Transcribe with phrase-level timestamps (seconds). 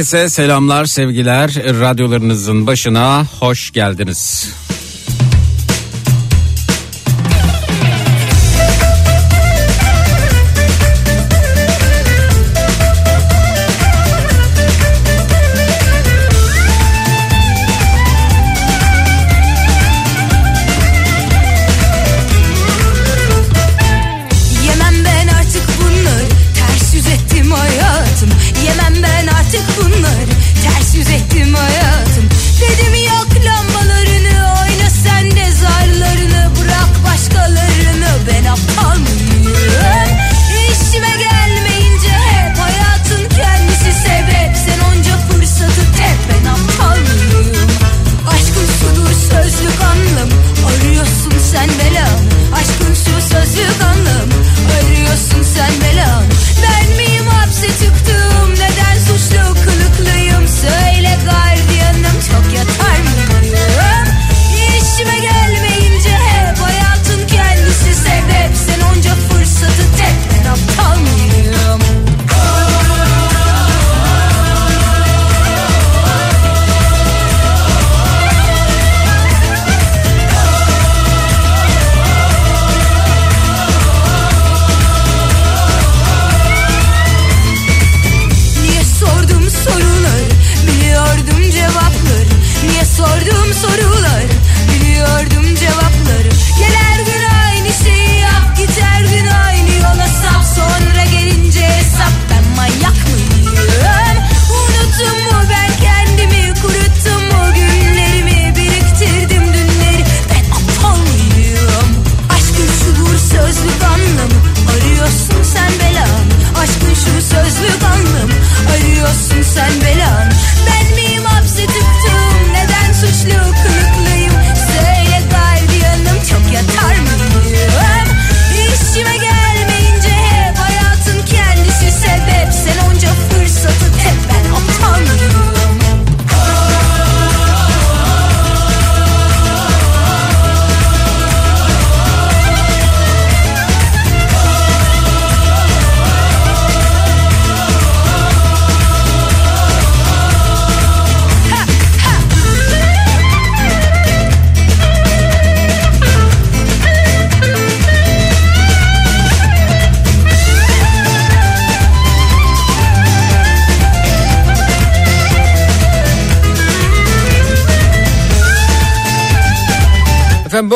[0.00, 1.54] Herkese selamlar, sevgiler.
[1.54, 4.50] Radyolarınızın başına hoş geldiniz.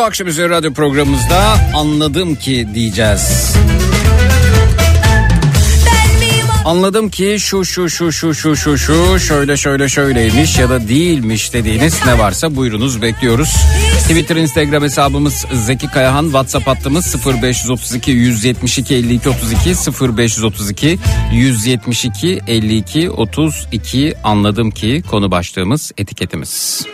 [0.04, 3.54] Akşam üzeri radyo programımızda anladım ki diyeceğiz.
[6.64, 11.52] Anladım ki şu şu şu şu şu şu şu şöyle şöyle şöyleymiş ya da değilmiş
[11.52, 13.54] dediğiniz ne varsa buyurunuz bekliyoruz.
[14.02, 20.98] Twitter Instagram hesabımız Zeki Kayahan WhatsApp hattımız 0532 172 52 32 0532
[21.32, 26.84] 172 52 32 anladım ki konu başlığımız etiketimiz.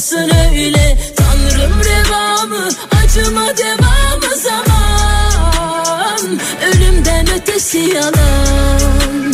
[0.00, 0.98] Kanasın öyle.
[1.16, 2.68] Tanrım revamı
[3.04, 6.38] Acıma devamı zaman.
[6.66, 9.32] Ölümden ötesi yalan.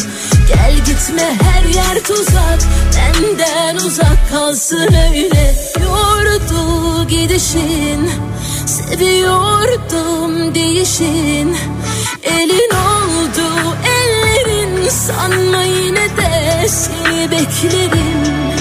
[0.48, 2.58] Gel gitme her yer tuzak.
[2.96, 5.54] Benden uzak kalsın öyle.
[5.84, 8.10] Yordu gidişin
[8.66, 11.56] Seviyordum değişin.
[12.22, 18.55] Elin oldu ellerin Sanma yine de seni beklerim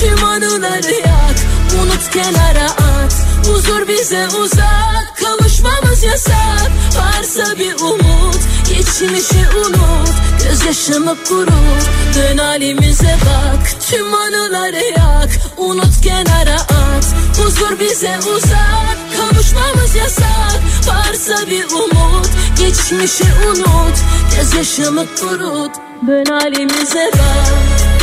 [0.00, 1.36] tüm anıları yak
[1.82, 3.14] Unut kenara at.
[3.46, 6.70] Huzur bize uzak Kavuşmamız yasak.
[6.96, 8.38] Varsa bir umut
[8.68, 10.08] Geçmişi unut.
[10.44, 11.84] Gözyaşımı kurut
[12.16, 13.80] Dön halimize bak.
[13.90, 17.04] Tüm anıları yak Unut kenara at.
[17.38, 20.60] Huzur bize uzak Kavuşmamız yasak.
[20.86, 22.28] Varsa bir umut
[22.58, 23.98] Geçmişi unut.
[24.36, 25.72] Gözyaşımı kurut
[26.06, 27.99] Dön halimize bak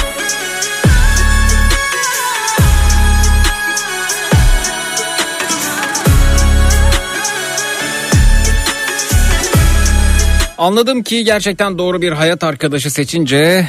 [10.67, 13.67] Anladım ki gerçekten doğru bir hayat arkadaşı seçince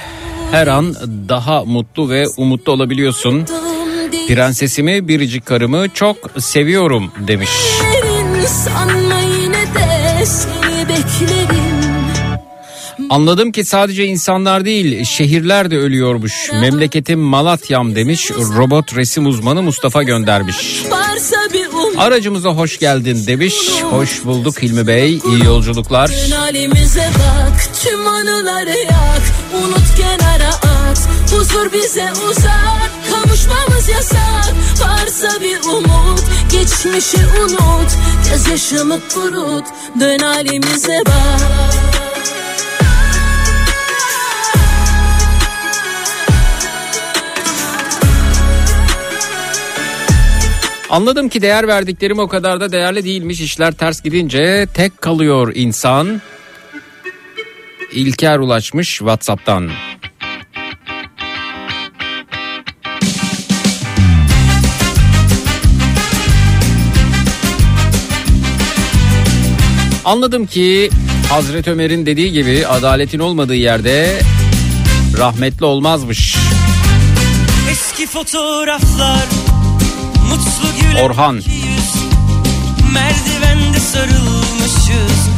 [0.51, 0.95] her an
[1.29, 3.47] daha mutlu ve umutlu olabiliyorsun.
[4.29, 7.51] Prensesimi biricik karımı çok seviyorum demiş.
[13.11, 16.51] Anladım ki sadece insanlar değil şehirler de ölüyormuş.
[16.53, 20.83] Memleketim Malatya'm demiş robot resim uzmanı Mustafa göndermiş.
[21.99, 23.55] Aracımıza hoş geldin demiş.
[23.91, 25.15] Hoş bulduk Hilmi Bey.
[25.15, 26.11] İyi yolculuklar.
[27.19, 29.23] Bak tüm anıları yak.
[29.63, 31.09] Unut kenara at.
[31.33, 32.91] Huzur bize uzak.
[33.11, 34.55] Kavuşmamız yasak.
[34.81, 36.25] Varsa bir umut.
[36.53, 37.91] Geçmişi unut.
[38.31, 39.65] Gözyaşımı kurut.
[40.01, 41.98] Dön halimize bak.
[50.91, 53.41] Anladım ki değer verdiklerim o kadar da değerli değilmiş.
[53.41, 56.23] İşler ters gidince tek kalıyor insan.
[57.93, 59.71] İlker ulaşmış WhatsApp'tan.
[70.05, 70.91] Anladım ki
[71.31, 74.21] Hazreti Ömer'in dediği gibi adaletin olmadığı yerde
[75.19, 76.37] rahmetli olmazmış.
[77.71, 79.48] Eski fotoğraflar
[81.03, 81.43] Orhan.
[82.93, 85.29] Merdivende sarılmışız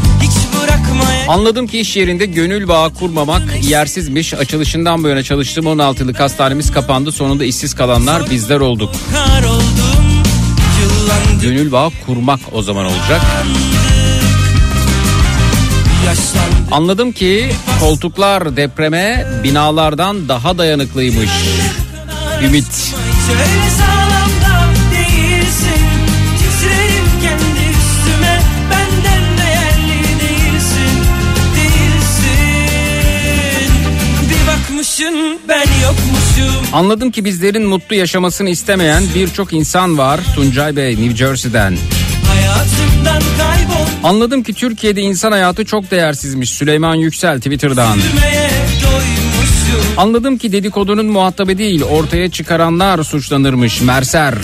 [1.29, 4.35] Anladım ki iş yerinde gönül bağı kurmamak yersizmiş.
[4.35, 7.13] Açılışından bu yana çalıştığım 16 yıllık hastanemiz kapandı.
[7.13, 8.95] Sonunda işsiz kalanlar bizler olduk.
[11.43, 13.21] Gönül bağı kurmak o zaman olacak.
[16.71, 21.31] Anladım ki koltuklar depreme binalardan daha dayanıklıymış.
[22.43, 22.67] Ümit.
[22.67, 24.00] Hiç
[35.01, 40.21] bakmışın ben yokmuşum Anladım ki bizlerin mutlu yaşamasını istemeyen birçok insan var.
[40.35, 41.77] Tuncay Bey New Jersey'den.
[42.29, 46.51] Hayatımdan kaybol Anladım ki Türkiye'de insan hayatı çok değersizmiş.
[46.51, 47.99] Süleyman Yüksel Twitter'dan.
[49.97, 53.81] Anladım ki dedikodunun muhatabı değil ortaya çıkaranlar suçlanırmış.
[53.81, 54.35] Merser.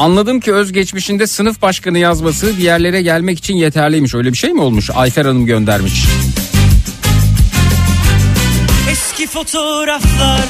[0.00, 4.14] Anladım ki özgeçmişinde sınıf başkanı yazması diğerlere gelmek için yeterliymiş.
[4.14, 4.90] Öyle bir şey mi olmuş?
[4.94, 6.04] Ayfer Hanım göndermiş.
[8.90, 10.44] Eski fotoğraflar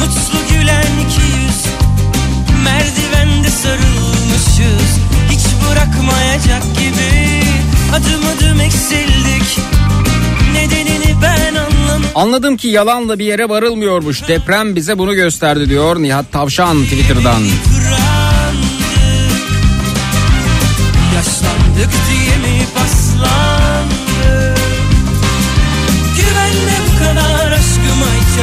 [0.00, 1.64] Mutlu gülen iki yüz
[2.64, 4.98] Merdivende sarılmışız
[5.30, 5.40] Hiç
[5.70, 7.42] bırakmayacak gibi
[7.92, 9.58] Adım adım eksildik
[10.54, 14.28] Nedenini ben anlamadım Anladım ki yalanla bir yere varılmıyormuş.
[14.28, 17.22] Deprem bize bunu gösterdi diyor Nihat Tavşan Twitter'dan.
[17.22, 17.79] Kırandık
[21.14, 24.58] Yaşlandık diye mi paslandık
[26.16, 28.38] Güvenle bu kadar aşkıma hiç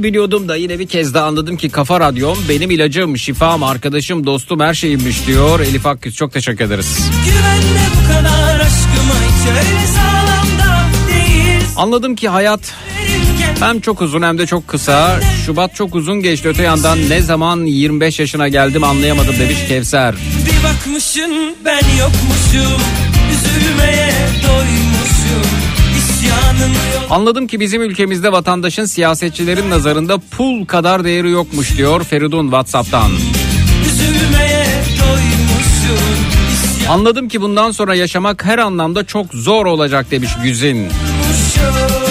[0.00, 4.26] Zaten biliyordum da yine bir kez daha anladım ki Kafa Radyom benim ilacım, şifam, arkadaşım,
[4.26, 5.60] dostum her şeyimmiş diyor.
[5.60, 6.98] Elif Akküz çok teşekkür ederiz.
[7.24, 12.60] Güvenle bu kadar aşkıma hiç öyle sağlam da değil Anladım ki hayat
[13.60, 15.20] hem çok uzun hem de çok kısa.
[15.46, 20.14] Şubat çok uzun geçti öte yandan ne zaman 25 yaşına geldim anlayamadım demiş Kevser.
[20.46, 22.80] Bir bakmışın ben yokmuşum
[23.32, 24.06] Üzülmeye
[24.44, 24.89] yok
[27.10, 33.10] Anladım ki bizim ülkemizde vatandaşın siyasetçilerin nazarında pul kadar değeri yokmuş diyor Feridun Whatsapp'tan.
[33.86, 34.66] Üzülmeye
[36.88, 40.88] Anladım ki bundan sonra yaşamak her anlamda çok zor olacak demiş Güzin.
[41.54, 42.09] çekip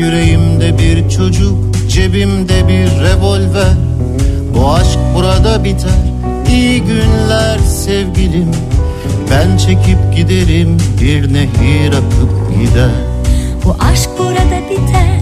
[0.00, 3.74] Yüreğimde bir çocuk Cebimde bir revolver.
[4.54, 6.00] Bu aşk burada biter.
[6.50, 8.50] İyi günler sevgilim.
[9.30, 12.30] Ben çekip giderim Bir nehir akıp
[12.60, 12.90] gider.
[13.64, 15.20] Bu aşk burada biter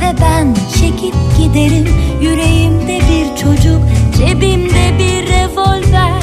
[0.00, 1.88] ve ben çekip giderim.
[2.22, 3.80] Yüreğimde bir çocuk,
[4.18, 6.22] cebimde bir revolver.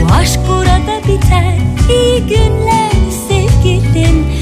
[0.00, 2.92] Bu aşk burada biter, iyi günler
[3.28, 4.41] sevgilim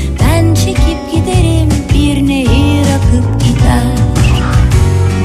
[3.70, 3.82] gider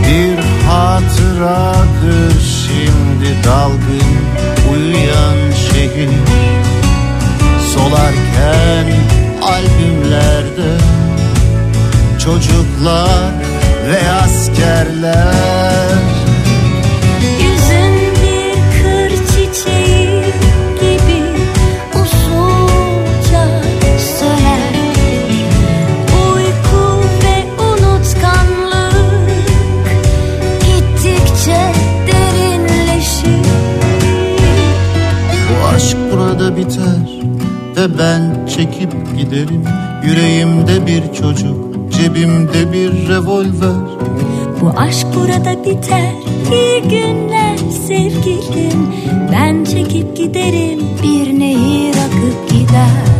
[0.07, 0.37] Bir
[0.67, 4.17] hatıradır şimdi dalgın
[4.73, 6.09] uyuyan şehir.
[7.75, 8.85] Solarken
[9.41, 10.77] albümlerde
[12.19, 13.33] çocuklar
[13.87, 16.14] ve askerler
[36.65, 37.21] biter
[37.77, 39.63] ve ben çekip giderim.
[40.05, 43.75] Yüreğimde bir çocuk cebimde bir revolver.
[44.61, 46.11] Bu aşk burada biter.
[46.51, 47.57] İyi günler
[47.87, 48.93] sevgilim.
[49.31, 53.14] Ben çekip giderim Bir nehir akıp gider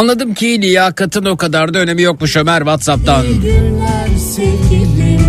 [0.00, 3.24] Anladım ki liyakatın o kadar da önemi yokmuş Ömer Whatsapp'tan.
[3.24, 5.20] İyi günler sevgilim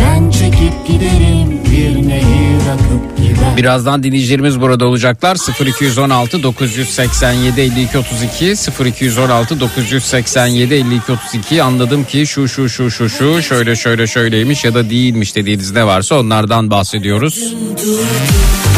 [0.00, 5.36] Ben çekip giderim Bir nehir akıp gider Birazdan dinleyicilerimiz burada olacaklar.
[5.66, 8.54] 0216 987 52 32
[8.86, 14.74] 0216 987 52 32 anladım ki şu şu şu şu şu şöyle şöyle şöyleymiş ya
[14.74, 17.54] da değilmiş dediğiniz ne varsa onlardan bahsediyoruz.
[17.54, 18.69] Aradım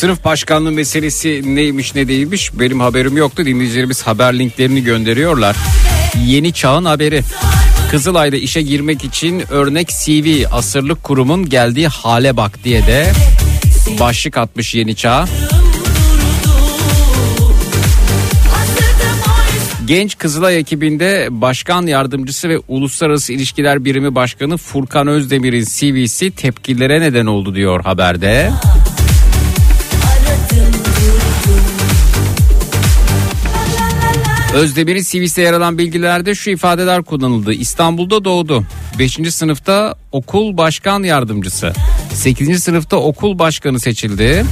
[0.00, 3.46] sınıf başkanlığı meselesi neymiş ne değilmiş benim haberim yoktu.
[3.46, 5.56] Dinleyicilerimiz haber linklerini gönderiyorlar.
[6.26, 7.22] Yeni çağın haberi.
[7.90, 13.12] Kızılay'da işe girmek için örnek CV asırlık kurumun geldiği hale bak diye de
[14.00, 15.26] başlık atmış Yeni Çağ.
[19.86, 27.26] Genç Kızılay ekibinde başkan yardımcısı ve uluslararası ilişkiler birimi başkanı Furkan Özdemir'in CV'si tepkilere neden
[27.26, 28.50] oldu diyor haberde.
[34.54, 37.52] Özdemir'in CV'sinde yer alan bilgilerde şu ifadeler kullanıldı.
[37.52, 38.64] İstanbul'da doğdu.
[38.98, 39.18] 5.
[39.30, 41.72] sınıfta okul başkan yardımcısı.
[42.14, 42.62] 8.
[42.62, 44.44] sınıfta okul başkanı seçildi.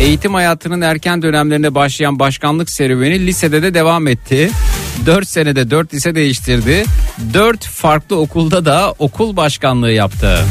[0.00, 4.50] Eğitim hayatının erken dönemlerinde başlayan başkanlık serüveni lisede de devam etti.
[5.06, 6.84] 4 senede 4 lise değiştirdi.
[7.34, 10.44] 4 farklı okulda da okul başkanlığı yaptı.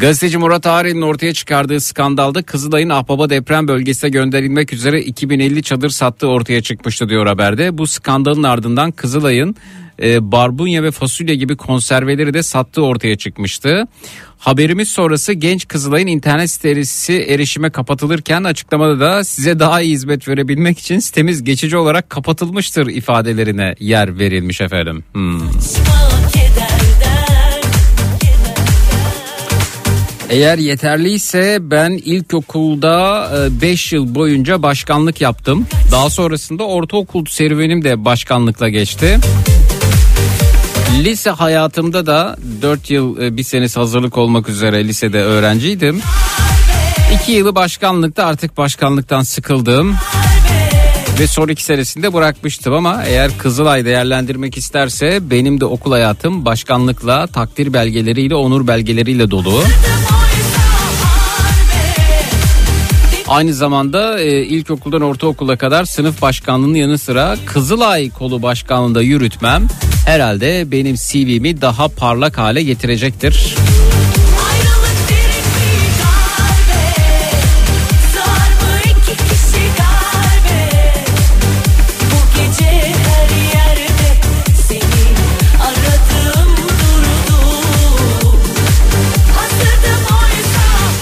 [0.00, 6.28] Gazeteci Murat Ağrı'nın ortaya çıkardığı skandalda Kızılay'ın Ahbaba deprem bölgesine gönderilmek üzere 2050 çadır sattığı
[6.28, 7.78] ortaya çıkmıştı diyor haberde.
[7.78, 9.56] Bu skandalın ardından Kızılay'ın
[10.02, 13.86] e, barbunya ve fasulye gibi konserveleri de sattığı ortaya çıkmıştı.
[14.38, 20.78] Haberimiz sonrası genç Kızılay'ın internet sitesi erişime kapatılırken açıklamada da size daha iyi hizmet verebilmek
[20.78, 25.04] için sitemiz geçici olarak kapatılmıştır ifadelerine yer verilmiş efendim.
[25.12, 25.40] Hmm.
[30.30, 33.30] Eğer yeterliyse ben ilkokulda
[33.62, 35.66] 5 yıl boyunca başkanlık yaptım.
[35.92, 39.18] Daha sonrasında ortaokul serüvenim de başkanlıkla geçti.
[41.04, 46.00] Lise hayatımda da 4 yıl e, bir senesi hazırlık olmak üzere lisede öğrenciydim.
[47.22, 49.96] 2 yılı başkanlıkta artık başkanlıktan sıkıldım.
[51.20, 57.26] Ve son iki senesinde bırakmıştım ama eğer Kızılay değerlendirmek isterse benim de okul hayatım başkanlıkla,
[57.26, 59.62] takdir belgeleriyle, onur belgeleriyle dolu.
[63.28, 69.68] Aynı zamanda e, ilkokuldan ortaokula kadar sınıf başkanlığının yanı sıra Kızılay kolu başkanlığında yürütmem
[70.06, 73.54] herhalde benim CV'mi daha parlak hale getirecektir.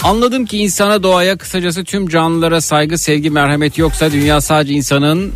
[0.04, 5.32] Anladım ki insana doğaya kısacası tüm canlılara saygı, sevgi, merhamet yoksa dünya sadece insanın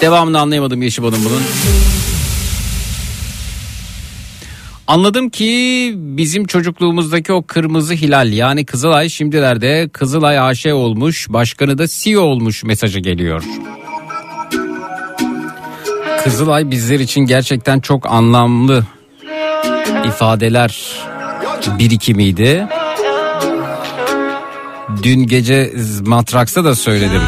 [0.00, 1.42] Devamını anlayamadım Yeşibal'ın bunun.
[4.86, 11.86] Anladım ki bizim çocukluğumuzdaki o kırmızı hilal yani Kızılay şimdilerde Kızılay AŞ olmuş başkanı da
[11.86, 13.44] CEO olmuş mesajı geliyor.
[16.24, 18.84] Kızılay bizler için gerçekten çok anlamlı
[20.06, 20.80] ifadeler
[21.78, 22.66] birikimiydi.
[25.02, 27.20] Dün gece Matraks'ta da söyledim.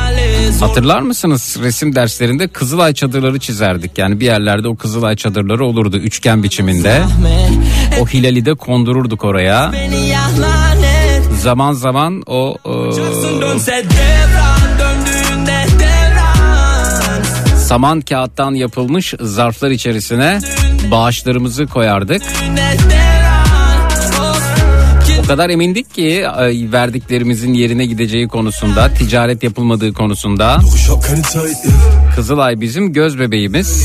[0.61, 3.99] Hatırlar mısınız resim derslerinde Kızılay çadırları çizerdik.
[3.99, 7.03] Yani bir yerlerde o Kızılay çadırları olurdu üçgen biçiminde.
[8.01, 9.73] O hilali de kondururduk oraya.
[11.43, 12.71] Zaman zaman o e,
[17.67, 20.41] saman kağıttan yapılmış zarflar içerisine
[20.91, 22.23] bağışlarımızı koyardık.
[25.25, 30.59] O kadar emindik ki e, verdiklerimizin yerine gideceği konusunda, ticaret yapılmadığı konusunda.
[32.17, 33.85] Kızılay bizim göz bebeğimiz.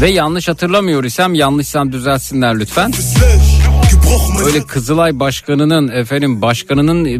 [0.00, 2.92] Ve yanlış hatırlamıyor isem yanlışsam düzelsinler lütfen.
[4.46, 7.18] Öyle Kızılay başkanının efendim başkanının e,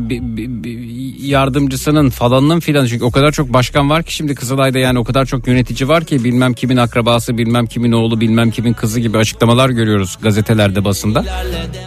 [1.27, 5.27] yardımcısının falanının filan çünkü o kadar çok başkan var ki şimdi Kızılay'da yani o kadar
[5.27, 9.71] çok yönetici var ki bilmem kimin akrabası bilmem kimin oğlu bilmem kimin kızı gibi açıklamalar
[9.71, 11.25] görüyoruz gazetelerde basında.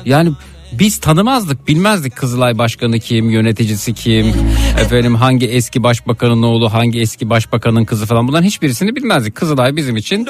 [0.06, 0.32] Yani
[0.72, 4.34] biz tanımazdık bilmezdik Kızılay başkanı kim yöneticisi kim
[4.80, 9.36] efendim hangi eski başbakanın oğlu hangi eski başbakanın kızı falan bunların hiçbirisini bilmezdik.
[9.36, 10.28] Kızılay bizim için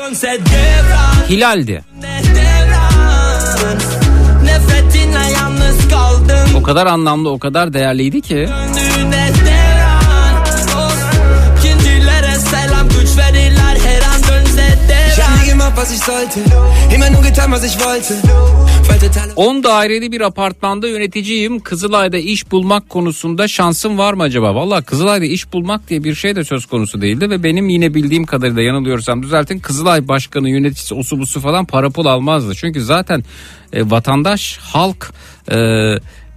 [1.30, 1.84] hilaldi.
[6.56, 8.50] O kadar anlamlı o kadar değerliydi ki
[19.35, 21.59] 10 daireli bir apartmanda yöneticiyim.
[21.59, 24.55] Kızılay'da iş bulmak konusunda şansım var mı acaba?
[24.55, 28.25] Valla Kızılay'da iş bulmak diye bir şey de söz konusu değildi ve benim yine bildiğim
[28.25, 29.59] kadarıyla yanılıyorsam düzeltin.
[29.59, 32.55] Kızılay başkanı yöneticisi osu busu falan para pul almazdı.
[32.55, 33.23] Çünkü zaten
[33.73, 35.13] e, vatandaş halk
[35.51, 35.57] e,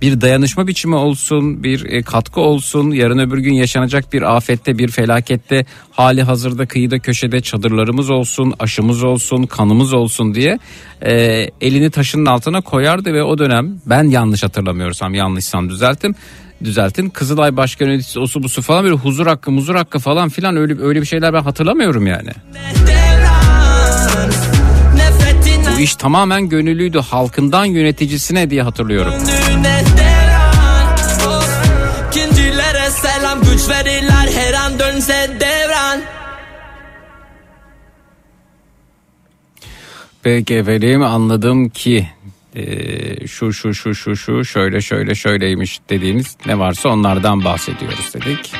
[0.03, 4.89] bir dayanışma biçimi olsun, bir e, katkı olsun, yarın öbür gün yaşanacak bir afette, bir
[4.89, 10.59] felakette hali hazırda kıyıda köşede çadırlarımız olsun, aşımız olsun, kanımız olsun diye
[11.03, 11.13] e,
[11.61, 16.15] elini taşının altına koyardı ve o dönem ben yanlış hatırlamıyorsam, yanlışsam düzelttim.
[16.65, 17.11] Düzeltin.
[17.11, 21.01] Kızılay Başkan Yöneticisi osu busu falan böyle huzur hakkı, muzur hakkı falan filan öyle öyle
[21.01, 22.31] bir şeyler ben hatırlamıyorum yani.
[25.81, 26.99] İş tamamen gönüllüydü.
[26.99, 29.15] Halkından yöneticisine diye hatırlıyorum.
[32.11, 36.01] ikincilere selam güç verirler her an dönse devran
[40.23, 42.09] Peki efendim anladım ki
[42.55, 48.53] e, şu şu şu şu şu şöyle şöyle şöyleymiş dediğiniz ne varsa onlardan bahsediyoruz dedik.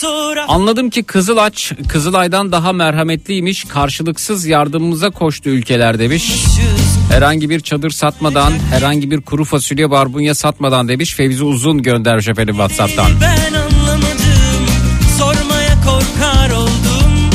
[0.00, 3.64] Fotoğraf Anladım ki Kızılaç Kızılay'dan daha merhametliymiş.
[3.64, 6.32] Karşılıksız yardımımıza koştu ülkeler demiş.
[7.10, 11.14] Herhangi bir çadır satmadan, herhangi bir kuru fasulye barbunya satmadan demiş.
[11.14, 13.10] Fevzi Uzun göndermiş efendim WhatsApp'tan.
[13.20, 14.66] Ben anlamadım
[15.18, 17.30] Sormaya korkar oldum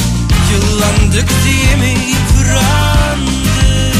[0.51, 3.95] Yıllandık diye mi yıprandık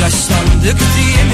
[0.00, 1.24] Yaşlandık diye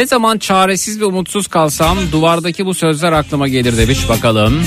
[0.00, 4.62] Ne zaman çaresiz ve umutsuz kalsam duvardaki bu sözler aklıma gelir demiş bakalım.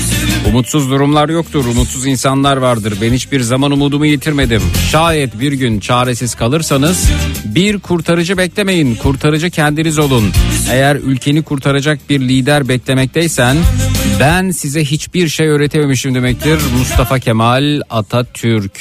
[0.48, 2.94] Umutsuz durumlar yoktur, umutsuz insanlar vardır.
[3.00, 4.62] Ben hiçbir zaman umudumu yitirmedim.
[4.90, 7.10] Şayet bir gün çaresiz kalırsanız
[7.44, 10.24] bir kurtarıcı beklemeyin, kurtarıcı kendiniz olun.
[10.70, 13.56] Eğer ülkeni kurtaracak bir lider beklemekteysen
[14.20, 16.58] ben size hiçbir şey öğretememişim demektir.
[16.78, 18.80] Mustafa Kemal Atatürk.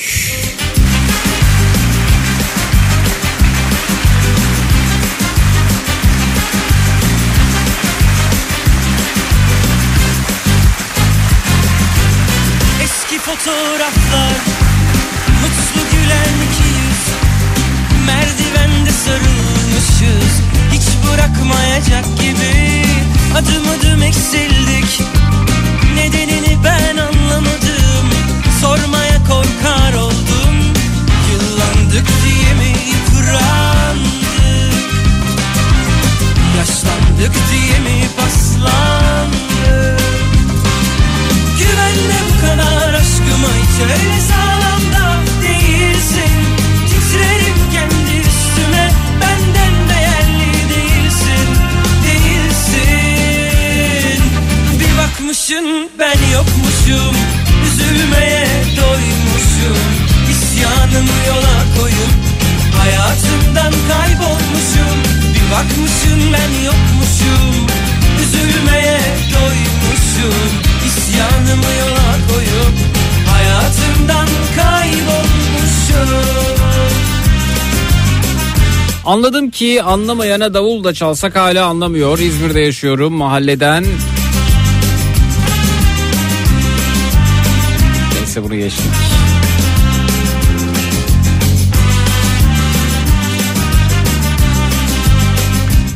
[79.24, 82.20] Anladım ki anlamayana davul da çalsak hala anlamıyor.
[82.20, 83.86] İzmir'de yaşıyorum mahalleden.
[88.20, 88.86] Neyse bunu geçtik.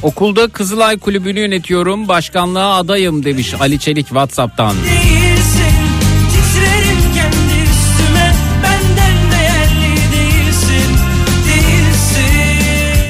[0.04, 2.08] Okulda Kızılay Kulübü'nü yönetiyorum.
[2.08, 4.76] Başkanlığa adayım demiş Ali Çelik Whatsapp'tan.
[4.76, 5.17] değilsin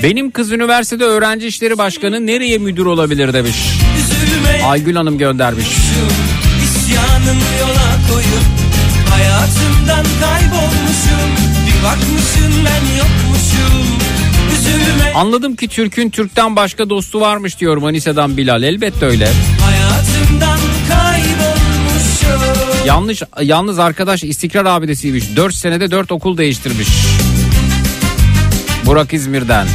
[0.03, 3.55] Benim kız üniversitede öğrenci işleri başkanı nereye müdür olabilir demiş.
[3.99, 5.67] Üzülmeye Aygül Hanım göndermiş.
[6.63, 8.45] İsyanımı yola koyup
[9.09, 11.31] Hayatımdan kaybolmuşum
[11.67, 13.87] Bir bakmışım ben yokmuşum
[14.53, 18.63] Üzülme Anladım ki Türk'ün Türk'ten başka dostu varmış diyor Manisa'dan Bilal.
[18.63, 19.29] Elbette öyle.
[19.65, 25.35] Hayatımdan kaybolmuşum Yanlış yalnız arkadaş istikrar abidesiymiş.
[25.35, 26.87] 4 senede 4 okul değiştirmiş.
[28.87, 29.67] Burak İzmir'den.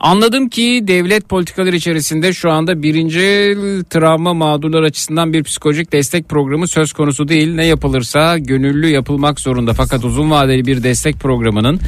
[0.00, 3.56] Anladım ki devlet politikaları içerisinde şu anda birinci
[3.90, 7.54] travma mağdurlar açısından bir psikolojik destek programı söz konusu değil.
[7.54, 9.72] Ne yapılırsa gönüllü yapılmak zorunda.
[9.72, 11.80] Fakat uzun vadeli bir destek programının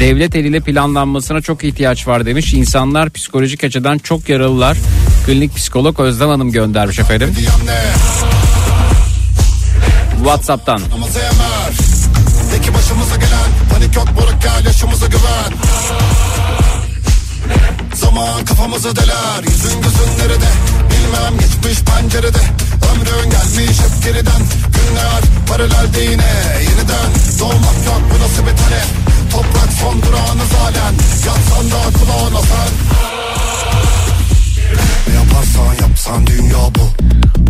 [0.00, 2.54] devlet eliyle planlanmasına çok ihtiyaç var demiş.
[2.54, 4.76] İnsanlar psikolojik açıdan çok yaralılar.
[5.26, 7.34] Klinik psikolog Özlem Hanım göndermiş efendim.
[10.16, 10.80] Whatsapp'tan.
[10.94, 11.06] Ama
[18.16, 20.48] Zaman kafamızı deler Yüzün gözün nerede?
[20.90, 22.38] Bilmem geçmiş pencerede.
[22.90, 24.42] Ömrün gelmiş hep geriden.
[24.74, 26.32] Günler paralelde yine.
[26.60, 28.88] Yeniden doğmak yok bu nasıl bir talep
[29.32, 30.94] Toprak son durağınız halen
[31.26, 32.70] Yatsan da kulağına sen.
[35.08, 36.90] Ne yaparsan yapsan dünya bu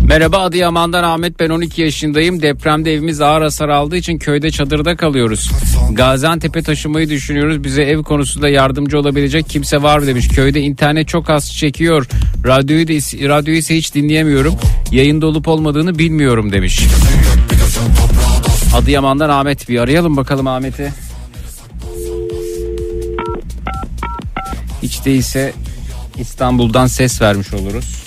[0.07, 2.41] Merhaba Adıyaman'dan Ahmet ben 12 yaşındayım.
[2.41, 5.51] Depremde evimiz ağır hasar aldığı için köyde çadırda kalıyoruz.
[5.91, 7.63] Gaziantep'e taşımayı düşünüyoruz.
[7.63, 10.27] Bize ev konusunda yardımcı olabilecek kimse var mı demiş.
[10.27, 12.07] Köyde internet çok az çekiyor.
[12.45, 12.93] Radyoyu da
[13.27, 14.55] radyoyu ise hiç dinleyemiyorum.
[14.91, 16.81] Yayında olup olmadığını bilmiyorum demiş.
[18.75, 20.93] Adıyaman'dan Ahmet bir arayalım bakalım Ahmet'i.
[24.83, 25.53] Hiç değilse
[26.19, 28.06] İstanbul'dan ses vermiş oluruz.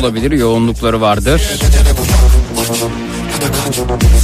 [0.00, 1.42] Olabilir yoğunlukları vardır.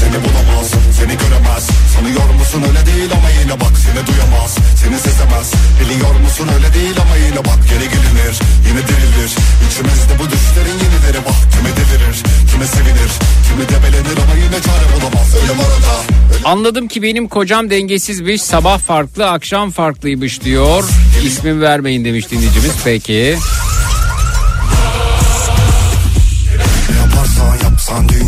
[0.00, 5.52] Seni bulamaz Seni göremez Sanıyor musun öyle değil ama yine bak Seni duyamaz Seni sezemez
[5.80, 8.34] Biliyor musun öyle değil ama yine bak Geri gelinir
[8.68, 9.30] Yine dirilir
[9.66, 12.16] İçimizde bu düşlerin yenileri bak Kimi delirir
[12.50, 13.12] Kimi sevinir
[13.48, 15.94] Kimi debelenir ama yine çare bulamaz Ölüm arada
[16.34, 18.42] Ölüm Anladım ki benim kocam dengesizmiş.
[18.42, 20.84] Sabah farklı, akşam farklıymış diyor.
[21.24, 22.72] İsmim vermeyin demiş dinleyicimiz.
[22.84, 23.38] Peki.
[27.98, 28.27] Yaparsan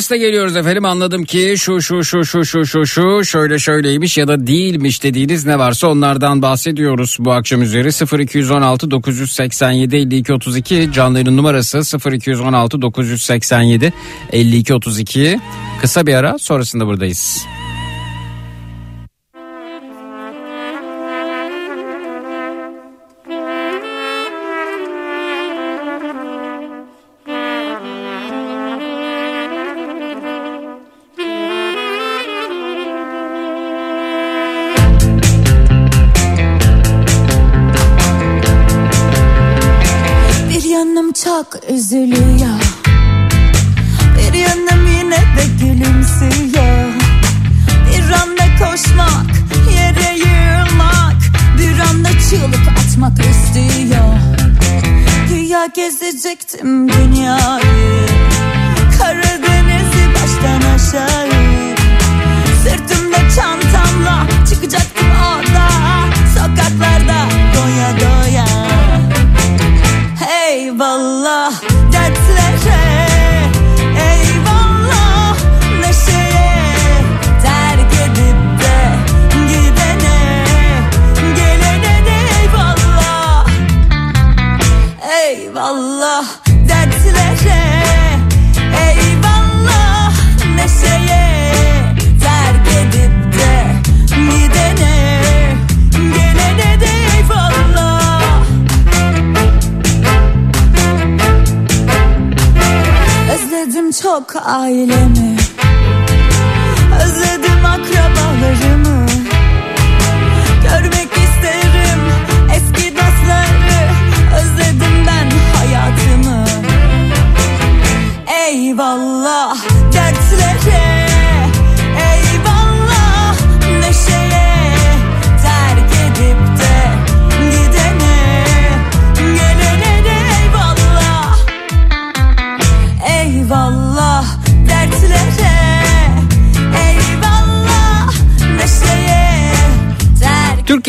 [0.00, 0.84] sonrasında geliyoruz efendim.
[0.84, 5.46] Anladım ki şu şu şu şu şu şu şu şöyle şöyleymiş ya da değilmiş dediğiniz
[5.46, 12.82] ne varsa onlardan bahsediyoruz bu akşam üzeri 0216 987 52 32 canlı yayın numarası 0216
[12.82, 13.92] 987
[14.32, 15.40] 52 32
[15.80, 17.46] kısa bir ara sonrasında buradayız.
[41.40, 42.60] Çok üzülüyor.
[44.16, 46.92] Bir yanım yine de gülümsüyor.
[47.86, 49.26] Bir anda koşmak,
[49.74, 51.16] yere yığılmak
[51.58, 54.14] Bir anda çığlık atmak istiyor.
[55.28, 58.06] Güya gezecektim dünyayı
[104.40, 105.19] Özledim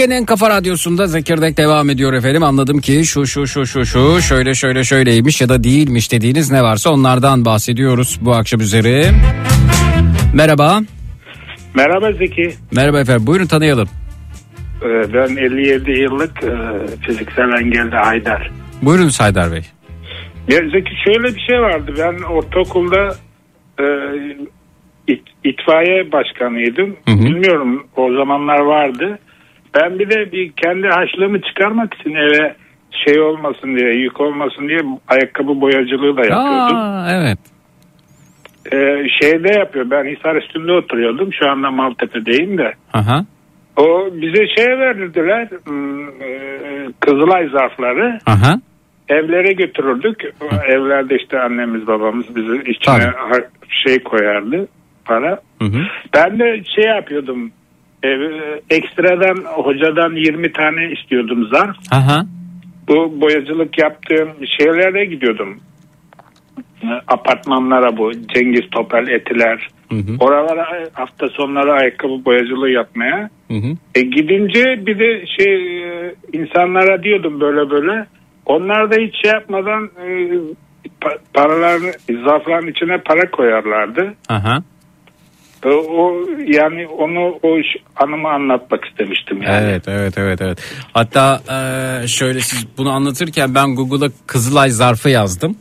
[0.01, 2.43] Türkiye'nin en kafa radyosunda Zekirdek devam ediyor efendim.
[2.43, 6.63] Anladım ki şu şu şu şu şu şöyle şöyle şöyleymiş ya da değilmiş dediğiniz ne
[6.63, 9.05] varsa onlardan bahsediyoruz bu akşam üzeri.
[10.33, 10.79] Merhaba.
[11.75, 12.53] Merhaba Zeki.
[12.75, 13.89] Merhaba efendim buyurun tanıyalım.
[14.83, 16.51] Ee, Ben 57 yıllık e,
[17.05, 18.51] fiziksel engelli Haydar.
[18.81, 19.61] Buyurun Saydar Bey.
[20.47, 21.93] Ya Zeki şöyle bir şey vardı.
[21.97, 23.15] Ben ortaokulda
[23.79, 23.85] e,
[25.07, 26.95] it- itfaiye başkanıydım.
[27.07, 27.25] Hı hı.
[27.25, 29.19] Bilmiyorum o zamanlar vardı.
[29.75, 32.55] Ben bir de bir kendi haşlığımı çıkarmak için eve
[33.05, 36.77] şey olmasın diye, yük olmasın diye ayakkabı boyacılığı da yapıyordum.
[36.77, 37.37] Aa, evet.
[38.73, 39.89] Ee, şeyde yapıyor.
[39.89, 41.33] Ben Hisar üstünde oturuyordum.
[41.33, 42.73] Şu anda Maltepe'deyim de.
[42.93, 43.25] Aha.
[43.77, 45.47] O bize şey verdiler.
[45.65, 46.47] hmm, e,
[46.99, 48.19] Kızılay zarfları.
[48.25, 48.55] Aha.
[49.09, 50.33] Evlere götürürdük.
[50.41, 53.45] O Evlerde işte annemiz babamız bizi içine Tabii.
[53.85, 54.67] şey koyardı
[55.05, 55.39] para.
[55.61, 55.81] Hı hı.
[56.13, 57.51] Ben de şey yapıyordum.
[58.03, 58.09] E,
[58.69, 61.75] ekstradan hocadan 20 tane istiyordum zarf.
[61.91, 62.25] Aha.
[62.87, 64.29] Bu boyacılık yaptığım
[64.59, 65.59] şeylere gidiyordum.
[66.83, 69.67] E, Apartmanlara bu Cengiz Topel Etiler.
[69.89, 70.15] Hı hı.
[70.19, 73.29] Oralara hafta sonları ayakkabı boyacılığı yapmaya.
[73.47, 73.77] Hı hı.
[73.95, 78.05] E gidince bir de şey e, insanlara diyordum böyle böyle.
[78.45, 80.07] Onlar da hiç şey yapmadan e,
[81.01, 81.91] pa- paralarını
[82.25, 84.13] zarfların içine para koyarlardı.
[84.29, 84.63] Aha.
[85.65, 86.13] E, o
[86.47, 89.65] yani onu o iş- anımı anlatmak istemiştim yani.
[89.65, 90.59] Evet evet evet evet.
[90.93, 91.41] Hatta
[92.03, 95.55] e, şöyle siz bunu anlatırken ben Google'a Kızılay zarfı yazdım.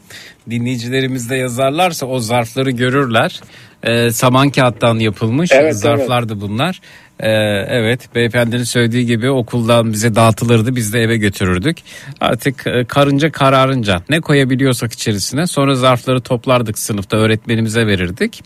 [0.51, 3.41] Dinleyicilerimiz de yazarlarsa o zarfları görürler.
[3.83, 6.81] E, saman kağıttan yapılmış Evet, zarflardı bunlar.
[7.23, 7.31] E,
[7.69, 11.79] evet beyefendinin söylediği gibi okuldan bize dağıtılırdı biz de eve götürürdük.
[12.21, 18.43] Artık e, karınca kararınca ne koyabiliyorsak içerisine sonra zarfları toplardık sınıfta öğretmenimize verirdik.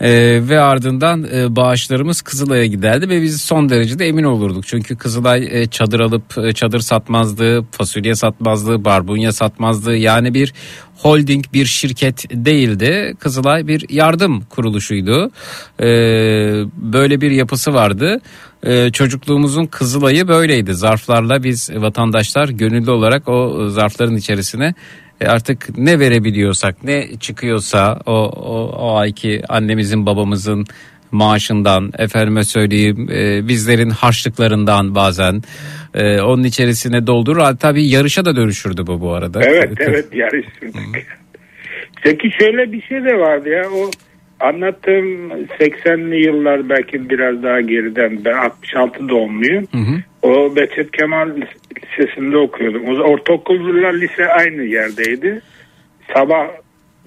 [0.00, 4.66] E, ve ardından e, bağışlarımız Kızılay'a giderdi ve biz son derecede emin olurduk.
[4.66, 9.96] Çünkü Kızılay e, çadır alıp e, çadır satmazdı, fasulye satmazdı, barbunya satmazdı.
[9.96, 10.54] Yani bir
[10.98, 13.14] holding bir şirket değildi.
[13.18, 15.30] Kızılay bir yardım kuruluşuydu.
[15.80, 15.86] E,
[16.76, 18.20] böyle bir yapısı vardı.
[18.62, 20.74] E, çocukluğumuzun Kızılay'ı böyleydi.
[20.74, 24.74] Zarflarla biz vatandaşlar gönüllü olarak o zarfların içerisine
[25.20, 30.66] e, artık ne verebiliyorsak ne çıkıyorsa o, o, o ayki annemizin babamızın
[31.12, 35.42] maaşından efendime söyleyeyim e, bizlerin harçlıklarından bazen
[35.94, 37.40] e, onun içerisine doldurur.
[37.40, 39.40] Hatta bir yarışa da dönüşürdü bu bu arada.
[39.42, 40.46] Evet evet yarış.
[42.04, 43.90] Zeki şöyle bir şey de vardı ya o
[44.40, 49.66] anlattığım 80'li yıllar belki biraz daha geriden ben 66 doğumluyum.
[49.72, 50.02] Hı hı.
[50.22, 51.30] O Behçet Kemal
[51.76, 52.82] Lisesi'nde okuyordum.
[52.86, 55.40] O ortaokullar lise aynı yerdeydi.
[56.14, 56.48] Sabah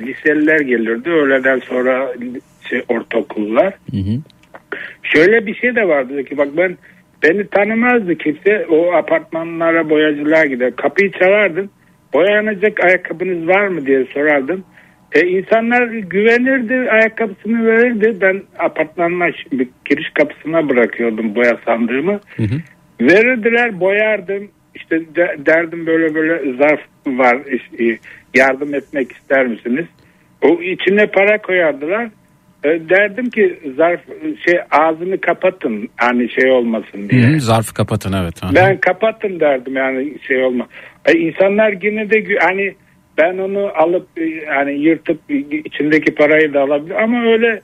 [0.02, 1.10] liseliler gelirdi.
[1.10, 2.14] Öğleden sonra
[2.72, 3.74] şey, ortaokullar.
[3.92, 4.22] Hı hı.
[5.04, 6.78] Şöyle bir şey de vardı ki bak ben
[7.24, 8.66] beni tanımazdı kimse.
[8.70, 10.76] O apartmanlara boyacılığa gider.
[10.76, 11.70] Kapıyı çalardım.
[12.14, 14.64] Boyanacak ayakkabınız var mı diye sorardım.
[15.14, 18.18] E, insanlar güvenirdi ayakkabısını verirdi.
[18.22, 22.20] Ben apartmanla şimdi giriş kapısına bırakıyordum boya sandığımı.
[22.38, 22.56] Hı hı.
[23.02, 24.48] Verirdiler boyardım.
[24.76, 27.98] İşte de- derdim böyle böyle zarf var işte,
[28.36, 29.86] yardım etmek ister misiniz?
[30.42, 32.10] O içine para koyardılar.
[32.64, 34.00] E, derdim ki zarf
[34.46, 37.28] şey ağzını kapatın hani şey olmasın diye.
[37.28, 38.44] hı, Zarfı kapatın evet.
[38.44, 38.56] Aha.
[38.56, 40.68] Ben kapattım derdim yani şey olma.
[41.06, 42.76] E, insanlar yine de hani
[43.18, 44.08] ben onu alıp
[44.48, 47.62] hani yırtıp e, içindeki parayı da alabilir ama öyle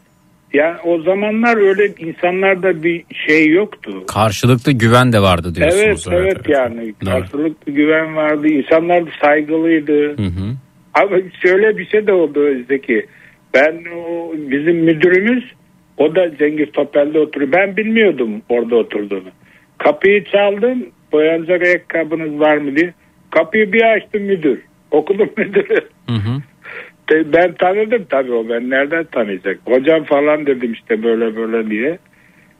[0.53, 4.03] ya o zamanlar öyle insanlarda bir şey yoktu.
[4.07, 6.07] Karşılıklı güven de vardı diyorsunuz.
[6.11, 7.09] Evet evet, yani Doğru.
[7.09, 8.47] karşılıklı güven vardı.
[8.47, 10.17] İnsanlar da saygılıydı.
[10.17, 10.55] Hı hı.
[10.93, 13.05] Ama şöyle bir şey de oldu Zeki.
[13.57, 15.43] Ben o bizim müdürümüz
[15.97, 17.51] o da Cengiz Topel'de oturuyor.
[17.51, 19.29] Ben bilmiyordum orada oturduğunu.
[19.77, 20.85] Kapıyı çaldım.
[21.11, 22.93] Boyanacak ayakkabınız var mı diye.
[23.29, 24.61] Kapıyı bir açtım müdür.
[24.91, 25.79] Okulun müdürü.
[26.09, 26.41] Hı hı.
[27.33, 29.59] Ben tanıdım tabii o ben nereden tanıyacak.
[29.65, 31.97] Hocam falan dedim işte böyle böyle diye.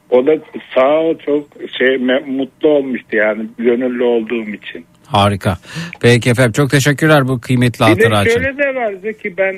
[0.10, 0.38] O da
[0.76, 4.86] sağ ol çok şey mutlu olmuştu yani gönüllü olduğum için.
[5.08, 5.58] Harika.
[6.02, 8.32] Peki efendim çok teşekkürler bu kıymetli Bir de hatıra için.
[8.34, 9.54] şöyle de var Zeki ben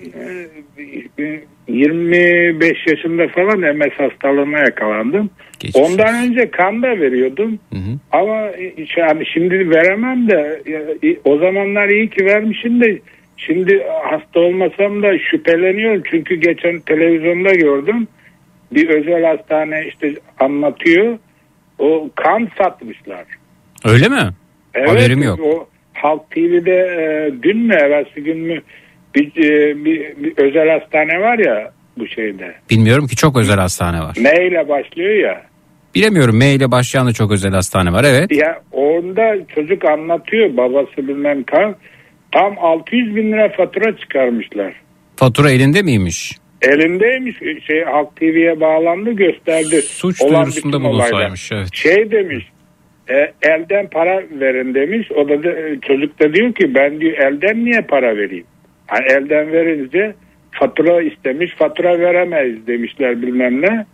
[1.20, 5.30] e, 25 yaşında falan MS hastalığına yakalandım.
[5.60, 6.28] Geçmiş Ondan olsun.
[6.32, 7.60] önce kan da veriyordum.
[7.74, 8.00] Hı hı.
[8.12, 10.62] Ama e, yani şimdi veremem de
[11.04, 13.00] e, o zamanlar iyi ki vermişim de
[13.38, 16.04] şimdi hasta olmasam da şüpheleniyorum.
[16.12, 18.08] Çünkü geçen televizyonda gördüm.
[18.72, 21.18] Bir özel hastane işte anlatıyor.
[21.80, 23.26] O kan satmışlar.
[23.86, 24.30] Öyle mi?
[24.74, 25.40] Haberim yok.
[25.40, 28.62] O Halk TV'de e, dün mü evvelsi gün mü
[29.16, 32.56] bir, e, bir, bir özel hastane var ya bu şeyde.
[32.70, 34.18] Bilmiyorum ki çok özel hastane var.
[34.20, 35.42] M ile başlıyor ya.
[35.96, 38.32] Bilemiyorum M ile başlayan da çok özel hastane var evet.
[38.32, 41.76] Ya onda çocuk anlatıyor babası bilmem kan.
[42.32, 44.74] Tam 600 bin lira fatura çıkarmışlar.
[45.16, 46.32] Fatura elinde miymiş?
[46.62, 49.82] Elindeymiş şey Halk TV'ye bağlandı gösterdi.
[49.82, 51.70] Suç Olan duyurusunda bulunsaymış, evet.
[51.74, 52.46] Şey demiş
[53.10, 55.12] e, elden para verin demiş.
[55.12, 58.46] O da de- çocuk da diyor ki ben diyor elden niye para vereyim?
[58.88, 60.14] Hani elden verince
[60.52, 63.86] fatura istemiş fatura veremeyiz demişler bilmem ne.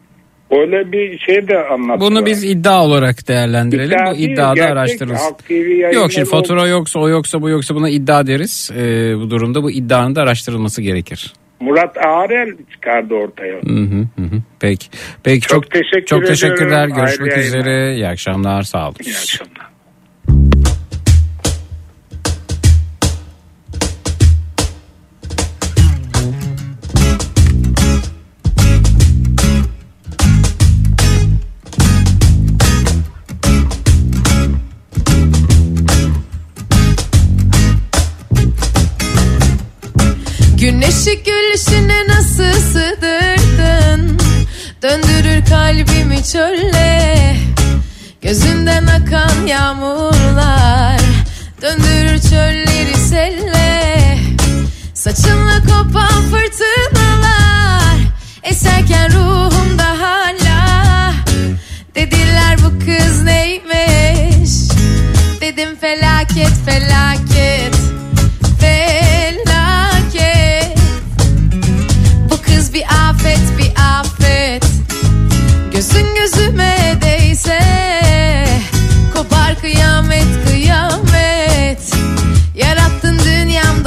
[0.51, 1.99] Öyle bir şey de anlattılar.
[1.99, 3.97] Bunu biz iddia olarak değerlendirelim.
[4.17, 5.19] İddia Bu.
[5.19, 8.71] Halk TV yayınları Yok şimdi fatura yoksa o yoksa bu yoksa buna iddia deriz.
[8.77, 11.33] Ee, bu durumda bu iddianın da araştırılması gerekir.
[11.59, 13.53] Murat Ağrel çıkardı ortaya.
[13.53, 14.41] Hı hı hı.
[14.59, 14.87] Peki.
[15.23, 16.85] Peki çok, Çok teşekkür çok teşekkürler.
[16.85, 16.93] ediyorum.
[17.05, 17.69] Görüşmek Ayrı üzere.
[17.69, 17.95] yayınlar.
[17.95, 18.63] İyi akşamlar.
[18.63, 18.95] Sağ olun.
[19.05, 19.54] İyi akşamlar.
[44.85, 47.35] Döndürür kalbimi çölle.
[48.21, 51.01] Gözünden akan yağmurlar
[51.61, 54.17] Döndürür çölleri selle.
[54.93, 57.97] Saçınla kopan fırtınalar
[58.43, 61.13] Eserken ruhumda hala.
[61.95, 64.51] Dediler bu kız neymiş?
[65.41, 67.74] Dedim felaket Felaket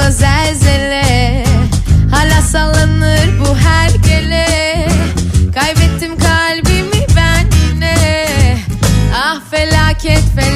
[0.09, 1.45] dünyamda zelzele.
[2.11, 4.89] Hala sallanır bu her gele.
[5.55, 7.97] Kaybettim kalbimi ben yine.
[9.15, 10.48] Ah felaket felaket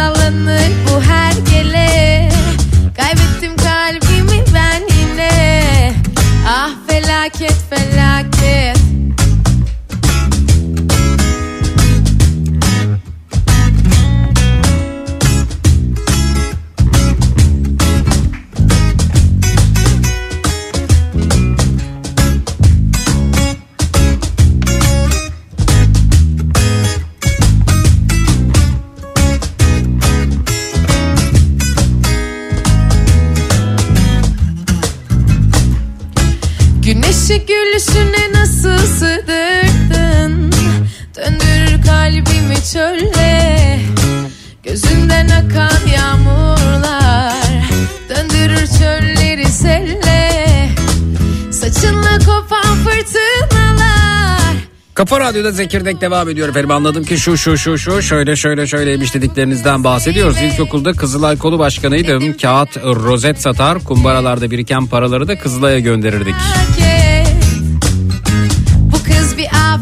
[0.00, 2.28] sallanır bu her gele.
[2.96, 5.92] Kaybettim kalbimi ben yine.
[6.48, 8.09] Ah felaket felaket
[37.50, 40.52] gülüşüne nasıl sığdırdın
[41.16, 43.78] Döndürür kalbimi çölle
[44.62, 47.64] Gözünden akan yağmurlar
[48.08, 50.68] Döndürür çölleri selle
[51.50, 54.40] Saçınla kopan fırtınalar
[54.94, 56.70] Kafa Radyo'da Zekirdek devam ediyor efendim.
[56.70, 60.36] Anladım ki şu şu şu şu şöyle şöyle şöyleymiş dediklerinizden bahsediyoruz.
[60.42, 62.36] İlkokulda Kızılay Kolu Başkanıydım.
[62.36, 63.78] Kağıt rozet satar.
[63.84, 66.34] Kumbaralarda biriken paraları da Kızılay'a gönderirdik.
[66.34, 66.99] Felaket.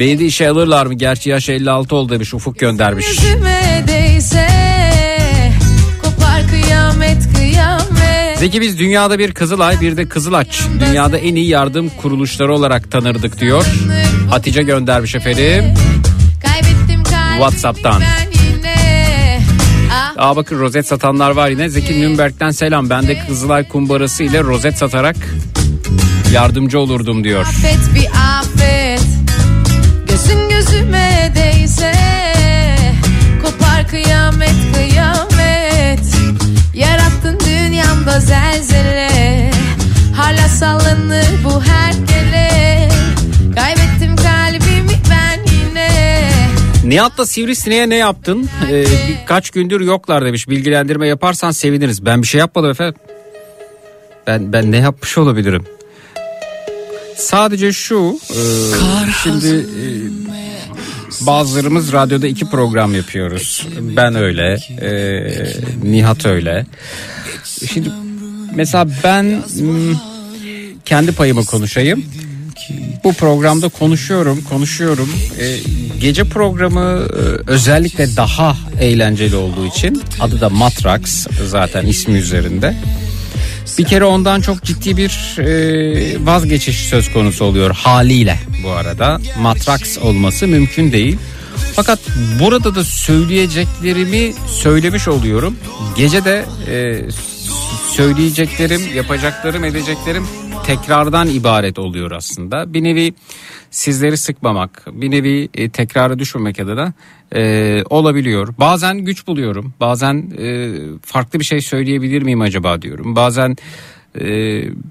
[0.01, 0.95] Beni de işe alırlar mı?
[0.95, 2.35] Gerçi yaş 56 oldu demiş.
[2.35, 3.07] Ufuk göndermiş.
[3.87, 4.49] Değse
[6.03, 10.63] Kopar kıyamet kıyamet Zeki biz dünyada bir Kızılay bir de Kızılaç.
[10.81, 13.65] Dünyada en iyi yardım kuruluşları olarak tanırdık diyor.
[14.31, 15.75] Hatice göndermiş efendim.
[17.37, 18.03] WhatsApp'tan.
[19.93, 21.69] Ah Aa bakın rozet satanlar var yine.
[21.69, 22.91] Zeki Nürnberg'den selam.
[22.91, 25.17] Ben de Kızılay kumbarası ile rozet satarak
[26.33, 27.41] yardımcı olurdum diyor.
[27.41, 28.09] afet bir
[28.41, 29.07] afet
[30.59, 31.93] gözüme değse
[33.43, 36.17] Kopar kıyamet kıyamet
[36.75, 39.51] Yarattın dünyamda zelzele
[40.17, 42.89] Hala sallanır bu her gele
[43.55, 46.31] Kaybettim kalbimi ben yine
[46.85, 48.49] Nihat'la Sivrisineğe ne yaptın?
[48.71, 50.49] Ee, birkaç gündür yoklar demiş.
[50.49, 52.05] Bilgilendirme yaparsan seviniriz.
[52.07, 53.01] Ben bir şey yapmadım efendim.
[54.27, 55.65] Ben ben ne yapmış olabilirim?
[57.19, 58.21] Sadece şu.
[58.31, 58.37] e,
[59.23, 59.87] şimdi e,
[61.27, 63.67] bazılarımız radyoda iki program yapıyoruz.
[63.81, 64.59] Ben öyle.
[64.81, 64.91] e,
[65.83, 66.67] Nihat öyle.
[67.73, 67.91] Şimdi
[68.55, 69.97] mesela ben hmm,
[70.85, 72.05] kendi payımı konuşayım.
[73.05, 75.11] Bu programda konuşuyorum, konuşuyorum.
[75.41, 75.57] Ee,
[76.01, 82.77] gece programı e, özellikle daha eğlenceli olduğu için adı da Matrax zaten ismi üzerinde.
[83.79, 89.21] Bir kere ondan çok ciddi bir e, vazgeçiş söz konusu oluyor haliyle bu arada.
[89.41, 91.19] Matrax olması mümkün değil.
[91.75, 91.99] Fakat
[92.41, 95.57] burada da söyleyeceklerimi söylemiş oluyorum.
[95.97, 97.03] Gece de e,
[97.91, 100.27] söyleyeceklerim, yapacaklarım, edeceklerim
[100.67, 102.75] tekrardan ibaret oluyor aslında.
[102.75, 103.15] Bir nevi
[103.71, 106.93] sizleri sıkmamak, bir nevi e, tekrara düşmemek adına
[107.35, 108.55] e, olabiliyor.
[108.59, 113.17] Bazen güç buluyorum, bazen e, farklı bir şey söyleyebilir miyim acaba diyorum.
[113.17, 113.57] Bazen
[114.21, 114.25] e,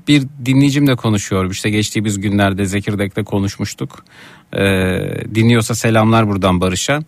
[0.08, 1.52] bir dinleyicimle konuşuyorum.
[1.52, 4.06] İşte geçtiğimiz günlerde Zekirdek'te konuşmuştuk.
[4.54, 4.62] E,
[5.36, 7.00] dinliyorsa selamlar buradan Barış'a.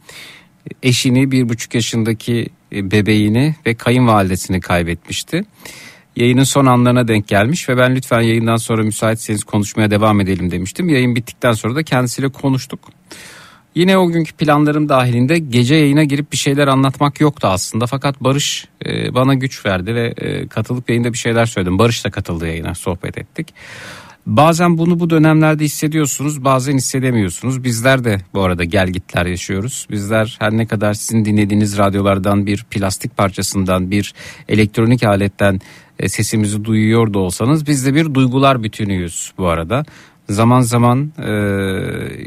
[0.84, 5.44] Eşini bir buçuk yaşındaki e, bebeğini ve kayınvalidesini kaybetmişti.
[6.20, 10.90] Yayının son anlarına denk gelmiş ve ben lütfen yayından sonra müsaitseniz konuşmaya devam edelim demiştim.
[10.90, 12.80] Yayın bittikten sonra da kendisiyle konuştuk.
[13.76, 17.88] Yine o günkü planlarım dahilinde gece yayına girip bir şeyler anlatmak yoktu aslında.
[17.88, 21.80] Fakat Barış e, bana güç verdi ve e, katılıp yayında bir şeyler söyledim.
[21.80, 23.54] Barış da katıldı yayına sohbet ettik.
[24.26, 27.64] Bazen bunu bu dönemlerde hissediyorsunuz bazen hissedemiyorsunuz.
[27.64, 29.88] Bizler de bu arada gel gitler yaşıyoruz.
[29.92, 34.14] Bizler her ne kadar sizin dinlediğiniz radyolardan bir plastik parçasından bir
[34.50, 35.62] elektronik aletten
[36.00, 39.86] e, sesimizi duyuyor da olsanız biz de bir duygular bütünüyüz bu arada.
[40.30, 41.32] Zaman zaman e,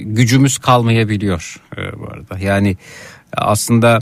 [0.02, 2.38] gücümüz kalmayabiliyor e, bu arada.
[2.38, 2.76] Yani
[3.36, 3.98] aslında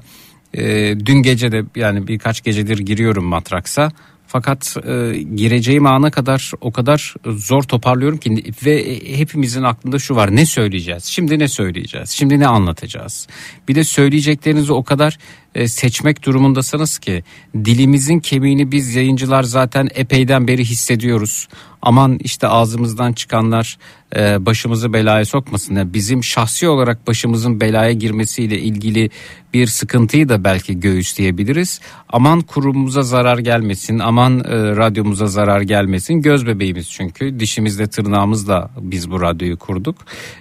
[0.54, 3.90] e, dün gece de yani birkaç gecedir giriyorum Matraks'a.
[4.26, 10.36] Fakat e, gireceğim ana kadar o kadar zor toparlıyorum ki ve hepimizin aklında şu var
[10.36, 11.04] ne söyleyeceğiz?
[11.04, 12.10] Şimdi ne söyleyeceğiz?
[12.10, 13.26] Şimdi ne anlatacağız?
[13.68, 15.18] Bir de söyleyeceklerinizi o kadar
[15.54, 17.24] e, seçmek durumundasınız ki
[17.64, 21.48] dilimizin kemiğini biz yayıncılar zaten epeyden beri hissediyoruz.
[21.82, 23.78] Aman işte ağzımızdan çıkanlar
[24.16, 25.76] e, başımızı belaya sokmasın.
[25.76, 29.10] Yani bizim şahsi olarak başımızın belaya girmesiyle ilgili
[29.54, 31.80] bir sıkıntıyı da belki göğüsleyebiliriz.
[32.08, 36.14] Aman kurumumuza zarar gelmesin, aman e, radyomuza zarar gelmesin.
[36.14, 39.96] Göz bebeğimiz çünkü dişimizle tırnağımızla biz bu radyoyu kurduk.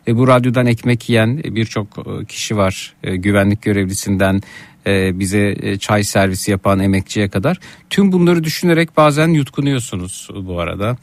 [0.07, 1.88] E, bu radyodan ekmek yiyen birçok
[2.28, 2.93] kişi var.
[3.03, 4.41] Güvenlik görevlisinden
[4.88, 7.59] e, bize e, çay servisi yapan emekçiye kadar.
[7.89, 10.97] Tüm bunları düşünerek bazen yutkunuyorsunuz bu arada.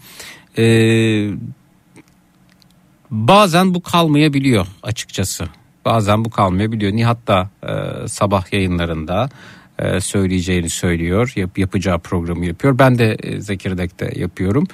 [0.58, 1.30] Ee,
[3.10, 5.48] bazen bu kalmayabiliyor açıkçası.
[5.84, 6.92] Bazen bu kalmayabiliyor.
[6.92, 9.28] Nihat da e, sabah yayınlarında
[9.78, 11.32] e, söyleyeceğini söylüyor.
[11.36, 12.78] Yap, yapacağı programı yapıyor.
[12.78, 14.66] Ben de e, Zekirdek'te yapıyorum.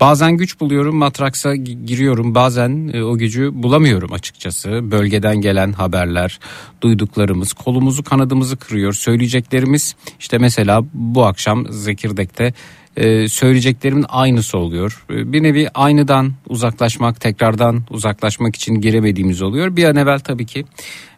[0.00, 4.90] Bazen güç buluyorum matraksa giriyorum bazen e, o gücü bulamıyorum açıkçası.
[4.90, 6.40] Bölgeden gelen haberler,
[6.80, 8.92] duyduklarımız kolumuzu kanadımızı kırıyor.
[8.92, 12.54] Söyleyeceklerimiz işte mesela bu akşam Zekirdek'te
[12.96, 15.04] e, söyleyeceklerimin aynısı oluyor.
[15.10, 19.76] E, bir nevi aynıdan uzaklaşmak, tekrardan uzaklaşmak için giremediğimiz oluyor.
[19.76, 20.64] Bir an evvel tabii ki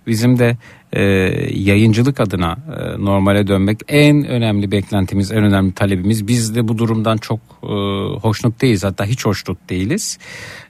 [0.07, 0.57] bizim de
[0.93, 1.03] e,
[1.55, 6.29] yayıncılık adına e, normale dönmek en önemli beklentimiz, en önemli talebimiz.
[6.29, 7.67] Biz de bu durumdan çok e,
[8.21, 10.19] hoşnut değiliz hatta hiç hoşnut değiliz.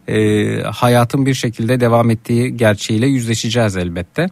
[0.09, 4.27] E, hayatın bir şekilde devam ettiği gerçeğiyle yüzleşeceğiz elbette.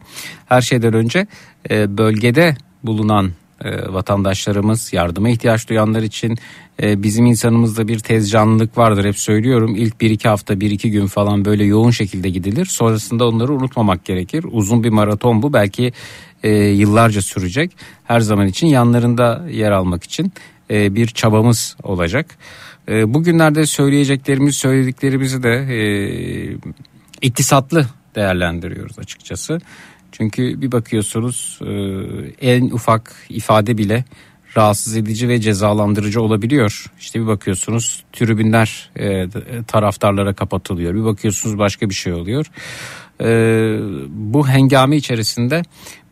[0.45, 1.27] Her şeyden önce
[1.69, 3.31] e, bölgede bulunan
[3.63, 6.37] e, vatandaşlarımız yardıma ihtiyaç duyanlar için
[6.81, 9.75] e, bizim insanımızda bir tez canlılık vardır hep söylüyorum.
[9.75, 12.65] İlk bir iki hafta bir iki gün falan böyle yoğun şekilde gidilir.
[12.65, 14.45] Sonrasında onları unutmamak gerekir.
[14.51, 15.93] Uzun bir maraton bu belki
[16.43, 17.71] e, yıllarca sürecek.
[18.03, 20.33] Her zaman için yanlarında yer almak için
[20.71, 22.37] e, bir çabamız olacak.
[22.89, 25.79] E, bugünlerde söyleyeceklerimiz söylediklerimizi de e,
[27.21, 27.85] iktisatlı
[28.15, 29.59] değerlendiriyoruz açıkçası.
[30.11, 31.71] Çünkü bir bakıyorsunuz e,
[32.49, 34.05] en ufak ifade bile
[34.57, 36.85] rahatsız edici ve cezalandırıcı olabiliyor.
[36.99, 39.27] İşte bir bakıyorsunuz tribünler e,
[39.67, 40.93] taraftarlara kapatılıyor.
[40.93, 42.45] Bir bakıyorsunuz başka bir şey oluyor.
[43.21, 43.27] E,
[44.09, 45.61] bu hengame içerisinde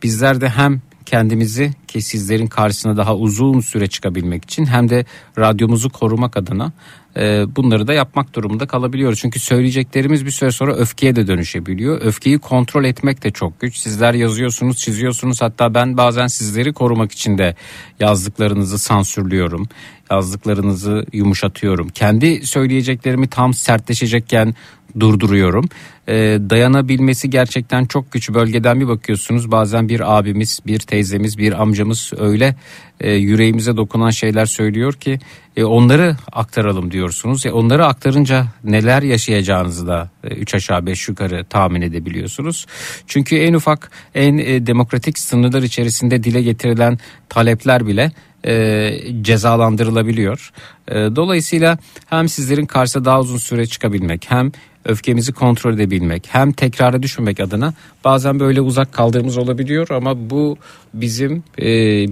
[0.02, 5.04] bizler de hem kendimizi ki sizlerin karşısına daha uzun süre çıkabilmek için hem de
[5.38, 6.72] radyomuzu korumak adına
[7.16, 9.18] e, bunları da yapmak durumunda kalabiliyoruz.
[9.18, 12.00] Çünkü söyleyeceklerimiz bir süre sonra öfkeye de dönüşebiliyor.
[12.00, 13.76] Öfkeyi kontrol etmek de çok güç.
[13.78, 15.42] Sizler yazıyorsunuz, çiziyorsunuz.
[15.42, 17.54] Hatta ben bazen sizleri korumak için de
[18.00, 19.68] yazdıklarınızı sansürlüyorum.
[20.10, 21.88] Yazdıklarınızı yumuşatıyorum.
[21.88, 24.54] Kendi söyleyeceklerimi tam sertleşecekken
[25.00, 25.68] durduruyorum.
[26.08, 28.30] Ee, dayanabilmesi gerçekten çok güç.
[28.30, 32.56] Bölgeden bir bakıyorsunuz bazen bir abimiz, bir teyzemiz, bir amcamız öyle
[33.00, 35.18] e, yüreğimize dokunan şeyler söylüyor ki
[35.56, 37.46] e, onları aktaralım diyorsunuz.
[37.46, 42.66] E, onları aktarınca neler yaşayacağınızı da e, üç aşağı beş yukarı tahmin edebiliyorsunuz.
[43.06, 48.12] Çünkü en ufak en e, demokratik sınırlar içerisinde dile getirilen talepler bile
[48.46, 48.92] e,
[49.22, 50.52] cezalandırılabiliyor.
[50.88, 54.52] E, dolayısıyla hem sizlerin karşısına daha uzun süre çıkabilmek hem
[54.86, 57.74] öfkemizi kontrol edebilmek hem tekrara düşmemek adına
[58.04, 60.56] bazen böyle uzak kaldığımız olabiliyor ama bu
[60.94, 61.66] bizim e,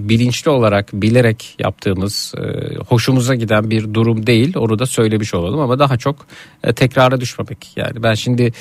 [0.09, 4.57] bilinçli olarak bilerek yaptığımız e, hoşumuza giden bir durum değil.
[4.57, 6.25] Onu da söylemiş olalım ama daha çok
[6.63, 7.67] e, tekrara düşmemek.
[7.75, 8.53] Yani ben şimdi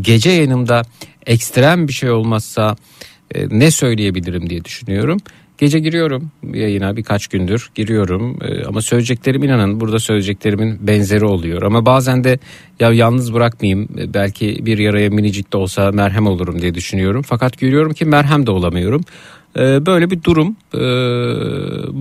[0.00, 0.82] gece yayınımda
[1.26, 2.76] ekstrem bir şey olmazsa
[3.34, 5.18] e, ne söyleyebilirim diye düşünüyorum
[5.58, 11.62] Gece giriyorum yayına birkaç gündür giriyorum Ee, ama söyleyeceklerim inanın burada söyleyeceklerimin benzeri oluyor.
[11.62, 12.38] Ama bazen de
[12.80, 17.22] ya yalnız bırakmayayım e, belki bir yaraya minicik de olsa merhem olurum diye düşünüyorum.
[17.22, 19.00] Fakat görüyorum ki merhem de olamıyorum.
[19.56, 20.78] Ee, Böyle bir durum Ee,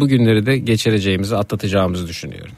[0.02, 2.54] bugünleri de geçireceğimizi atlatacağımızı düşünüyorum.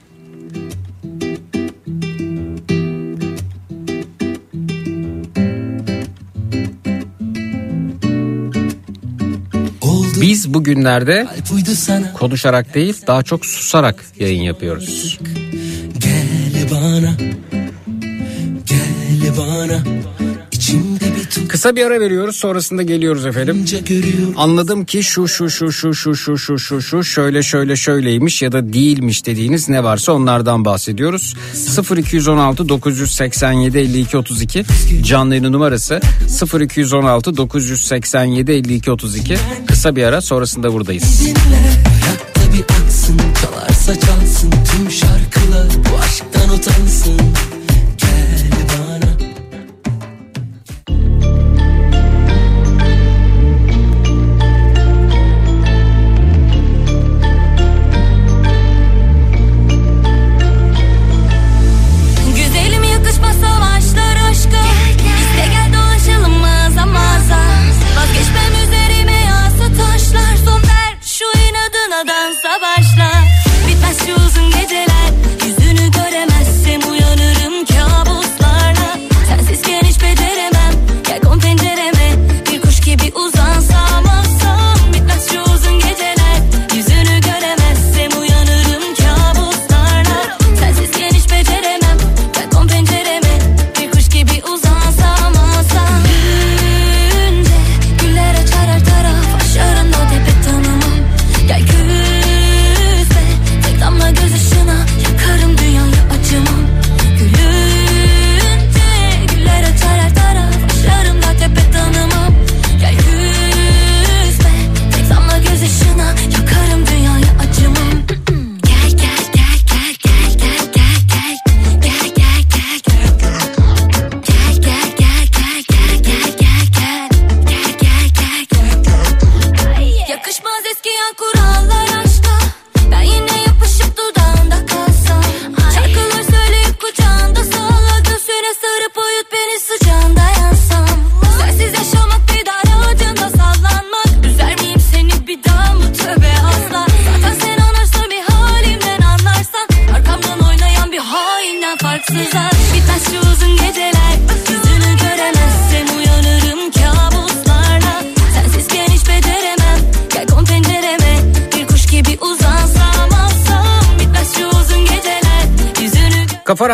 [10.22, 11.28] Biz bugünlerde
[12.14, 15.20] konuşarak değil daha çok susarak yayın yapıyoruz.
[15.98, 17.12] Gel bana.
[18.66, 19.84] Gel bana.
[20.52, 21.09] İçimde
[21.48, 23.66] Kısa bir ara veriyoruz sonrasında geliyoruz efendim.
[24.38, 28.52] Anladım ki şu şu şu şu şu şu şu şu şu şöyle şöyle şöyleymiş ya
[28.52, 31.34] da değilmiş dediğiniz ne varsa onlardan bahsediyoruz.
[31.98, 34.66] 0216 987 52 32
[35.04, 36.00] canlı yayın numarası
[36.60, 41.26] 0216 987 52 32 kısa bir ara sonrasında buradayız.
[41.26, 41.80] Dinle
[43.42, 47.20] Çalarsa çalsın Tüm şarkılar Bu aşktan utansın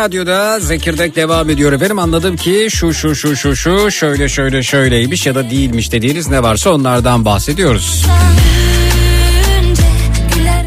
[0.06, 1.98] Radyo'da Zekirdek devam ediyor efendim.
[1.98, 6.42] Anladım ki şu şu şu şu şu şöyle şöyle şöyleymiş ya da değilmiş dediğiniz ne
[6.42, 8.06] varsa onlardan bahsediyoruz.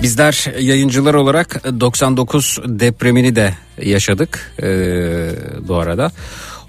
[0.03, 5.31] Bizler yayıncılar olarak 99 depremini de yaşadık ee,
[5.61, 6.11] bu arada.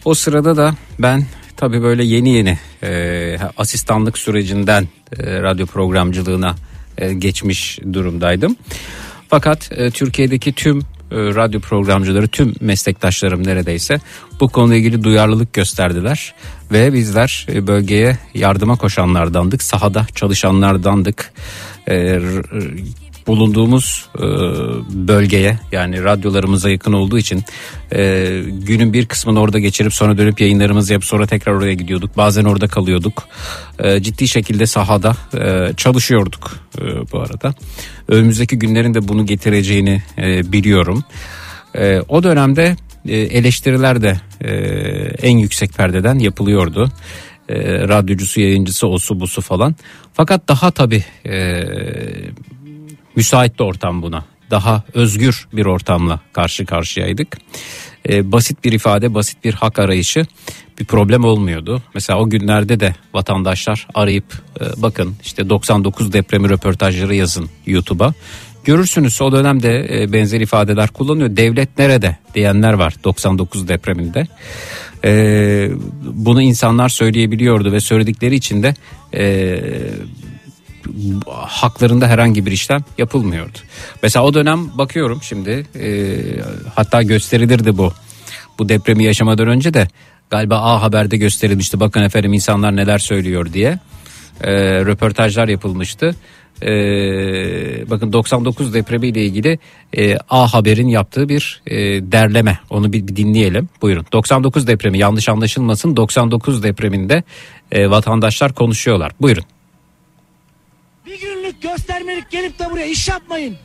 [0.04, 1.24] O sırada da ben
[1.56, 6.54] tabii böyle yeni yeni e, asistanlık sürecinden e, radyo programcılığına
[6.98, 8.56] e, geçmiş durumdaydım.
[9.28, 14.00] Fakat e, Türkiye'deki tüm radyo programcıları, tüm meslektaşlarım neredeyse
[14.40, 16.34] bu konuyla ilgili duyarlılık gösterdiler.
[16.72, 21.32] Ve bizler e, bölgeye yardıma koşanlardandık, sahada çalışanlardandık.
[23.26, 24.22] Bulunduğumuz e,
[25.08, 27.44] bölgeye yani radyolarımıza yakın olduğu için
[27.94, 32.16] e, günün bir kısmını orada geçirip sonra dönüp yayınlarımızı yapıp sonra tekrar oraya gidiyorduk.
[32.16, 33.28] Bazen orada kalıyorduk.
[33.78, 35.16] E, ciddi şekilde sahada
[35.76, 36.50] çalışıyorduk
[37.12, 37.54] bu arada.
[38.08, 40.02] Önümüzdeki günlerin de bunu getireceğini
[40.52, 41.04] biliyorum.
[42.08, 42.76] O dönemde
[43.08, 44.20] eleştiriler de
[45.22, 46.92] en yüksek perdeden yapılıyordu.
[47.50, 49.76] E, radyocusu, yayıncısı, osu busu falan.
[50.12, 51.62] Fakat daha tabii e,
[53.16, 54.24] müsait de ortam buna.
[54.50, 57.38] Daha özgür bir ortamla karşı karşıyaydık.
[58.08, 60.26] Ee, basit bir ifade, basit bir hak arayışı
[60.78, 61.82] bir problem olmuyordu.
[61.94, 68.14] Mesela o günlerde de vatandaşlar arayıp e, bakın işte 99 depremi röportajları yazın YouTube'a.
[68.64, 71.36] Görürsünüz o dönemde e, benzer ifadeler kullanıyor.
[71.36, 74.26] Devlet nerede diyenler var 99 depreminde.
[75.04, 75.70] Ee,
[76.02, 78.74] bunu insanlar söyleyebiliyordu ve söyledikleri için de
[79.14, 79.58] e,
[81.26, 83.58] haklarında herhangi bir işlem yapılmıyordu.
[84.02, 86.18] Mesela o dönem bakıyorum şimdi e,
[86.74, 87.92] hatta gösterilirdi bu.
[88.58, 89.88] Bu depremi yaşamadan önce de
[90.30, 91.80] galiba A Haber'de gösterilmişti.
[91.80, 93.78] Bakın efendim insanlar neler söylüyor diye.
[94.40, 94.52] E,
[94.84, 96.14] röportajlar yapılmıştı.
[96.62, 99.58] Ee, bakın 99 depremiyle ilgili
[99.96, 101.76] e, A Haber'in yaptığı bir e,
[102.12, 102.58] derleme.
[102.70, 103.68] Onu bir, bir dinleyelim.
[103.82, 104.06] Buyurun.
[104.12, 105.96] 99 depremi yanlış anlaşılmasın.
[105.96, 107.22] 99 depreminde
[107.72, 109.12] e, vatandaşlar konuşuyorlar.
[109.20, 109.44] Buyurun.
[111.50, 113.56] Günlük göstermelik gelip de buraya iş yapmayın.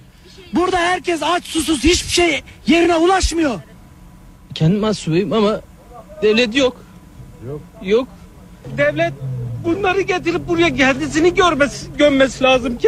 [0.53, 3.59] Burada herkes aç susuz hiçbir şey yerine ulaşmıyor.
[4.53, 5.61] Kendim mahsubuyum ama
[6.21, 6.85] devlet yok.
[7.47, 7.61] Yok.
[7.83, 8.07] Yok.
[8.77, 9.13] Devlet
[9.63, 12.87] bunları getirip buraya kendisini görmesi, gömmesi lazım ki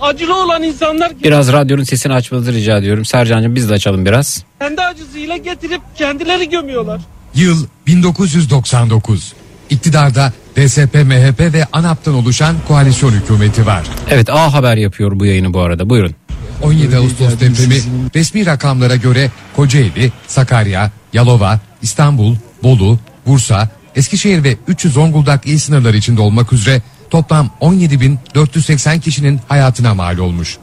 [0.00, 3.04] acılı olan insanlar Biraz radyonun sesini açmanızı rica ediyorum.
[3.04, 4.44] Sercan'cığım biz de açalım biraz.
[4.60, 7.00] kendi acısıyla getirip kendileri gömüyorlar.
[7.34, 9.32] Yıl 1999.
[9.70, 13.84] İktidarda DSP, MHP ve ANAP'tan oluşan koalisyon hükümeti var.
[14.10, 15.90] Evet A Haber yapıyor bu yayını bu arada.
[15.90, 16.14] Buyurun.
[16.62, 17.76] 17 Ağustos depremi
[18.14, 25.96] resmi rakamlara göre Kocaeli, Sakarya, Yalova, İstanbul, Bolu, Bursa, Eskişehir ve 300 Zonguldak il sınırları
[25.96, 30.58] içinde olmak üzere toplam 17.480 kişinin hayatına mal olmuş.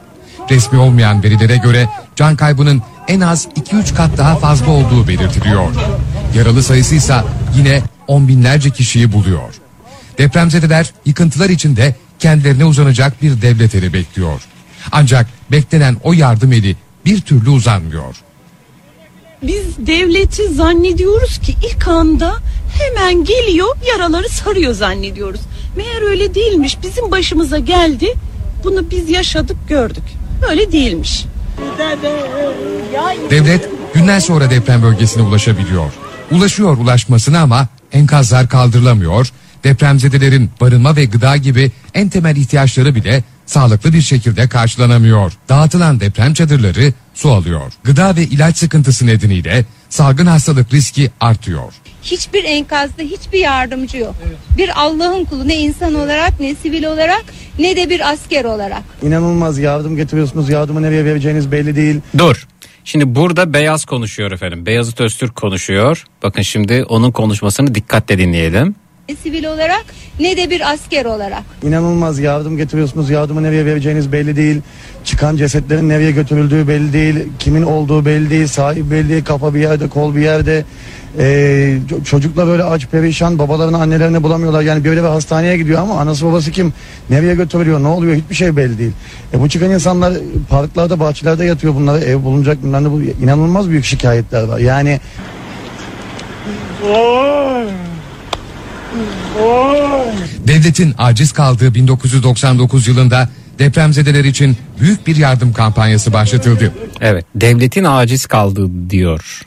[0.50, 5.70] Resmi olmayan verilere göre can kaybının en az 2-3 kat daha fazla olduğu belirtiliyor.
[6.36, 7.16] Yaralı sayısı ise
[7.56, 9.61] yine on binlerce kişiyi buluyor.
[10.22, 14.42] Depremzedeler yıkıntılar içinde kendilerine uzanacak bir devlet eli bekliyor.
[14.92, 18.16] Ancak beklenen o yardım eli bir türlü uzanmıyor.
[19.42, 22.36] Biz devleti zannediyoruz ki ilk anda
[22.78, 25.40] hemen geliyor yaraları sarıyor zannediyoruz.
[25.76, 26.78] Meğer öyle değilmiş.
[26.82, 28.14] Bizim başımıza geldi.
[28.64, 30.04] Bunu biz yaşadık gördük.
[30.50, 31.24] Öyle değilmiş.
[33.30, 35.92] Devlet günler sonra deprem bölgesine ulaşabiliyor.
[36.30, 39.32] Ulaşıyor ulaşmasına ama enkazlar kaldırılamıyor.
[39.64, 45.32] Depremzedelerin barınma ve gıda gibi en temel ihtiyaçları bile sağlıklı bir şekilde karşılanamıyor.
[45.48, 47.72] Dağıtılan deprem çadırları su alıyor.
[47.84, 51.72] Gıda ve ilaç sıkıntısı nedeniyle salgın hastalık riski artıyor.
[52.02, 54.14] Hiçbir enkazda hiçbir yardımcı yok.
[54.58, 57.24] Bir Allah'ın kulu ne insan olarak ne sivil olarak
[57.58, 58.82] ne de bir asker olarak.
[59.02, 60.48] İnanılmaz yardım getiriyorsunuz.
[60.48, 62.00] Yardımı nereye vereceğiniz belli değil.
[62.18, 62.46] Dur.
[62.84, 64.66] Şimdi burada Beyaz konuşuyor efendim.
[64.66, 66.04] Beyazıt Öztürk konuşuyor.
[66.22, 68.74] Bakın şimdi onun konuşmasını dikkatle dinleyelim.
[69.08, 69.84] Ne sivil olarak
[70.20, 71.42] ne de bir asker olarak.
[71.62, 73.10] İnanılmaz yardım getiriyorsunuz.
[73.10, 74.60] Yardımı nereye vereceğiniz belli değil.
[75.04, 77.14] Çıkan cesetlerin nereye götürüldüğü belli değil.
[77.38, 78.46] Kimin olduğu belli değil.
[78.46, 79.24] Sahip belli değil.
[79.24, 80.64] Kafa bir yerde, kol bir yerde.
[81.18, 83.38] Ee, ço- çocuklar böyle aç perişan.
[83.38, 84.62] Babalarını annelerini bulamıyorlar.
[84.62, 86.72] Yani biri hastaneye gidiyor ama anası babası kim?
[87.10, 87.82] Nereye götürülüyor?
[87.82, 88.14] Ne oluyor?
[88.14, 88.92] Hiçbir şey belli değil.
[89.34, 90.14] E, bu çıkan insanlar
[90.48, 91.98] parklarda, bahçelerde yatıyor bunlara.
[92.00, 92.58] Ev bulunacak.
[92.62, 94.58] Bunlar bu inanılmaz büyük şikayetler var.
[94.58, 95.00] Yani
[100.46, 103.28] Devletin aciz kaldığı 1999 yılında
[103.58, 106.72] depremzedeler için büyük bir yardım kampanyası başlatıldı.
[107.00, 109.42] Evet devletin aciz kaldığı diyor.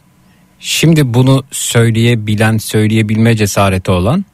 [0.60, 4.26] Şimdi bunu söyleyebilen söyleyebilme cesareti olan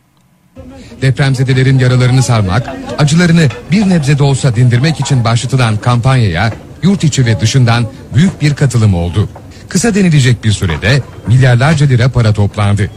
[1.01, 6.53] Depremzedelerin yaralarını sarmak, acılarını bir nebze de olsa dindirmek için başlatılan kampanyaya
[6.83, 9.29] yurt içi ve dışından büyük bir katılım oldu.
[9.69, 12.91] Kısa denilecek bir sürede milyarlarca lira para toplandı.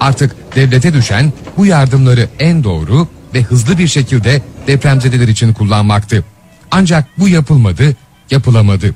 [0.00, 6.24] Artık devlete düşen bu yardımları en doğru ve hızlı bir şekilde depremzedeler için kullanmaktı.
[6.70, 7.96] Ancak bu yapılmadı,
[8.30, 8.94] yapılamadı.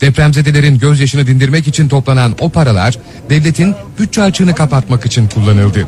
[0.00, 2.98] Depremzedelerin gözyaşını dindirmek için toplanan o paralar
[3.30, 5.86] devletin bütçe açığını kapatmak için kullanıldı.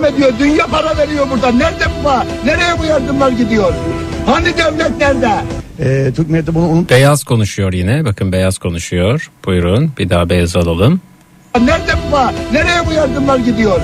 [0.00, 0.32] Ne diyor?
[0.38, 1.52] Dünya para veriyor burada.
[1.52, 2.26] Nerede bu para?
[2.44, 3.72] Nereye bu yardımlar gidiyor?
[4.26, 5.30] Hani devlet nerede?
[5.78, 8.04] e, Türk milleti bunu unut Beyaz konuşuyor yine.
[8.04, 9.30] Bakın Beyaz konuşuyor.
[9.44, 11.00] Buyurun bir daha Beyaz alalım.
[11.64, 12.32] Nerede bu para?
[12.52, 13.80] Nereye bu yardımlar gidiyor?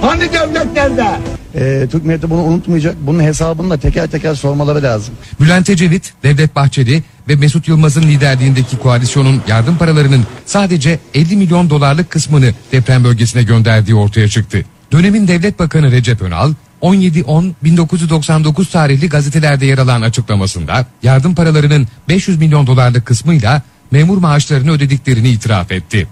[0.00, 1.06] Hani devlet nerede?
[1.54, 2.96] e, Türk milleti bunu unutmayacak.
[3.00, 5.14] Bunun hesabını da teker teker sormaları lazım.
[5.40, 12.10] Bülent Ecevit, Devlet Bahçeli ve Mesut Yılmaz'ın liderliğindeki koalisyonun yardım paralarının sadece 50 milyon dolarlık
[12.10, 14.64] kısmını deprem bölgesine gönderdiği ortaya çıktı.
[14.92, 16.52] Dönemin Devlet Bakanı Recep Önal
[16.82, 25.28] 17-10-1999 tarihli gazetelerde yer alan açıklamasında yardım paralarının 500 milyon dolarlık kısmıyla memur maaşlarını ödediklerini
[25.28, 26.08] itiraf etti.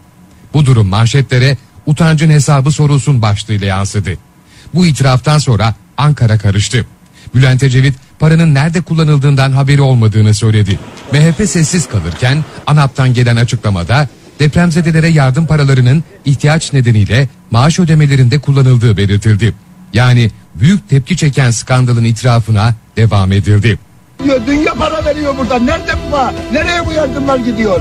[0.54, 4.10] Bu durum manşetlere utancın hesabı sorulsun başlığıyla yansıdı.
[4.74, 6.86] Bu itiraftan sonra Ankara karıştı.
[7.34, 10.78] Bülent Ecevit paranın nerede kullanıldığından haberi olmadığını söyledi.
[11.12, 14.08] MHP sessiz kalırken ANAP'tan gelen açıklamada
[14.40, 19.54] depremzedelere yardım paralarının ihtiyaç nedeniyle maaş ödemelerinde kullanıldığı belirtildi.
[19.92, 23.78] Yani büyük tepki çeken skandalın itirafına devam edildi.
[24.46, 25.58] Dünya para veriyor burada.
[25.58, 26.34] Nerede bu para?
[26.52, 27.80] Nereye bu yardımlar gidiyor?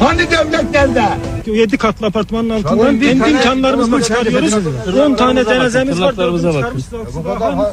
[0.00, 1.04] Hani devlet nerede?
[1.46, 4.50] 7 katlı apartmanın altından imkanlarımızla Tamam, çıkarıyoruz.
[4.50, 6.14] tırnaklarımıza 10 tane cenazemiz var.
[6.16, 7.64] bakın.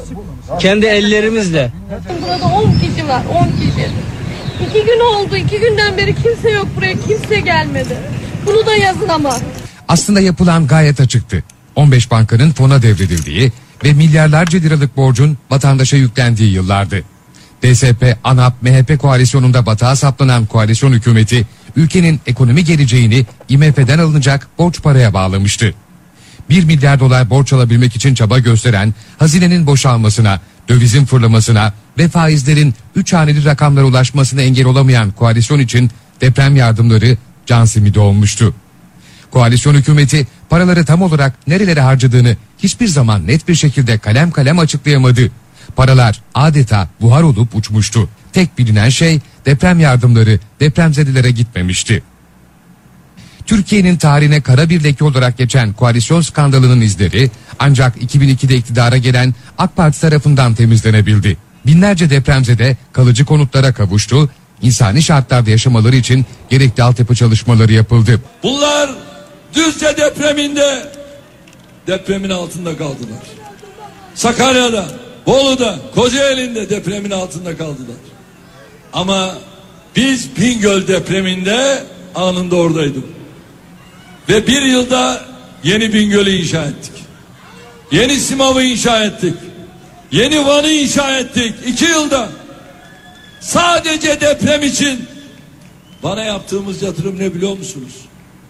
[0.58, 1.72] Kendi ellerimizle.
[2.22, 3.88] Burada 10 kişi var 10 kişi.
[4.68, 7.96] İki gün oldu iki günden beri kimse yok buraya kimse gelmedi.
[8.46, 9.36] Bunu da yazın ama.
[9.88, 11.42] Aslında yapılan gayet açıktı.
[11.76, 13.52] 15 bankanın fona devredildiği
[13.84, 17.02] ve milyarlarca liralık borcun vatandaşa yüklendiği yıllardı.
[17.62, 21.46] DSP, ANAP, MHP koalisyonunda batağa saplanan koalisyon hükümeti
[21.76, 25.74] ülkenin ekonomi geleceğini IMF'den alınacak borç paraya bağlamıştı.
[26.50, 33.12] 1 milyar dolar borç alabilmek için çaba gösteren, hazinenin boşalmasına, dövizin fırlamasına ve faizlerin 3
[33.12, 37.16] haneli rakamlara ulaşmasına engel olamayan koalisyon için deprem yardımları
[37.46, 38.54] can simidi olmuştu.
[39.30, 45.30] Koalisyon hükümeti paraları tam olarak nerelere harcadığını hiçbir zaman net bir şekilde kalem kalem açıklayamadı.
[45.76, 48.08] Paralar adeta buhar olup uçmuştu.
[48.32, 52.02] Tek bilinen şey deprem yardımları depremzedelere gitmemişti.
[53.46, 59.76] Türkiye'nin tarihine kara bir leke olarak geçen koalisyon skandalının izleri ancak 2002'de iktidara gelen AK
[59.76, 61.36] Parti tarafından temizlenebildi.
[61.66, 64.30] Binlerce depremzede kalıcı konutlara kavuştu,
[64.62, 68.20] insani şartlarda yaşamaları için gerekli altyapı çalışmaları yapıldı.
[68.42, 68.90] Bunlar
[69.54, 70.92] Düzce depreminde
[71.86, 73.22] depremin altında kaldılar.
[74.14, 74.86] Sakarya'da,
[75.26, 77.96] Bolu'da, Kocaeli'nde depremin altında kaldılar.
[78.92, 79.34] Ama
[79.96, 81.82] biz Bingöl depreminde
[82.14, 83.04] anında oradaydık.
[84.28, 85.24] Ve bir yılda
[85.64, 86.92] yeni Bingöl'ü inşa ettik.
[87.92, 89.34] Yeni Simav'ı inşa ettik.
[90.12, 91.54] Yeni Van'ı inşa ettik.
[91.66, 92.28] İki yılda.
[93.40, 95.06] Sadece deprem için
[96.02, 97.92] bana yaptığımız yatırım ne biliyor musunuz?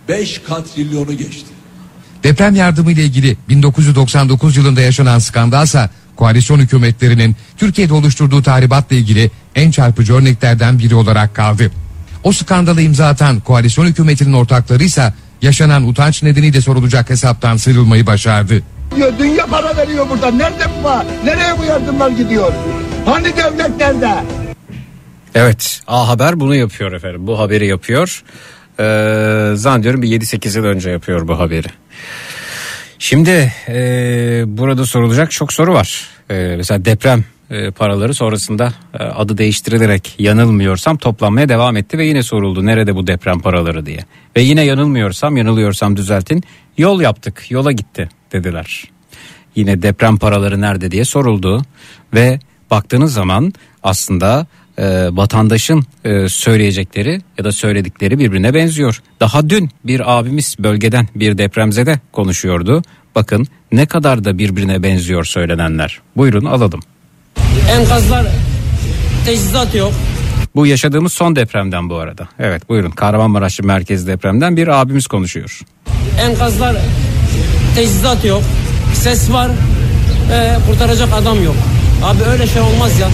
[0.08, 1.46] 5 katrilyonu geçti.
[2.22, 9.70] Deprem yardımı ile ilgili 1999 yılında yaşanan skandalsa koalisyon hükümetlerinin Türkiye'de oluşturduğu tahribatla ilgili en
[9.70, 11.70] çarpıcı örneklerden biri olarak kaldı.
[12.24, 15.12] O skandalı imza atan koalisyon hükümetinin ortakları ise
[15.42, 18.62] yaşanan utanç nedeniyle sorulacak hesaptan sıyrılmayı başardı.
[19.18, 20.30] Dünya para veriyor burada.
[20.30, 21.06] Nerede bu var?
[21.24, 22.52] Nereye bu yardımlar gidiyor?
[23.06, 24.10] Hani devlet nerede?
[25.34, 28.22] Evet A Haber bunu yapıyor efendim bu haberi yapıyor.
[28.80, 31.68] Ee, zannediyorum bir 7-8 yıl önce yapıyor bu haberi.
[32.98, 36.08] Şimdi e, burada sorulacak çok soru var.
[36.30, 42.22] E, mesela deprem e, paraları sonrasında e, adı değiştirilerek yanılmıyorsam toplanmaya devam etti ve yine
[42.22, 43.98] soruldu nerede bu deprem paraları diye.
[44.36, 46.42] Ve yine yanılmıyorsam yanılıyorsam düzeltin
[46.78, 48.84] yol yaptık yola gitti dediler.
[49.56, 51.62] Yine deprem paraları nerede diye soruldu
[52.14, 52.40] ve
[52.70, 54.46] baktığınız zaman aslında
[54.78, 59.02] e, vatandaşın e, söyleyecekleri ya da söyledikleri birbirine benziyor.
[59.20, 62.82] Daha dün bir abimiz bölgeden bir depremzede konuşuyordu.
[63.14, 66.00] Bakın ne kadar da birbirine benziyor söylenenler.
[66.16, 66.80] Buyurun alalım.
[67.70, 68.26] Enkazlar
[69.26, 69.92] teçhizat yok.
[70.54, 72.28] Bu yaşadığımız son depremden bu arada.
[72.38, 75.60] Evet buyurun Kahramanmaraş merkez depremden bir abimiz konuşuyor.
[76.20, 76.76] Enkazlar
[77.74, 78.42] teçhizat yok.
[78.94, 79.50] Ses var.
[80.32, 81.56] E, kurtaracak adam yok.
[82.04, 83.08] Abi öyle şey olmaz ya.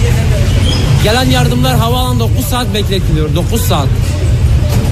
[1.03, 3.35] Gelen yardımlar havaalanında 9 saat bekletiliyor.
[3.35, 3.87] 9 saat.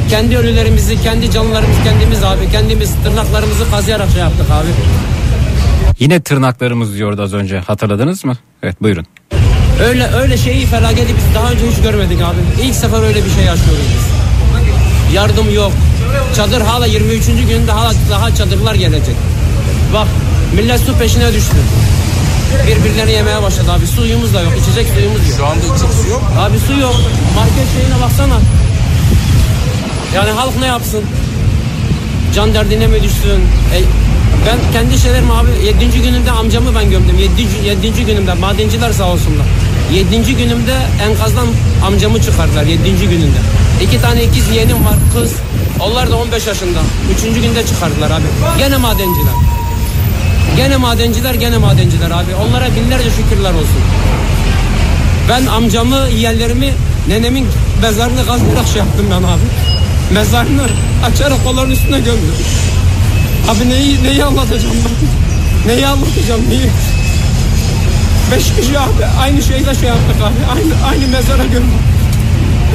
[0.09, 2.51] Kendi ölülerimizi, kendi canlılarımızı kendimiz abi.
[2.51, 4.67] Kendimiz tırnaklarımızı kazıyarak şey yaptık abi.
[5.99, 8.37] Yine tırnaklarımız diyordu az önce hatırladınız mı?
[8.63, 9.05] Evet buyurun.
[9.83, 12.63] Öyle öyle şeyi felaketi biz daha önce hiç görmedik abi.
[12.63, 15.15] İlk sefer öyle bir şey yaşıyoruz biz.
[15.15, 15.71] Yardım yok.
[16.35, 17.25] Çadır hala 23.
[17.25, 19.15] günde hala daha çadırlar gelecek.
[19.93, 20.07] Bak
[20.55, 21.57] millet su peşine düştü.
[22.67, 23.87] Birbirlerini yemeye başladı abi.
[23.87, 24.53] Suyumuz da yok.
[24.61, 25.37] içecek suyumuz yok.
[25.37, 26.23] Şu anda içecek su yok.
[26.39, 26.95] Abi su yok.
[27.35, 28.37] Market şeyine baksana.
[30.15, 31.03] Yani halk ne yapsın?
[32.35, 33.39] Can derdine mi düşsün?
[33.75, 33.77] E,
[34.47, 36.01] ben kendi şeylerim abi 7.
[36.01, 37.17] günümde amcamı ben gömdüm.
[37.19, 37.87] 7.
[37.87, 38.05] 7.
[38.05, 39.45] günümde madenciler sağ olsunlar.
[39.93, 40.35] 7.
[40.35, 40.75] günümde
[41.09, 41.47] enkazdan
[41.85, 42.91] amcamı çıkardılar 7.
[43.09, 43.37] gününde.
[43.83, 45.33] İki tane ikiz yeğenim var kız.
[45.79, 46.79] Onlar da 15 yaşında.
[47.27, 47.41] 3.
[47.41, 48.57] günde çıkardılar abi.
[48.59, 49.33] Gene madenciler.
[50.57, 52.35] Gene madenciler gene madenciler abi.
[52.35, 53.81] Onlara binlerce şükürler olsun.
[55.29, 56.73] Ben amcamı, yeğenlerimi,
[57.07, 57.47] nenemin
[57.81, 59.47] mezarını kazıyarak şey yaptım ben abi.
[60.13, 60.61] Mezarını
[61.05, 62.35] açarak onların üstüne gömdüm.
[63.49, 65.71] Abi neyi, neyi anlatacağım ben?
[65.71, 66.69] Neyi anlatacağım neyi?
[68.31, 70.59] Beş kişi abi aynı şeyle şey yaptık abi.
[70.59, 71.81] Aynı, aynı mezara gömdüm.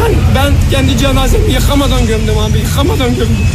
[0.00, 2.58] Ben, ben kendi cenazemi yıkamadan gömdüm abi.
[2.58, 3.46] Yıkamadan gömdüm.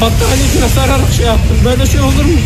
[0.00, 1.56] Battaniyesine sararak şey yaptım.
[1.64, 2.38] Böyle şey olur mu?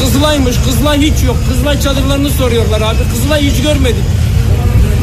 [0.00, 0.56] Kızılaymış.
[0.64, 1.36] Kızılay hiç yok.
[1.48, 2.98] Kızılay çadırlarını soruyorlar abi.
[3.12, 4.04] Kızılay hiç görmedik.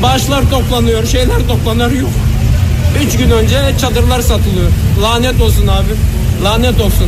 [0.03, 1.05] Bağışlar toplanıyor.
[1.05, 2.09] Şeyler toplanıyor yok.
[3.03, 4.71] Üç gün önce çadırlar satılıyor.
[5.01, 5.93] Lanet olsun abi.
[6.43, 7.07] Lanet olsun.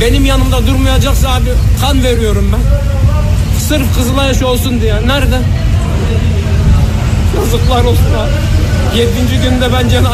[0.00, 2.60] Benim yanımda durmayacaksa abi kan veriyorum ben.
[3.60, 4.94] Sırf Kızılay şey olsun diye.
[5.06, 5.38] Nerede?
[7.36, 8.52] Yazıklar olsun abi.
[8.98, 10.12] Yedinci günde ben cena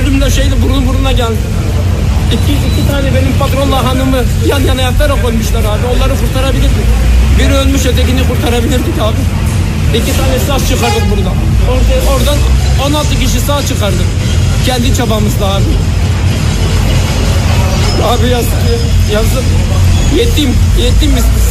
[0.00, 1.36] ölümle şeyle burun buruna geldim.
[2.34, 5.86] İki, iki tane benim patronla hanımı yan yana yatarak koymuşlar abi.
[5.96, 6.88] Onları kurtarabilirdik.
[7.38, 9.20] Biri ölmüş ötekini kurtarabilirdik abi.
[9.98, 11.36] İki tane sağ çıkardık buradan.
[11.70, 12.38] Orada, oradan
[12.86, 14.06] 16 kişi sağ çıkardık.
[14.66, 15.64] Kendi çabamızla abi.
[18.04, 18.78] Abi yazık ya.
[19.18, 19.44] Yazık.
[20.16, 20.54] Yetim.
[20.80, 21.48] Yetimiz biz.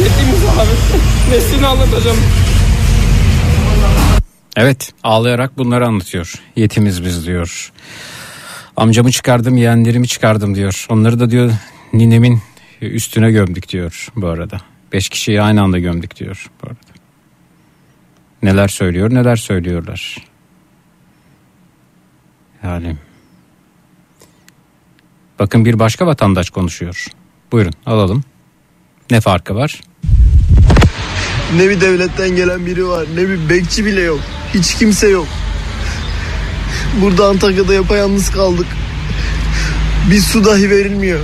[0.00, 1.00] Yetimiz abi.
[1.30, 2.16] Nesini anlatacağım.
[4.56, 6.34] Evet ağlayarak bunları anlatıyor.
[6.56, 7.72] Yetimiz biz diyor.
[8.76, 10.86] Amcamı çıkardım yeğenlerimi çıkardım diyor.
[10.88, 11.52] Onları da diyor
[11.92, 12.40] ninemin
[12.80, 14.60] üstüne gömdük diyor bu arada.
[14.92, 16.78] Beş kişiyi aynı anda gömdük diyor bu arada.
[18.42, 20.16] Neler söylüyor neler söylüyorlar.
[22.64, 22.96] Yani
[25.38, 27.06] bakın bir başka vatandaş konuşuyor.
[27.52, 28.24] Buyurun alalım.
[29.10, 29.80] Ne farkı var?
[31.56, 34.20] Ne bir devletten gelen biri var ne bir bekçi bile yok.
[34.54, 35.26] Hiç kimse yok.
[37.00, 38.66] Burada Antakya'da yapayalnız kaldık.
[40.10, 41.20] Bir su dahi verilmiyor.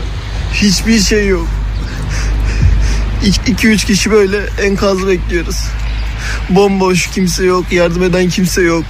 [0.52, 1.46] Hiçbir şey yok.
[3.46, 5.56] 2-3 kişi böyle enkazı bekliyoruz.
[6.50, 7.72] Bomboş kimse yok.
[7.72, 8.84] Yardım eden kimse yok.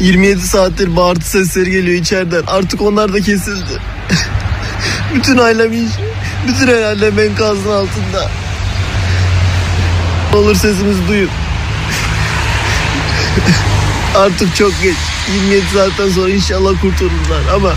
[0.00, 2.42] 27 saattir bağırtı sesleri geliyor içeriden.
[2.46, 3.80] Artık onlar da kesildi.
[5.14, 5.90] bütün ailem iş.
[6.48, 8.30] Bütün ailem enkazın altında.
[10.34, 11.30] Olur sesimizi duyun.
[14.16, 15.17] artık çok geç.
[15.34, 17.72] 27 saatten sonra inşallah kurtulurlar ama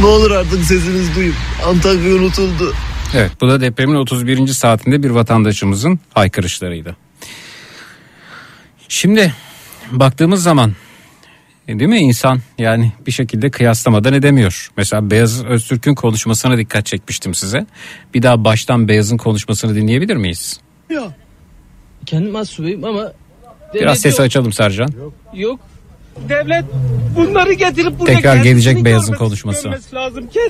[0.00, 1.34] ne olur artık sesimizi duyun.
[1.66, 2.74] Antakya unutuldu.
[3.14, 4.46] Evet bu da depremin 31.
[4.46, 6.96] saatinde bir vatandaşımızın haykırışlarıydı.
[8.88, 9.34] Şimdi
[9.90, 10.72] baktığımız zaman
[11.68, 14.70] e, değil mi insan yani bir şekilde kıyaslamadan edemiyor.
[14.76, 17.66] Mesela Beyaz Öztürk'ün konuşmasına dikkat çekmiştim size.
[18.14, 20.60] Bir daha baştan Beyaz'ın konuşmasını dinleyebilir miyiz?
[20.90, 21.12] Yok.
[22.06, 23.12] Kendim masumuyum ama
[23.74, 24.88] Biraz sesi açalım Sercan.
[25.34, 25.60] Yok.
[26.28, 26.64] Devlet
[27.16, 29.62] bunları getirip buraya Tekrar gelecek Beyaz'ın görmesi- konuşması.
[29.62, 30.40] görmesi lazım ki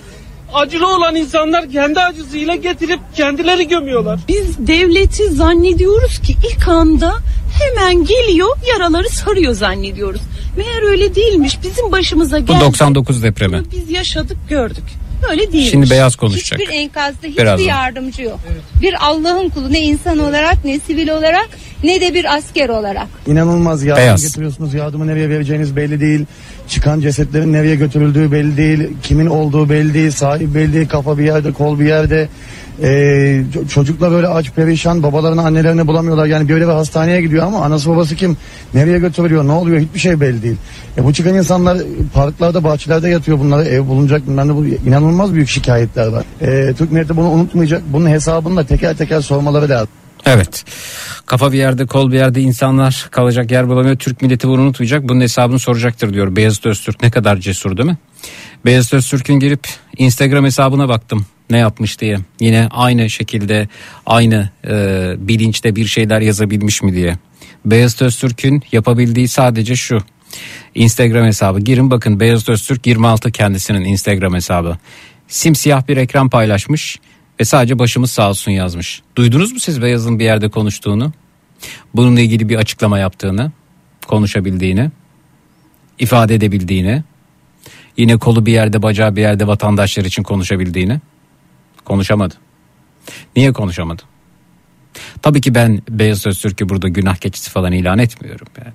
[0.54, 4.20] acılı olan insanlar kendi acısıyla getirip kendileri gömüyorlar.
[4.28, 7.14] Biz devleti zannediyoruz ki ilk anda
[7.62, 10.20] hemen geliyor yaraları sarıyor zannediyoruz.
[10.56, 11.58] Meğer öyle değilmiş.
[11.62, 12.60] Bizim başımıza Bu geldi.
[12.60, 13.62] 99 depremi.
[13.72, 14.84] Biz yaşadık gördük.
[15.30, 15.70] Öyle değilmiş.
[15.70, 16.60] Şimdi Beyaz konuşacak.
[16.60, 17.64] Hiçbir enkazda hiçbir Birazdan.
[17.64, 18.40] yardımcı yok.
[18.82, 21.48] Bir Allah'ın kulu ne insan olarak ne sivil olarak
[21.84, 23.06] ne de bir asker olarak.
[23.26, 24.22] İnanılmaz yardım Beyaz.
[24.22, 24.74] getiriyorsunuz.
[24.74, 26.24] Yardımı nereye vereceğiniz belli değil.
[26.68, 28.88] Çıkan cesetlerin nereye götürüldüğü belli değil.
[29.02, 30.10] Kimin olduğu belli değil.
[30.10, 30.88] Sahip belli değil.
[30.88, 32.28] Kafa bir yerde, kol bir yerde.
[32.82, 32.86] Ee,
[33.54, 35.02] ço- çocuklar böyle aç perişan.
[35.02, 36.26] Babalarını annelerini bulamıyorlar.
[36.26, 38.36] Yani böyle bir hastaneye gidiyor ama anası babası kim?
[38.74, 39.46] Nereye götürülüyor?
[39.46, 39.80] Ne oluyor?
[39.80, 40.56] Hiçbir şey belli değil.
[40.98, 41.78] E bu çıkan insanlar
[42.14, 43.64] parklarda, bahçelerde yatıyor bunlara.
[43.64, 44.26] Ev bulunacak.
[44.26, 46.24] Bunlarda bu inanılmaz büyük şikayetler var.
[46.40, 47.82] Ee, Türk milleti bunu unutmayacak.
[47.92, 49.88] Bunun hesabını da teker teker sormaları lazım.
[50.26, 50.64] Evet.
[51.26, 53.96] Kafa bir yerde kol bir yerde insanlar kalacak yer bulamıyor.
[53.96, 55.08] Türk milleti bunu unutmayacak.
[55.08, 57.02] Bunun hesabını soracaktır diyor Beyazıt Öztürk.
[57.02, 57.96] Ne kadar cesur değil mi?
[58.64, 59.68] Beyazıt Öztürk'ün girip
[59.98, 61.26] Instagram hesabına baktım.
[61.50, 62.18] Ne yapmış diye.
[62.40, 63.68] Yine aynı şekilde
[64.06, 67.16] aynı e, bilinçte bir şeyler yazabilmiş mi diye.
[67.64, 69.98] Beyazıt Öztürk'ün yapabildiği sadece şu.
[70.74, 71.60] Instagram hesabı.
[71.60, 74.78] Girin bakın Beyazıt Öztürk 26 kendisinin Instagram hesabı.
[75.28, 76.98] Simsiyah bir ekran paylaşmış
[77.40, 79.02] ve sadece başımız sağ olsun yazmış.
[79.16, 81.12] Duydunuz mu siz Beyaz'ın bir yerde konuştuğunu?
[81.94, 83.52] Bununla ilgili bir açıklama yaptığını,
[84.06, 84.90] konuşabildiğini,
[85.98, 87.02] ifade edebildiğini,
[87.96, 91.00] yine kolu bir yerde bacağı bir yerde vatandaşlar için konuşabildiğini
[91.86, 92.34] konuşamadı.
[93.36, 94.02] Niye konuşamadı?
[95.22, 98.74] Tabii ki ben Beyaz Öztürk'ü burada günah keçisi falan ilan etmiyorum yani.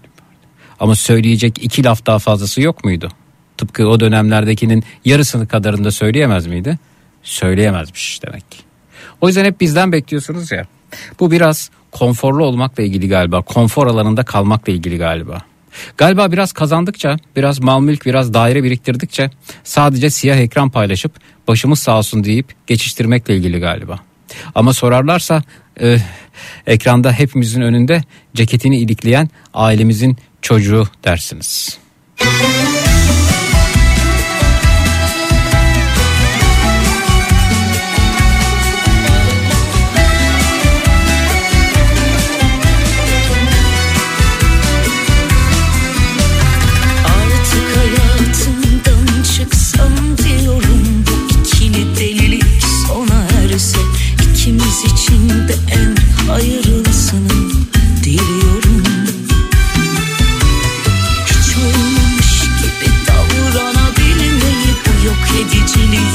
[0.79, 3.11] Ama söyleyecek iki laf daha fazlası yok muydu?
[3.57, 6.79] Tıpkı o dönemlerdekinin yarısını kadarında söyleyemez miydi?
[7.23, 8.57] Söyleyemezmiş demek ki.
[9.21, 10.65] O yüzden hep bizden bekliyorsunuz ya.
[11.19, 13.41] Bu biraz konforlu olmakla ilgili galiba.
[13.41, 15.41] Konfor alanında kalmakla ilgili galiba.
[15.97, 19.29] Galiba biraz kazandıkça, biraz mal mülk, biraz daire biriktirdikçe
[19.63, 21.11] sadece siyah ekran paylaşıp
[21.47, 23.99] başımız sağ olsun deyip geçiştirmekle ilgili galiba.
[24.55, 25.43] Ama sorarlarsa
[25.81, 25.97] e,
[26.67, 28.03] ekranda hepimizin önünde
[28.33, 31.77] ceketini ilikleyen ailemizin çocuğu dersiniz.
[32.21, 32.70] Artık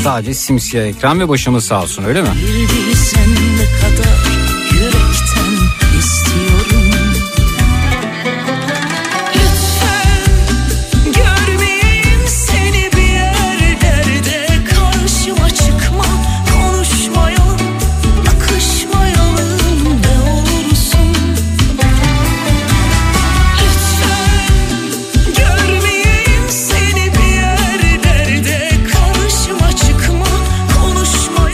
[0.07, 2.29] Sadece simsiyah ekran ve başımız sağ olsun öyle mi?
[2.29, 4.26] Bilsen ne kadar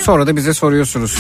[0.02, 1.18] Sonra da bize soruyorsunuz.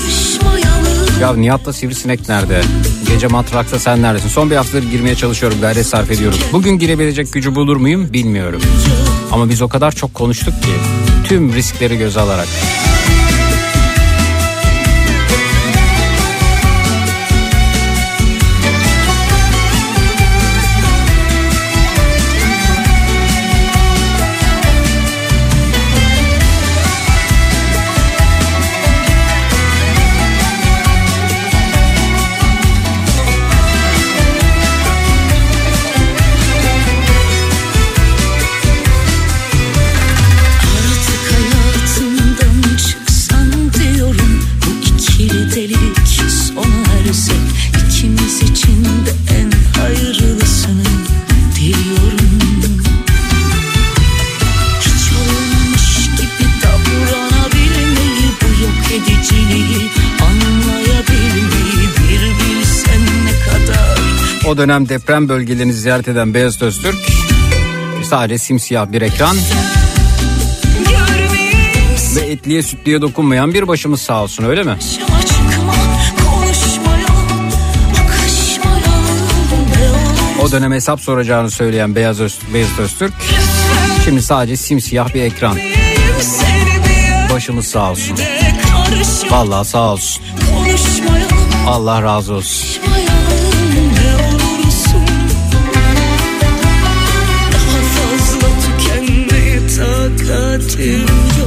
[1.20, 2.60] Ya Nihat'la Sivrisinek nerede?
[3.08, 4.28] Gece matrakta sen neredesin?
[4.28, 5.60] Son bir haftadır girmeye çalışıyorum.
[5.60, 6.38] Gayret sarf ediyorum.
[6.52, 8.62] Bugün girebilecek gücü bulur muyum bilmiyorum.
[9.32, 10.68] Ama biz o kadar çok konuştuk ki.
[11.24, 12.48] Tüm riskleri göze alarak.
[64.62, 66.96] Dönem deprem bölgelerini ziyaret eden Beyaz Öztürk
[68.04, 69.36] sadece simsiyah bir ekran
[72.16, 74.76] ve etliye sütlüye dokunmayan bir başımız sağ olsun öyle mi?
[80.42, 83.12] O dönem hesap soracağını söyleyen Beyaz Öz, Beyaz Öztürk
[84.04, 85.58] şimdi sadece simsiyah bir ekran.
[87.34, 88.18] Başımız sağ olsun.
[89.30, 90.22] Vallahi sağ olsun.
[91.66, 92.82] Allah razı olsun.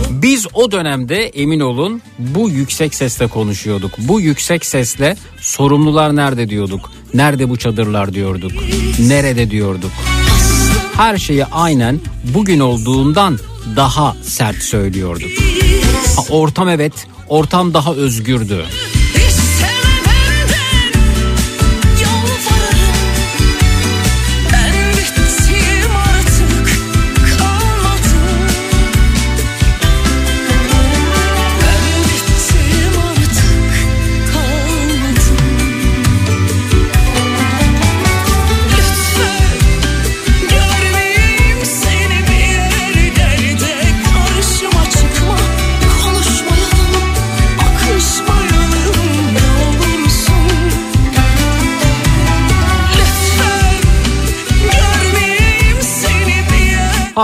[0.10, 3.92] Biz o dönemde emin olun bu yüksek sesle konuşuyorduk.
[3.98, 6.92] Bu yüksek sesle sorumlular nerede diyorduk.
[7.14, 8.52] Nerede bu çadırlar diyorduk.
[9.00, 9.92] Nerede diyorduk.
[10.94, 12.00] Her şeyi aynen
[12.34, 13.40] bugün olduğundan
[13.76, 15.30] daha sert söylüyorduk.
[16.16, 16.94] Ha, ortam evet,
[17.28, 18.66] ortam daha özgürdü.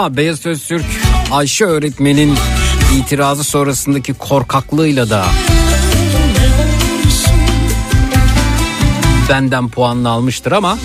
[0.02, 0.86] Ha Beyaz Öztürk
[1.32, 2.36] Ayşe öğretmenin
[2.98, 5.26] itirazı sonrasındaki korkaklığıyla da
[9.30, 10.78] benden puanını almıştır ama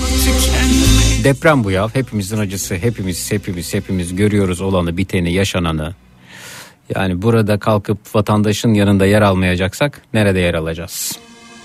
[1.24, 5.94] deprem bu ya hepimizin acısı hepimiz hepimiz hepimiz görüyoruz olanı biteni yaşananı
[6.94, 11.18] yani burada kalkıp vatandaşın yanında yer almayacaksak nerede yer alacağız?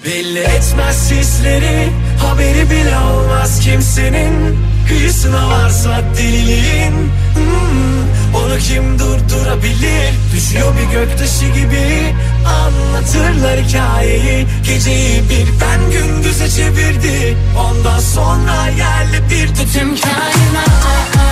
[0.05, 4.57] Belli etmez sisleri Haberi bile olmaz kimsenin.
[4.87, 6.93] Kıyısına varsa deliliğin.
[7.35, 10.13] Hmm, Onu kim durdurabilir?
[10.33, 12.15] Düşüyor bir göktaşı gibi.
[12.45, 14.47] Anlatırlar hikayeyi.
[14.65, 17.37] Geceyi bir ben gündüze çevirdi.
[17.59, 21.30] Ondan sonra yerle bir tüm kainat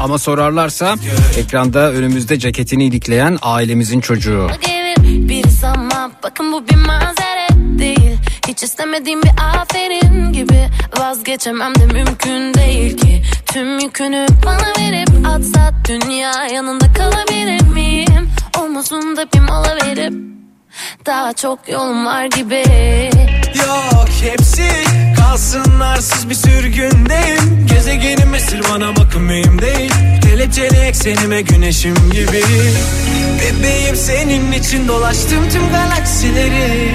[0.00, 0.94] Ama sorarlarsa
[1.38, 4.48] ekranda önümüzde ceketini ilikleyen ailemizin çocuğu.
[5.04, 8.16] birisi ama bakın bu bir mazeret değil
[8.48, 9.30] Hiç istemediğim bir
[9.60, 10.68] aferin gibi
[10.98, 18.30] Vazgeçemem de mümkün değil ki Tüm yükünü bana verip atsa dünya yanında kalabilir miyim?
[18.62, 20.12] Omuzunda bir mola verip
[21.06, 22.62] daha çok yolum var gibi
[23.66, 24.68] Yok hepsi
[25.18, 29.92] kalsın arsız bir sürgündeyim Gezegenim esir bana bakın mühim değil.
[30.22, 32.42] Kelepçeli eksenime güneşim gibi.
[33.40, 36.94] Bebeğim senin için dolaştım tüm galaksileri.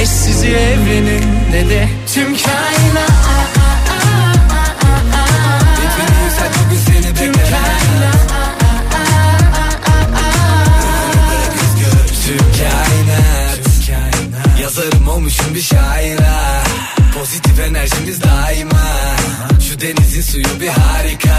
[0.00, 3.49] Eşsizi evrenin ne de tüm kainat
[15.30, 16.62] Olmuşum bir şaira.
[17.18, 19.16] Pozitif enerjimiz daima.
[19.68, 21.36] Şu denizin suyu bir harika.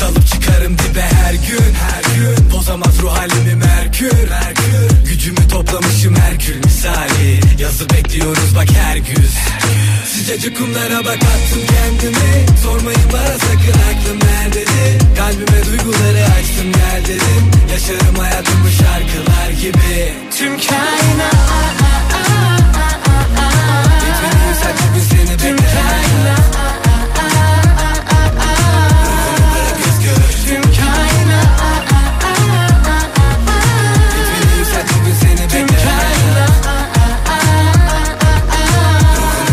[0.00, 2.50] Dalıp çıkarım dibe her gün her gün.
[2.52, 4.28] Bozamaz ruh halimi merkür.
[5.04, 7.40] Gücümü toplamışım Herkül misali.
[7.58, 9.34] Yazı bekliyoruz bak her güz.
[10.14, 12.58] Sıcacık kumlara bak attım kendimi.
[12.62, 20.14] Sormayın bana sakın aklım nerededir Kalbime duyguları açtım gel dedim Yaşarım hayatımı şarkılar gibi.
[20.38, 22.11] Tüm kainat
[24.62, 26.36] Sebebi seni bekleyen
[29.54, 31.48] Herkes görür tüm kainat
[34.32, 36.48] Benim sebebi seni bekleyen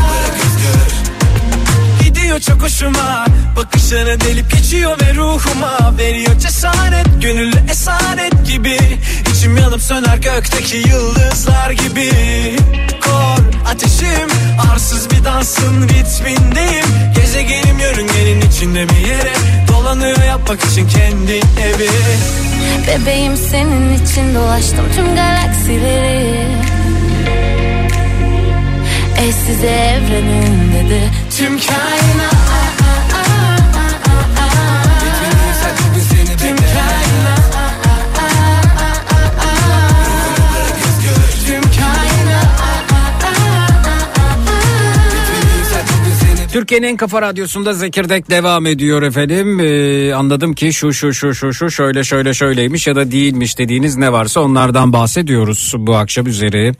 [0.08, 0.94] Herkes görür
[2.04, 3.26] Gidiyor çok hoşuma
[3.56, 5.98] Bakışları delip geçiyor ve ruhuma.
[5.98, 8.78] Veriyor cesaret gönüllü esaret gibi.
[9.50, 12.10] İçim yanıp söner gökteki yıldızlar gibi.
[13.02, 14.30] Kor ateşim
[14.72, 16.86] arsız bir dansın ritmindeyim.
[17.16, 19.34] Gezegenim yörüngenin içinde bir yere.
[19.68, 21.90] Dolanıyor yapmak için kendi evi.
[22.88, 26.48] Bebeğim senin için dolaştım tüm galaksileri.
[29.18, 31.02] Eşsiz evreninde de
[31.38, 32.79] tüm kainat
[46.60, 49.60] Türkiye'nin en kafa radyosunda Zekirdek devam ediyor efendim.
[49.60, 53.98] Ee, anladım ki şu şu şu şu şu şöyle şöyle şöyleymiş ya da değilmiş dediğiniz
[53.98, 56.74] ne varsa onlardan bahsediyoruz bu akşam üzeri.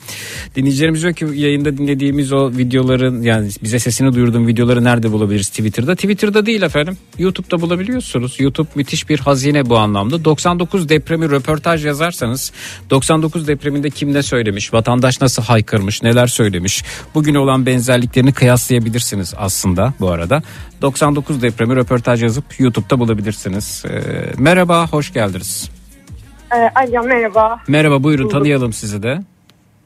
[0.56, 5.96] Dinleyicilerimiz diyor ki yayında dinlediğimiz o videoların yani bize sesini duyurduğum videoları nerede bulabiliriz Twitter'da?
[5.96, 6.98] Twitter'da değil efendim.
[7.18, 8.40] YouTube'da bulabiliyorsunuz.
[8.40, 10.26] YouTube müthiş bir hazine bu anlamda.
[10.26, 12.52] 99 depremi röportaj yazarsanız
[12.90, 16.84] 99 depreminde kim ne söylemiş, vatandaş nasıl haykırmış, neler söylemiş.
[17.16, 20.42] Bugün olan benzerliklerini kıyaslayabilirsiniz aslında bu arada.
[20.82, 23.86] 99 depremi röportaj yazıp YouTube'da bulabilirsiniz.
[23.90, 24.02] Ee,
[24.38, 25.72] merhaba, hoş geldiniz.
[26.56, 27.60] Ee, Alo merhaba.
[27.68, 28.38] Merhaba, buyurun Bulduk.
[28.38, 29.20] tanıyalım sizi de.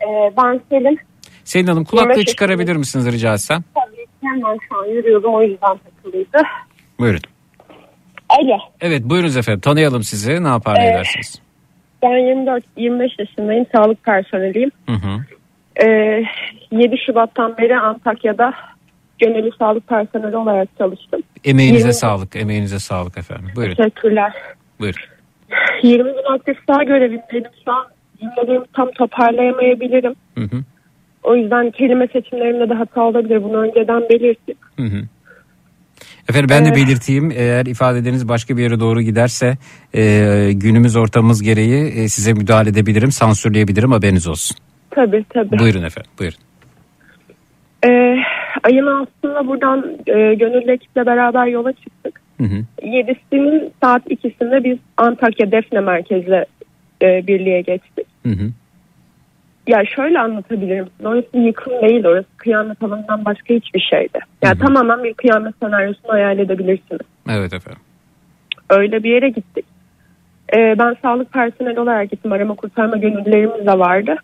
[0.02, 1.00] Ee, ben Selin.
[1.44, 3.64] Selin Hanım kulaklığı 25 çıkarabilir misiniz rica etsem?
[3.76, 6.38] Tabii hemen şu an yürüyordum o yüzden takılıydı.
[7.00, 7.22] Buyurun.
[8.30, 8.58] Alo.
[8.82, 11.42] Evet buyurunuz efendim tanıyalım sizi ne yapar ne edersiniz?
[12.04, 12.10] Ben
[12.78, 13.66] 24-25 yaşındayım.
[13.76, 14.72] Sağlık personeliyim.
[14.90, 15.26] Hı hı.
[15.86, 16.24] Ee,
[16.72, 18.54] 7 Şubat'tan beri Antakya'da
[19.20, 21.22] gönüllü sağlık personeli olarak çalıştım.
[21.46, 24.34] Emeğinize 20 sağlık emeğinize sağlık efendim buyurun Teşekkürler.
[24.80, 25.02] buyurun.
[25.84, 27.52] 20 gün aktif sağ görevindeydim.
[27.66, 27.86] Şu an
[28.20, 30.16] cümlelerimi tam toparlayamayabilirim.
[30.38, 30.64] Hı hı.
[31.24, 33.44] O yüzden kelime seçimlerimde de hata olabilir.
[33.44, 34.58] Bunu önceden belirtip.
[34.78, 35.02] Hı hı.
[36.30, 39.58] Efendim ben de Ee, belirteyim eğer ifadeleriniz başka bir yere doğru giderse
[39.96, 40.02] e,
[40.54, 44.58] günümüz ortamımız gereği e, size müdahale edebilirim sansürleyebilirim haberiniz olsun.
[44.92, 45.60] Tabii tabii.
[45.60, 46.38] Buyurun efendim buyurun.
[47.86, 48.16] Ee,
[48.64, 52.22] ayın altında buradan e, gönüllü ekiple beraber yola çıktık.
[52.38, 52.64] Hı hı.
[52.82, 56.46] 7'sinin saat 2'sinde biz Antakya Defne Merkez'le
[57.02, 58.08] e, birliğe geçtik.
[58.24, 58.50] Hı hı.
[59.68, 60.88] Ya şöyle anlatabilirim.
[61.04, 62.06] Orası yıkım değil.
[62.06, 64.20] Orası kıyamet alanından başka hiçbir şeydi.
[64.42, 67.02] Ya tamamen bir kıyamet senaryosunu hayal edebilirsiniz.
[67.30, 67.82] Evet efendim.
[68.70, 69.66] Öyle bir yere gittik.
[70.56, 72.32] Ee, ben sağlık personeli olarak gittim.
[72.32, 74.16] Arama kurtarma gönüllülerimiz de vardı.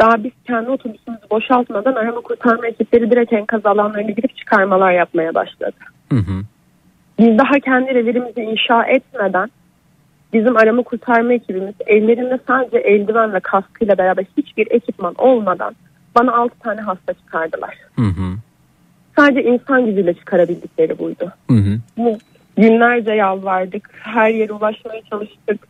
[0.00, 5.76] Daha biz kendi otobüsümüzü boşaltmadan arama kurtarma ekipleri direkt enkaz alanlarına gidip çıkarmalar yapmaya başladı.
[6.12, 6.42] Hı hı.
[7.18, 9.50] Biz daha kendi evlerimizi inşa etmeden
[10.32, 15.74] bizim arama kurtarma ekibimiz ellerinde sadece eldiven ve kaskıyla beraber hiçbir ekipman olmadan
[16.18, 17.78] bana 6 tane hasta çıkardılar.
[17.96, 18.34] Hı hı.
[19.16, 21.32] Sadece insan gücüyle çıkarabildikleri buydu.
[21.50, 21.78] Hı hı.
[22.56, 23.90] Günlerce yalvardık.
[23.92, 25.68] Her yere ulaşmaya çalıştık.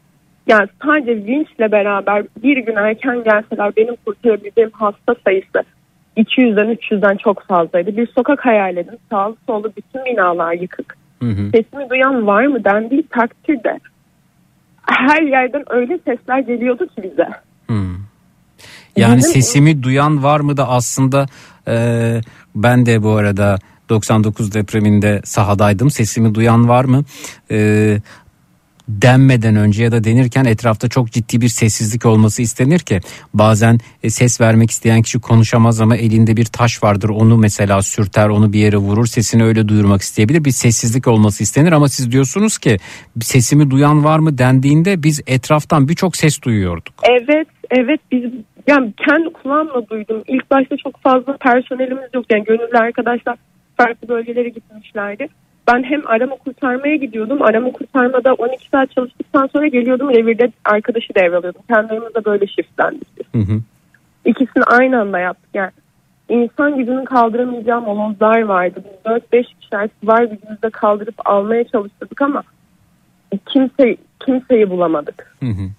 [0.48, 5.62] Yani sadece vinçle beraber bir gün erken gelseler benim kurtarabileceğim hasta sayısı
[6.16, 7.96] 200'den 300'den çok fazlaydı.
[7.96, 8.98] Bir sokak hayal edin.
[9.10, 10.96] Sağlı sollu bütün binalar yıkık.
[11.22, 11.50] Hı hı.
[11.50, 13.80] Sesimi duyan var mı dendiği takdirde
[14.82, 17.28] her yerden öyle sesler geliyordu ki bize.
[18.98, 21.26] Yani sesimi duyan var mı da aslında
[21.68, 21.74] e,
[22.54, 23.58] ben de bu arada
[23.88, 25.90] 99 depreminde sahadaydım.
[25.90, 27.04] Sesimi duyan var mı?
[27.50, 27.98] E,
[28.88, 33.00] denmeden önce ya da denirken etrafta çok ciddi bir sessizlik olması istenir ki
[33.34, 38.28] bazen e, ses vermek isteyen kişi konuşamaz ama elinde bir taş vardır onu mesela sürter
[38.28, 42.58] onu bir yere vurur sesini öyle duyurmak isteyebilir bir sessizlik olması istenir ama siz diyorsunuz
[42.58, 42.76] ki
[43.20, 46.94] sesimi duyan var mı dendiğinde biz etraftan birçok ses duyuyorduk.
[47.10, 48.24] Evet, evet biz
[48.66, 50.22] yani kendi kulağımla duydum.
[50.28, 52.24] İlk başta çok fazla personelimiz yok.
[52.30, 53.36] Yani gönüllü arkadaşlar
[53.76, 55.28] farklı bölgelere gitmişlerdi.
[55.68, 57.42] Ben hem arama kurtarmaya gidiyordum.
[57.42, 60.10] Arama kurtarmada 12 saat çalıştıktan sonra geliyordum.
[60.10, 61.62] Revirde arkadaşı devralıyordum.
[61.68, 63.34] Kendilerimize böyle shiftlendik.
[63.34, 63.60] Hı hı.
[64.24, 65.50] İkisini aynı anda yaptık.
[65.54, 65.70] Yani
[66.28, 68.84] insan gücünün kaldıramayacağı molozlar vardı.
[68.84, 72.42] Biz 4-5 kişiler var gücümüzde kaldırıp almaya çalıştık ama
[73.46, 73.96] kimse
[74.26, 75.36] kimseyi bulamadık.
[75.40, 75.70] Hı hı.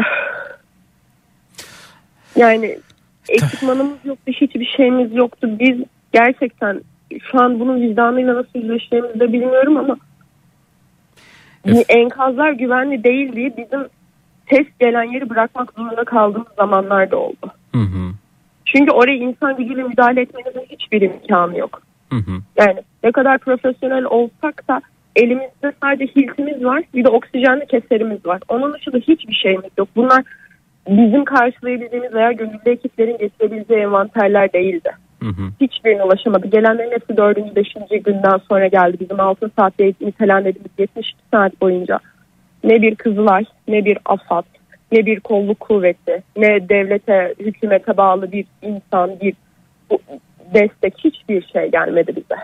[2.36, 2.78] Yani
[3.28, 5.48] ekipmanımız yoktu, hiçbir şeyimiz yoktu.
[5.58, 5.78] Biz
[6.12, 6.80] gerçekten
[7.30, 9.96] şu an bunun vicdanıyla nasıl yüzleşeceğimizi de bilmiyorum ama
[11.88, 13.86] enkazlar güvenli değil diye bizim
[14.46, 17.52] test gelen yeri bırakmak zorunda kaldığımız zamanlarda oldu.
[17.74, 18.12] Hı hı.
[18.64, 21.82] Çünkü oraya insan gücüyle müdahale etmenizin hiçbir imkanı yok.
[22.10, 22.32] Hı hı.
[22.58, 24.80] Yani ne kadar profesyonel olsak da
[25.16, 28.40] elimizde sadece hiltimiz var bir de oksijenli keserimiz var.
[28.48, 29.88] Onun dışında hiçbir şeyimiz yok.
[29.96, 30.22] Bunlar
[30.88, 34.90] bizim karşılayabildiğimiz veya gönüllü ekiplerin getirebileceği envanterler değildi.
[35.60, 36.46] Hiçbirine ulaşamadı.
[36.46, 38.96] Gelenlerin hepsi dördüncü, beşinci günden sonra geldi.
[39.00, 41.98] Bizim altın saatte nitelendirdiğimiz 72 saat boyunca.
[42.64, 44.44] Ne bir Kızılay, ne bir AFAD,
[44.92, 49.34] ne bir kolluk kuvveti, ne devlete, hükümete bağlı bir insan, bir
[50.54, 52.40] destek hiçbir şey gelmedi bize.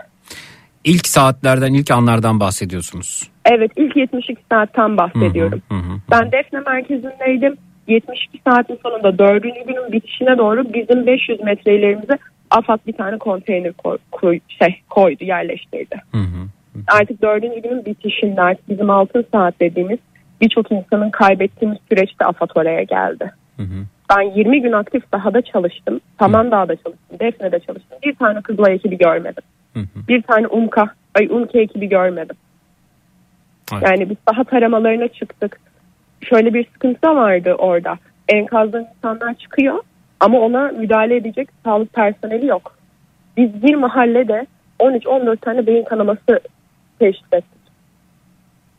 [0.83, 3.29] İlk saatlerden ilk anlardan bahsediyorsunuz.
[3.45, 5.61] Evet ilk 72 saatten bahsediyorum.
[6.11, 7.57] Ben Defne merkezindeydim.
[7.87, 12.17] 72 saatin sonunda dördüncü günün bitişine doğru bizim 500 metre ilerimize
[12.51, 16.01] AFAD bir tane konteyner koy, koy- şey, koydu yerleştirdi.
[16.87, 19.99] Artık dördüncü günün bitişinde artık bizim altın saat dediğimiz
[20.41, 23.31] birçok insanın kaybettiğimiz süreçte AFAD oraya geldi.
[24.09, 25.99] Ben 20 gün aktif sahada çalıştım.
[26.19, 27.19] Samandağ'da çalıştım.
[27.19, 27.97] Defne'de çalıştım.
[28.03, 29.43] Bir tane Kızılay ekibi görmedim.
[30.07, 32.35] Bir tane UMKA, ay UMKE ekibi görmedim.
[33.85, 35.59] Yani biz saha taramalarına çıktık.
[36.21, 37.97] Şöyle bir sıkıntı da vardı orada.
[38.29, 39.79] Enkazdan insanlar çıkıyor
[40.19, 42.75] ama ona müdahale edecek sağlık personeli yok.
[43.37, 44.47] Biz bir mahallede
[44.79, 46.39] 13-14 tane beyin kanaması
[46.99, 47.59] teşhis ettik.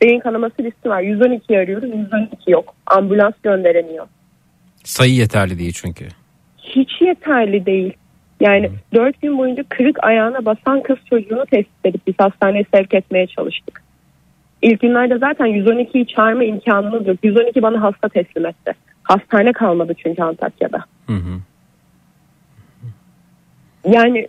[0.01, 1.01] Beyin kanaması listi var.
[1.01, 1.89] 112 arıyoruz.
[1.89, 2.73] 112 yok.
[2.87, 4.07] Ambulans gönderemiyor.
[4.83, 6.07] Sayı yeterli değil çünkü.
[6.57, 7.93] Hiç yeterli değil.
[8.39, 13.27] Yani 4 gün boyunca kırık ayağına basan kız çocuğunu tespit edip biz hastaneye sevk etmeye
[13.27, 13.81] çalıştık.
[14.61, 17.17] İlk günlerde zaten 112'yi çağırma imkanımız yok.
[17.23, 18.73] 112 bana hasta teslim etti.
[19.03, 20.85] Hastane kalmadı çünkü Antakya'da.
[23.85, 24.27] Yani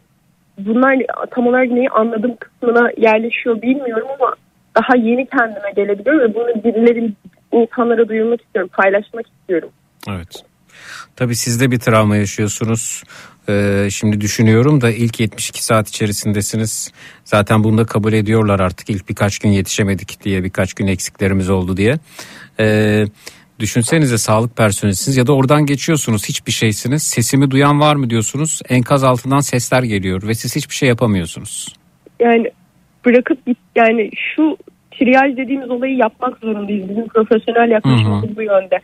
[0.59, 0.97] bunlar
[1.31, 4.35] tam olarak neyi anladığım kısmına yerleşiyor bilmiyorum ama
[4.75, 7.13] daha yeni kendime gelebiliyorum ve bunu birileri
[7.53, 9.69] insanlara duyurmak istiyorum, paylaşmak istiyorum.
[10.09, 10.45] Evet.
[11.17, 13.03] Tabii siz de bir travma yaşıyorsunuz.
[13.49, 16.93] Ee, şimdi düşünüyorum da ilk 72 saat içerisindesiniz.
[17.25, 18.91] Zaten bunu da kabul ediyorlar artık.
[18.91, 21.99] İlk birkaç gün yetişemedik diye, birkaç gün eksiklerimiz oldu diye.
[22.61, 23.05] Ee,
[23.63, 27.03] düşünsenize sağlık personelisiniz ya da oradan geçiyorsunuz hiçbir şeysiniz.
[27.03, 28.61] Sesimi duyan var mı diyorsunuz.
[28.69, 31.77] Enkaz altından sesler geliyor ve siz hiçbir şey yapamıyorsunuz.
[32.21, 32.51] Yani
[33.05, 34.57] bırakıp git yani şu
[34.91, 36.89] triyaj dediğimiz olayı yapmak zorundayız.
[36.89, 38.79] Bizim profesyonel yaklaşımımız bu yönde.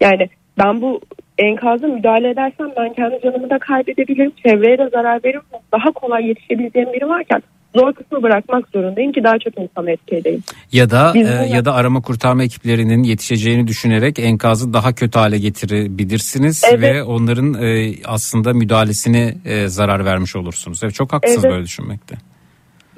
[0.00, 0.28] Yani
[0.58, 1.00] ben bu
[1.38, 4.32] enkaza müdahale edersem ben kendi canımı da kaybedebilirim.
[4.46, 5.42] Çevreye de zarar veririm.
[5.72, 7.42] Daha kolay yetişebileceğim biri varken
[7.76, 10.42] zor kısmı bırakmak zorundayım ki daha çok insanı etki edeyim.
[10.72, 15.38] Ya da Biz e, ya da arama kurtarma ekiplerinin yetişeceğini düşünerek enkazı daha kötü hale
[15.38, 16.82] getirebilirsiniz Evet.
[16.82, 20.80] ve onların e, aslında müdahalesine e, zarar vermiş olursunuz.
[20.84, 21.54] Evet, çok haklısınız Evet.
[21.54, 22.16] böyle düşünmekte.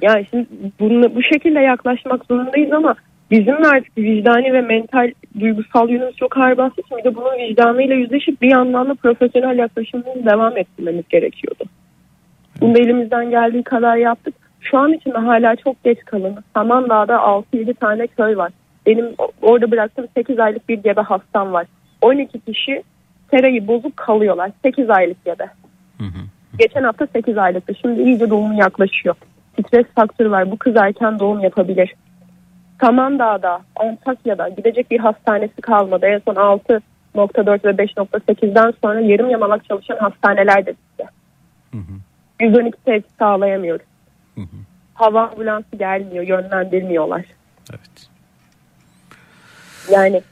[0.02, 0.46] Yani şimdi
[0.80, 2.94] bunu bu şekilde yaklaşmak zorundayız ama
[3.30, 7.94] bizim de artık vicdani ve mental duygusal yönümüz çok ağır için bir de bunun vicdanıyla
[7.94, 11.64] yüzleşip bir yandan da profesyonel yaklaşımımızı devam ettirmemiz gerekiyordu.
[12.60, 14.34] Bunu da elimizden geldiği kadar yaptık.
[14.64, 16.44] Şu an için de hala çok geç kalındı.
[16.54, 18.52] Samandağ'da 6-7 tane köy var.
[18.86, 21.66] Benim orada bıraktığım 8 aylık bir gebe hastam var.
[22.02, 22.82] 12 kişi
[23.30, 24.50] serayı bozuk kalıyorlar.
[24.62, 25.50] 8 aylık gebe.
[26.58, 27.74] Geçen hafta 8 aylıktı.
[27.74, 29.14] Şimdi iyice doğum yaklaşıyor.
[29.66, 30.50] Stres faktörü var.
[30.50, 31.94] Bu kız erken doğum yapabilir.
[32.80, 36.06] Samandağ'da, Antakya'da gidecek bir hastanesi kalmadı.
[36.06, 36.80] En son 6.4
[37.64, 41.04] ve 5.8'den sonra yarım yamalak çalışan hastaneler de bitti.
[42.40, 43.86] 112 tesis sağlayamıyoruz.
[44.94, 47.24] Hava ambulansı gelmiyor, yönlendirmiyorlar.
[49.90, 50.22] Yani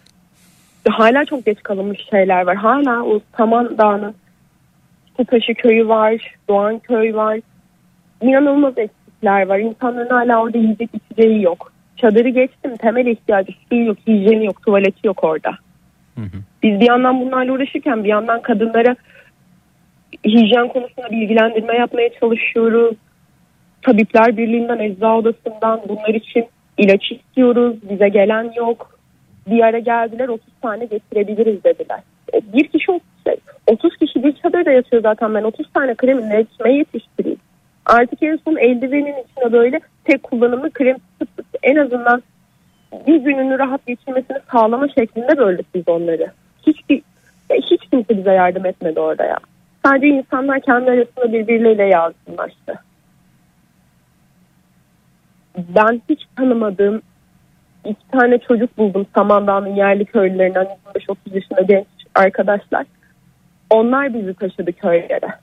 [0.89, 2.57] hala çok geç kalınmış şeyler var.
[2.57, 4.15] Hala o Samandağ'ın
[5.17, 7.41] Kutaşı köyü var, Doğan köy var.
[8.23, 9.59] İnanılmaz eksikler var.
[9.59, 11.73] İnsanların hala orada yiyecek içeceği yok.
[11.97, 15.51] Çadırı geçtim temel ihtiyacı suyu yok, hijyeni yok, tuvaleti yok orada.
[16.63, 18.97] Biz bir yandan bunlarla uğraşırken bir yandan kadınlara
[20.25, 22.97] hijyen konusunda bilgilendirme yapmaya çalışıyoruz.
[23.83, 26.47] Tabipler Birliği'nden, ecza odasından bunlar için
[26.79, 27.77] ilaç istiyoruz.
[27.91, 28.99] Bize gelen yok.
[29.47, 32.01] Bir ara geldiler 30 tane getirebiliriz dediler.
[32.35, 33.37] E, Bir kişi 30, şey,
[33.67, 37.39] 30 kişi bir çadırda yatıyor zaten ben 30 tane kremi ne kime yetiştireyim.
[37.87, 40.97] Artık en son eldivenin içine böyle tek kullanımlı krem
[41.63, 42.23] en azından
[43.07, 46.27] bir gününü rahat geçirmesini sağlama şeklinde böldük biz onları.
[46.67, 47.03] Hiçbir,
[47.51, 49.37] ya hiç kimse bize yardım etmedi orada ya.
[49.85, 52.75] Sadece insanlar kendi arasında birbirleriyle yardımlaştı.
[55.57, 57.03] Ben hiç tanımadığım
[57.85, 62.87] iki tane çocuk buldum Samandağ'ın yerli köylülerinden 25-30 yaşında genç arkadaşlar.
[63.71, 65.35] Onlar bizi taşıdı köylere.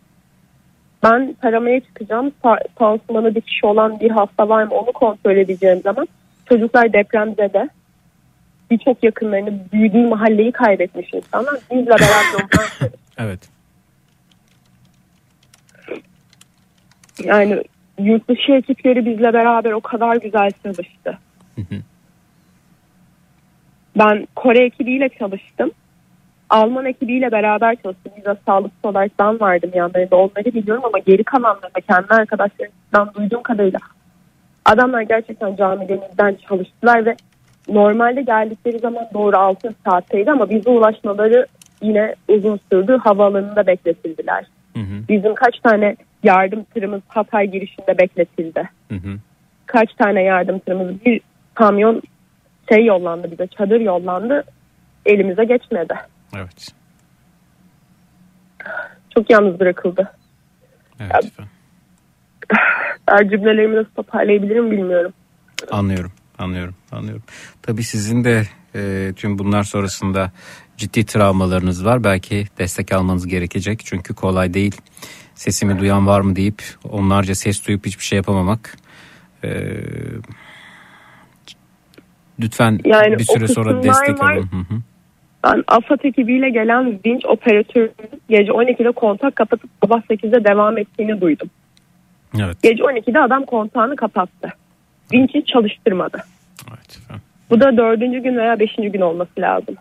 [1.03, 2.31] Ben taramaya çıkacağım.
[2.75, 6.07] Pansumanı dikişi olan bir hasta var mı onu kontrol edeceğim zaman
[6.45, 7.69] çocuklar depremde de
[8.71, 11.55] birçok yakınlarını büyüdüğü mahalleyi kaybetmiş insanlar.
[11.71, 13.49] Bizle beraber onlar Evet.
[17.23, 17.63] Yani
[17.99, 21.17] yurt dışı ekipleri bizle beraber o kadar güzel çalıştı.
[23.97, 25.71] Ben Kore ekibiyle çalıştım.
[26.49, 28.11] Alman ekibiyle beraber çalıştım.
[28.17, 30.15] Bize sağlıkçı olarak ben vardım yanlarında.
[30.15, 33.79] Onları biliyorum ama geri kalanlarında kendi arkadaşlarımdan duyduğum kadarıyla
[34.65, 37.15] adamlar gerçekten camilerimizden çalıştılar ve
[37.69, 41.47] normalde geldikleri zaman doğru 6 saatteydi ama bize ulaşmaları
[41.81, 42.97] yine uzun sürdü.
[43.03, 44.45] Havaalanında bekletildiler.
[45.09, 48.69] Bizim kaç tane yardım tırımız Hatay girişinde bekletildi.
[49.65, 51.21] Kaç tane yardım tırımız bir
[51.53, 52.01] kamyon
[52.73, 54.43] şey yollandı bize çadır yollandı
[55.05, 55.93] elimize geçmedi.
[56.37, 56.67] Evet.
[59.15, 60.11] Çok yalnız bırakıldı.
[60.99, 61.51] Evet Ya- efendim.
[63.11, 65.13] Ben cümlelerimi nasıl toparlayabilirim bilmiyorum.
[65.71, 67.23] Anlıyorum, anlıyorum, anlıyorum.
[67.61, 68.43] Tabii sizin de
[68.75, 70.31] e, tüm bunlar sonrasında
[70.77, 72.03] ciddi travmalarınız var.
[72.03, 74.81] Belki destek almanız gerekecek çünkü kolay değil.
[75.39, 78.77] Sesimi duyan var mı deyip onlarca ses duyup hiçbir şey yapamamak.
[79.43, 79.49] E,
[82.39, 84.33] lütfen Yani bir süre sonra destek var.
[84.33, 84.41] alın.
[84.41, 84.79] Hı hı.
[85.43, 91.49] Ben AFAD ekibiyle gelen vinç operatörünün gece 12'de kontak kapatıp sabah 8'de devam ettiğini duydum.
[92.39, 92.57] Evet.
[92.63, 94.49] Gece 12'de adam kontağını kapattı.
[95.13, 96.23] Vinç'i çalıştırmadı.
[97.49, 99.75] Bu da dördüncü gün veya beşinci gün olması lazım.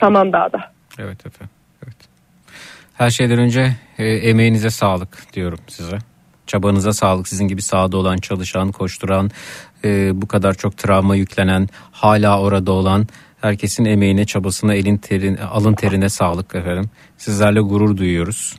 [0.00, 0.72] Tamam dağda.
[0.98, 1.61] Evet efendim.
[3.02, 5.98] Her şeyden önce e, emeğinize sağlık diyorum size.
[6.46, 7.28] Çabanıza sağlık.
[7.28, 9.30] Sizin gibi sahada olan, çalışan, koşturan,
[9.84, 13.06] e, bu kadar çok travma yüklenen, hala orada olan
[13.40, 16.90] herkesin emeğine, çabasına, elin terin, alın terine sağlık efendim.
[17.16, 18.56] Sizlerle gurur duyuyoruz.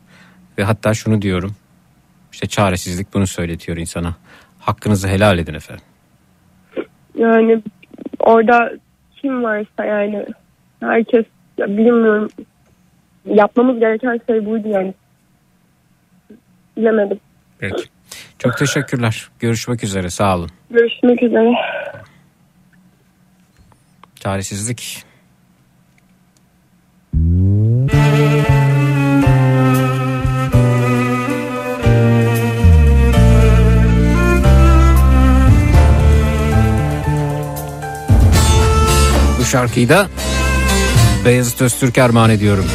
[0.58, 1.56] Ve hatta şunu diyorum.
[2.32, 4.16] İşte çaresizlik bunu söyletiyor insana.
[4.60, 5.86] Hakkınızı helal edin efendim.
[7.16, 7.62] Yani
[8.20, 8.74] orada
[9.22, 10.26] kim varsa yani
[10.80, 11.26] herkes
[11.58, 12.30] ya bilmiyorum
[13.26, 14.94] yapmamız gereken şey buydu yani.
[16.78, 17.20] Bilemedim.
[17.60, 17.84] Peki.
[18.40, 19.30] Çok teşekkürler.
[19.40, 20.10] Görüşmek üzere.
[20.10, 20.50] Sağ olun.
[20.70, 21.52] Görüşmek üzere.
[24.16, 25.04] Çaresizlik.
[39.40, 40.08] Bu şarkıyı da
[41.26, 42.66] Beyazıt Öztürk'e armağan ediyorum.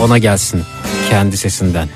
[0.00, 0.64] Ona gelsin
[1.10, 1.88] kendi sesinden.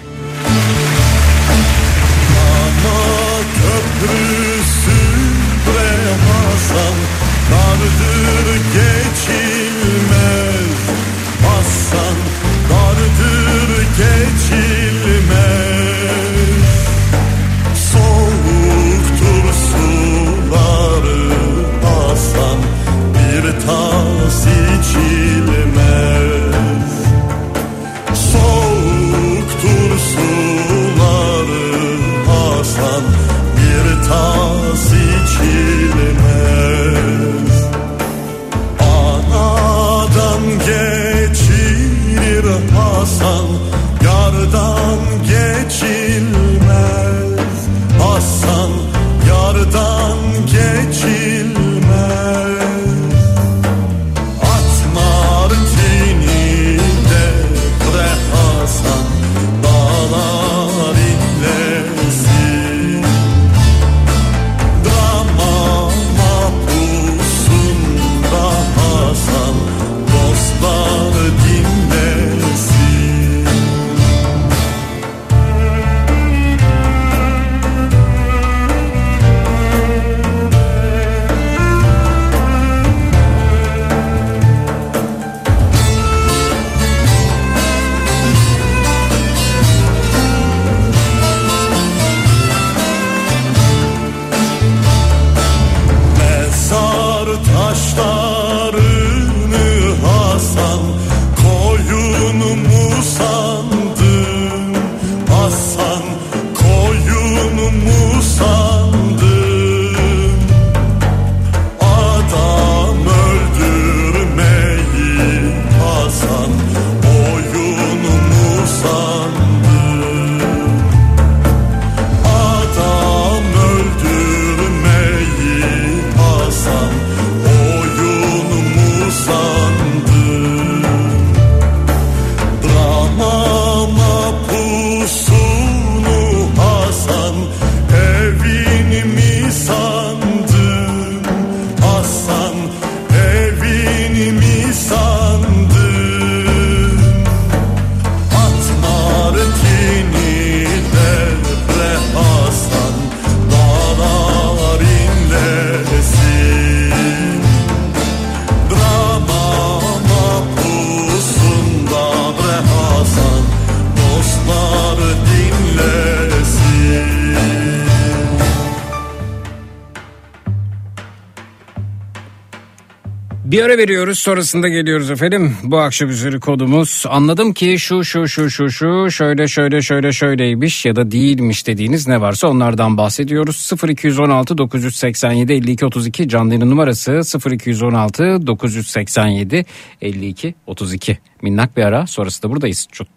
[173.54, 175.56] Bir ara veriyoruz sonrasında geliyoruz efendim.
[175.62, 180.86] Bu akşam üzeri kodumuz anladım ki şu şu şu şu şu şöyle şöyle şöyle şöyleymiş
[180.86, 183.70] ya da değilmiş dediğiniz ne varsa onlardan bahsediyoruz.
[183.88, 187.20] 0216 987 52 32 canlı numarası
[187.50, 189.64] 0216 987
[190.02, 191.18] 52 32.
[191.42, 192.88] Minnak bir ara sonrası da buradayız.
[192.92, 193.08] Çut.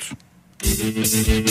[0.60, 1.46] Küçücüktüm,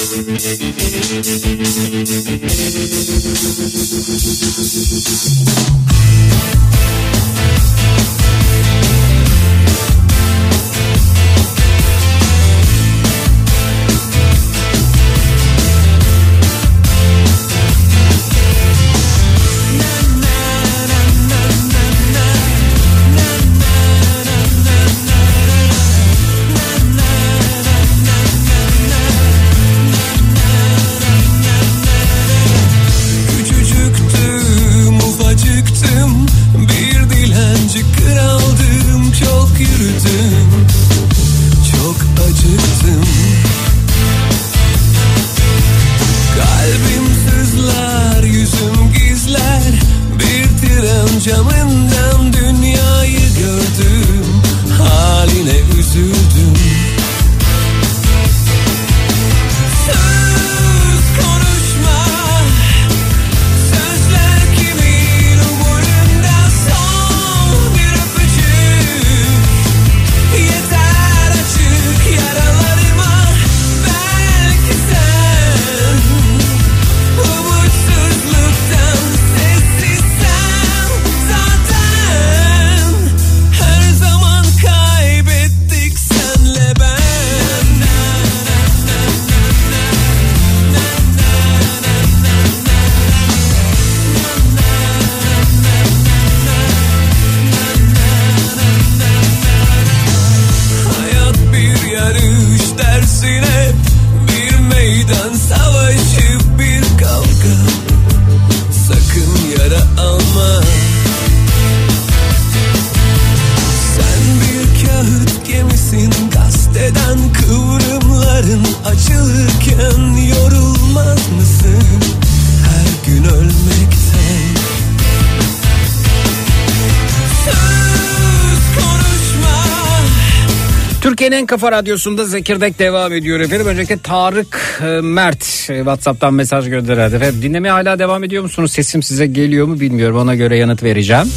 [131.67, 133.67] kafa radyosunda Zekirdek devam ediyor efendim.
[133.67, 137.17] Öncelikle Tarık e, Mert e, WhatsApp'tan mesaj gönderdi.
[137.17, 138.73] Efendim dinlemeye hala devam ediyor musunuz?
[138.73, 140.17] Sesim size geliyor mu bilmiyorum.
[140.17, 141.33] Ona göre yanıt vereceğim.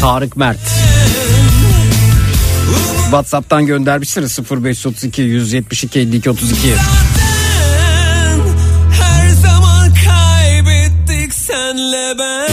[0.00, 0.60] Tarık Mert.
[3.02, 6.56] WhatsApp'tan göndermişsiniz 0532 172 52 32.
[9.00, 12.48] Her zaman kaybettik senle ben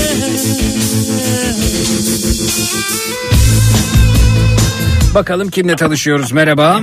[5.16, 6.80] Bakalım kimle tanışıyoruz merhaba.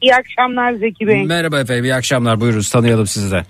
[0.00, 1.24] İyi akşamlar Zeki Bey.
[1.24, 3.42] Merhaba efendim iyi akşamlar buyurunuz tanıyalım sizi de.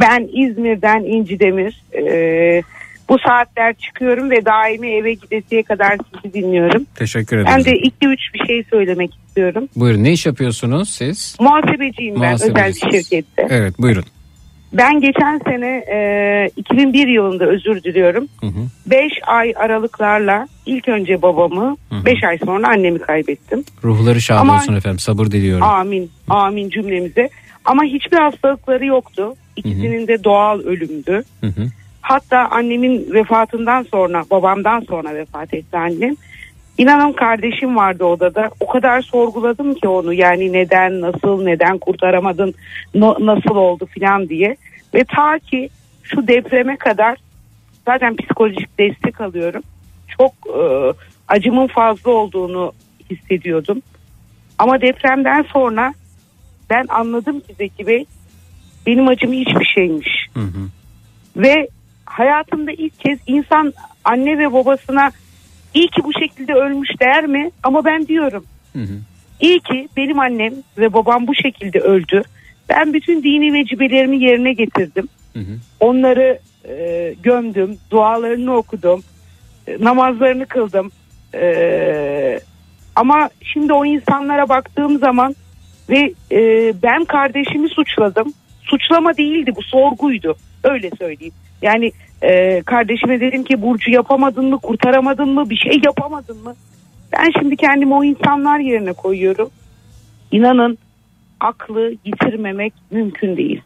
[0.00, 1.82] Ben İzmir'den İnci Demir.
[1.92, 2.62] Ee,
[3.08, 6.86] bu saatler çıkıyorum ve daimi eve gidesiye kadar sizi dinliyorum.
[6.94, 7.52] Teşekkür ederim.
[7.56, 9.68] Ben de iki üç bir şey söylemek istiyorum.
[9.76, 11.36] Buyurun ne iş yapıyorsunuz siz?
[11.40, 13.46] Muhasebeciyim ben özel bir şirkette.
[13.50, 14.04] Evet buyurun.
[14.72, 18.28] Ben geçen sene e, 2001 yılında özür diliyorum.
[18.86, 23.64] 5 ay aralıklarla ilk önce babamı 5 ay sonra annemi kaybettim.
[23.84, 25.62] Ruhları şad Ama- olsun efendim sabır diliyorum.
[25.62, 26.10] Amin.
[26.28, 27.28] Amin cümlemize.
[27.64, 29.34] Ama hiçbir hastalıkları yoktu.
[29.56, 31.22] İkisinin de doğal ölümdü.
[31.40, 31.66] Hı hı.
[32.00, 36.14] Hatta annemin vefatından sonra, babamdan sonra vefat etti annem.
[36.78, 38.50] İnanın kardeşim vardı odada.
[38.60, 42.54] O kadar sorguladım ki onu yani neden, nasıl, neden kurtaramadın,
[42.94, 44.56] no- nasıl oldu filan diye.
[44.94, 45.68] Ve ta ki
[46.02, 47.18] şu depreme kadar
[47.86, 49.62] zaten psikolojik destek alıyorum.
[50.18, 50.92] Çok e,
[51.28, 52.72] acımın fazla olduğunu
[53.10, 53.82] hissediyordum.
[54.58, 55.94] Ama depremden sonra
[56.70, 58.04] ben anladım ki Zeki Bey
[58.86, 60.26] benim acım hiçbir şeymiş.
[61.36, 61.68] Ve
[62.04, 63.72] hayatımda ilk kez insan
[64.04, 65.10] anne ve babasına
[65.74, 67.50] iyi ki bu şekilde ölmüş der mi?
[67.62, 68.44] Ama ben diyorum.
[69.40, 72.22] İyi ki benim annem ve babam bu şekilde öldü.
[72.68, 75.08] Ben bütün dini vecibelerimi yerine getirdim.
[75.80, 76.38] Onları
[76.68, 79.02] e, gömdüm, dualarını okudum,
[79.66, 80.90] e, namazlarını kıldım.
[81.34, 82.40] E,
[82.96, 85.36] ama şimdi o insanlara baktığım zaman
[85.90, 88.32] ve e, ben kardeşimi suçladım.
[88.62, 90.36] Suçlama değildi bu sorguydu.
[90.64, 91.34] Öyle söyleyeyim.
[91.62, 91.92] Yani
[92.22, 96.54] e, kardeşime dedim ki Burcu yapamadın mı, kurtaramadın mı, bir şey yapamadın mı?
[97.12, 99.50] Ben şimdi kendimi o insanlar yerine koyuyorum.
[100.32, 100.78] İnanın
[101.40, 103.62] aklı yitirmemek mümkün değil.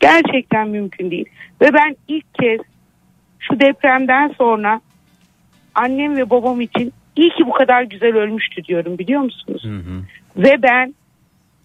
[0.00, 1.26] Gerçekten mümkün değil.
[1.60, 2.60] Ve ben ilk kez
[3.38, 4.80] şu depremden sonra
[5.74, 9.64] annem ve babam için iyi ki bu kadar güzel ölmüştü diyorum biliyor musunuz?
[10.36, 10.94] Ve ben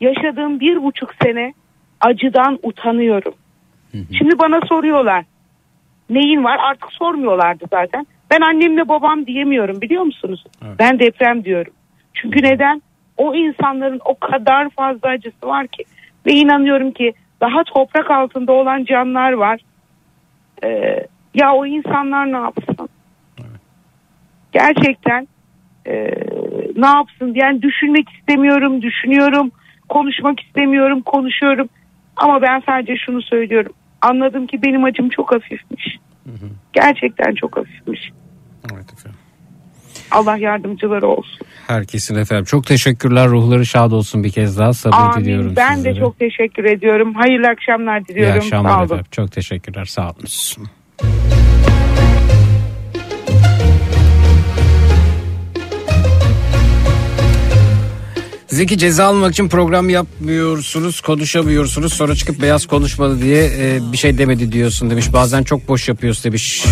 [0.01, 1.53] yaşadığım bir buçuk sene
[2.01, 3.33] acıdan utanıyorum.
[4.17, 5.25] Şimdi bana soruyorlar
[6.13, 8.07] neyin var artık sormuyorlardı zaten.
[8.31, 10.43] Ben annemle babam diyemiyorum biliyor musunuz?
[10.79, 11.73] Ben deprem diyorum.
[12.13, 12.81] Çünkü neden?
[13.17, 15.83] O insanların o kadar fazla acısı var ki.
[16.25, 19.59] Ve inanıyorum ki daha toprak altında olan canlar var.
[20.63, 22.89] Ee, ya o insanlar ne yapsın?
[24.51, 25.27] Gerçekten
[25.87, 25.93] e,
[26.75, 27.33] ne yapsın?
[27.35, 29.51] Yani düşünmek istemiyorum, düşünüyorum,
[29.89, 31.69] konuşmak istemiyorum, konuşuyorum.
[32.15, 33.73] Ama ben sadece şunu söylüyorum.
[34.03, 35.97] Anladım ki benim acım çok hafifmiş.
[36.73, 37.99] Gerçekten çok hafifmiş.
[38.73, 39.19] Evet efendim.
[40.11, 41.39] Allah yardımcıları olsun.
[41.67, 42.45] Herkesin efendim.
[42.45, 43.27] Çok teşekkürler.
[43.27, 44.73] Ruhları şad olsun bir kez daha.
[44.73, 45.25] Sabır Amin.
[45.25, 45.95] diliyorum Ben sizlere.
[45.95, 47.13] de çok teşekkür ediyorum.
[47.13, 48.41] Hayırlı akşamlar İyi diliyorum.
[48.41, 49.05] Sağ akşamlar efendim.
[49.11, 49.85] Çok teşekkürler.
[49.85, 50.25] Sağ olun.
[58.53, 61.93] Zeki ceza almak için program yapmıyorsunuz, konuşamıyorsunuz.
[61.93, 65.13] Sonra çıkıp beyaz konuşmadı diye e, bir şey demedi diyorsun demiş.
[65.13, 66.65] Bazen çok boş yapıyorsun demiş.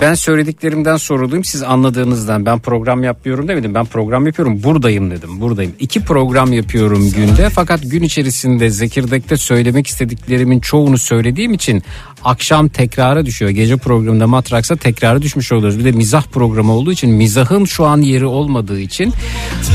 [0.00, 1.44] Ben söylediklerimden soruluyum.
[1.44, 3.74] Siz anladığınızdan ben program yapmıyorum demedim.
[3.74, 4.62] Ben program yapıyorum.
[4.62, 5.40] Buradayım dedim.
[5.40, 5.72] Buradayım.
[5.80, 7.50] İki program yapıyorum günde.
[7.50, 11.82] Fakat gün içerisinde Zekirdek'te söylemek istediklerimin çoğunu söylediğim için
[12.24, 13.50] akşam tekrara düşüyor.
[13.50, 15.78] Gece programında Matraks'a tekrara düşmüş oluyoruz.
[15.78, 19.12] Bir de mizah programı olduğu için mizahın şu an yeri olmadığı için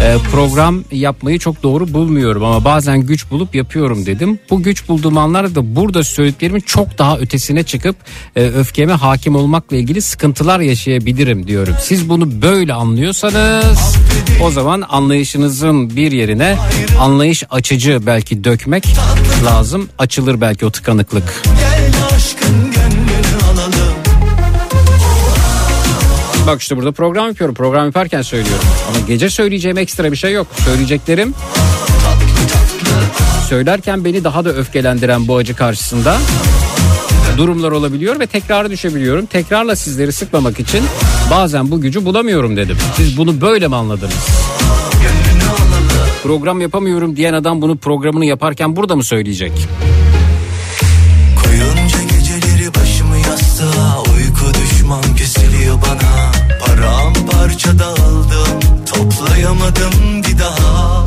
[0.04, 4.40] e, program yapmayı çok doğru bulmuyorum ama bazen güç bulup yapıyorum dedim.
[4.50, 7.96] Bu güç bulduğum anlarda da burada söylediklerimin çok daha ötesine çıkıp
[8.36, 11.76] e, öfkeme hakim olmakla ilgili sıkıntılar yaşayabilirim diyorum.
[11.82, 13.96] Siz bunu böyle anlıyorsanız
[14.44, 16.58] o zaman anlayışınızın bir yerine
[17.00, 18.88] anlayış açıcı belki dökmek
[19.46, 19.90] lazım.
[19.98, 21.44] Açılır belki o tıkanıklık.
[26.50, 27.56] Bak işte burada program yapıyorum.
[27.56, 28.66] Program yaparken söylüyorum.
[28.90, 30.48] Ama gece söyleyeceğim ekstra bir şey yok.
[30.66, 31.34] Söyleyeceklerim
[33.50, 36.18] söylerken beni daha da öfkelendiren bu acı karşısında
[37.38, 39.26] durumlar olabiliyor ve tekrara düşebiliyorum.
[39.26, 40.84] Tekrarla sizleri sıkmamak için
[41.32, 42.78] bazen bu gücü bulamıyorum dedim.
[42.96, 44.28] Siz bunu böyle mi anladınız?
[46.24, 49.52] Program yapamıyorum diyen adam bunu programını yaparken burada mı söyleyecek?
[55.60, 61.04] Kesiliyor bana Paramparça dağıldım Toplayamadım bir daha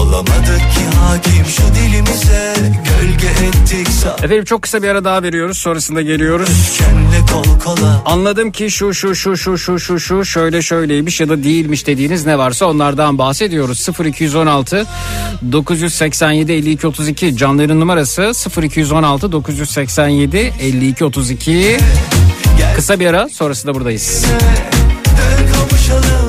[0.00, 3.88] Olamadık ki hakim şu dilimize Gölge ettik
[4.22, 5.58] Efendim çok kısa bir ara daha veriyoruz.
[5.58, 6.80] Sonrasında geliyoruz.
[7.32, 11.42] kol kola Anladım ki şu şu şu şu şu şu şu şöyle şöyleymiş ya da
[11.42, 13.88] değilmiş dediğiniz ne varsa onlardan bahsediyoruz.
[14.04, 14.86] 0216
[15.52, 21.78] 987 52 32 canların numarası 0216 987 52 32
[22.76, 24.24] Kısa bir ara sonrasında buradayız.
[25.06, 26.27] Dön kavuşalım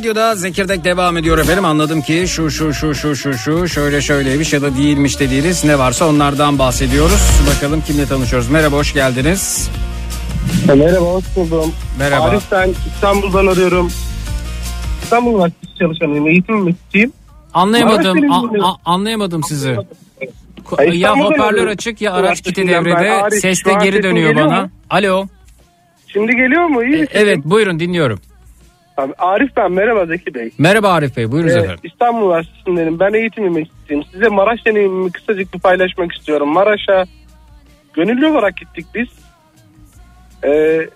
[0.00, 1.64] Radyo'da Zekirdek devam ediyor efendim.
[1.64, 5.78] Anladım ki şu şu şu şu şu şu şöyle şöyleymiş ya da değilmiş dediğiniz ne
[5.78, 7.20] varsa onlardan bahsediyoruz.
[7.56, 8.48] Bakalım kimle tanışıyoruz.
[8.48, 9.70] Merhaba hoş geldiniz.
[10.66, 11.72] Merhaba hoş buldum.
[11.98, 12.24] Merhaba.
[12.24, 13.92] Arif ben İstanbul'dan arıyorum.
[15.02, 16.28] İstanbul Üniversitesi çalışanıyım.
[16.28, 17.12] Eğitim üniversitesiyim.
[17.54, 18.32] Anlayamadım.
[18.32, 19.76] A- a- anlayamadım sizi.
[20.70, 23.40] Ko- Ay, Ya hoparlör açık ya araç kiti devrede.
[23.40, 24.70] Ses de geri dönüyor bana.
[24.90, 25.26] Alo.
[26.06, 26.84] Şimdi geliyor mu?
[26.84, 27.06] İyi E?
[27.12, 28.20] Evet buyurun dinliyorum.
[29.18, 29.72] Arif ben.
[29.72, 30.50] Merhaba Zeki Bey.
[30.58, 31.80] Merhaba Arif Bey buyurunuz Ee, efendim.
[31.84, 33.00] İstanbul Üniversitesi'ndenim.
[33.00, 34.04] Ben eğitim üniversitesiyim.
[34.12, 36.48] Size Maraş deneyimimi kısacık bir paylaşmak istiyorum.
[36.48, 37.04] Maraş'a
[37.94, 39.08] gönüllü olarak gittik biz.
[40.44, 40.88] Ee,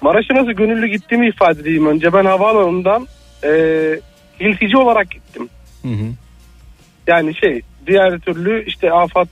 [0.00, 2.12] Maraş'a nasıl gönüllü gittiğimi ifade edeyim önce.
[2.12, 3.06] Ben havaalanından
[3.44, 3.50] e,
[4.40, 5.48] iltici olarak gittim.
[5.82, 6.06] Hı hı.
[7.06, 9.28] Yani şey diğer türlü işte afat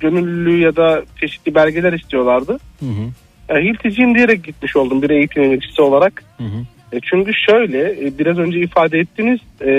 [0.00, 2.58] gönüllülüğü ya da çeşitli belgeler istiyorlardı.
[2.80, 3.08] Hı hı.
[3.48, 6.24] Yani hilticiyim diyerek gitmiş oldum bir eğitim yöneticisi olarak.
[6.38, 6.64] Hı hı.
[6.92, 9.72] E, çünkü şöyle e, biraz önce ifade ettiniz e,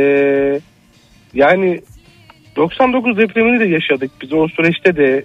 [1.33, 1.81] yani
[2.55, 5.23] 99 depremini de yaşadık biz o süreçte de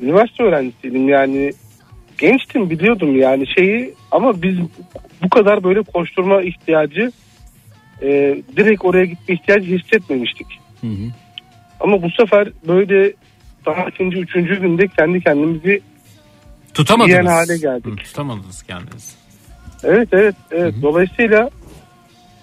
[0.00, 1.52] üniversite öğrencisiydim yani
[2.18, 4.56] gençtim biliyordum yani şeyi ama biz
[5.22, 7.12] bu kadar böyle koşturma ihtiyacı
[8.02, 10.46] e, direkt oraya gitme ihtiyacı hissetmemiştik.
[11.80, 13.12] Ama bu sefer böyle
[13.66, 15.80] daha ikinci üçüncü günde kendi kendimizi
[16.74, 17.10] Tutamadınız.
[17.10, 17.86] yiyen hale geldik.
[17.86, 19.21] Hı, tutamadınız kendinizi.
[19.84, 20.74] Evet evet evet.
[20.82, 21.50] Dolayısıyla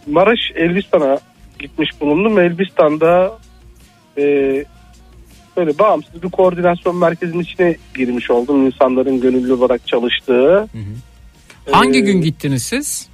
[0.08, 1.20] Maraş Elbistan'a
[1.60, 2.40] gitmiş bulundum.
[2.40, 3.38] Elbistan'da
[4.18, 4.24] e,
[5.58, 8.66] böyle bağımsız bir koordinasyon merkezinin içine girmiş oldum.
[8.66, 10.68] İnsanların gönüllü olarak çalıştığı.
[11.72, 13.10] Hangi Ee, gün gittiniz siz?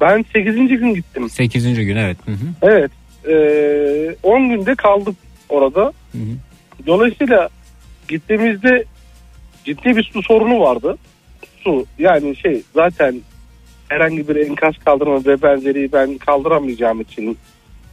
[0.00, 0.54] Ben 8.
[0.54, 1.30] gün gittim.
[1.30, 1.74] 8.
[1.74, 2.16] gün evet.
[2.26, 2.36] Hı hı.
[2.62, 2.90] Evet.
[3.28, 5.14] e, 10 günde kaldık
[5.48, 5.92] orada.
[6.86, 7.48] Dolayısıyla
[8.08, 8.84] gittiğimizde
[9.64, 10.98] ciddi bir su sorunu vardı.
[11.64, 13.20] Su yani şey zaten
[13.90, 17.38] herhangi bir enkaz kaldırma ve benzeri ben kaldıramayacağım için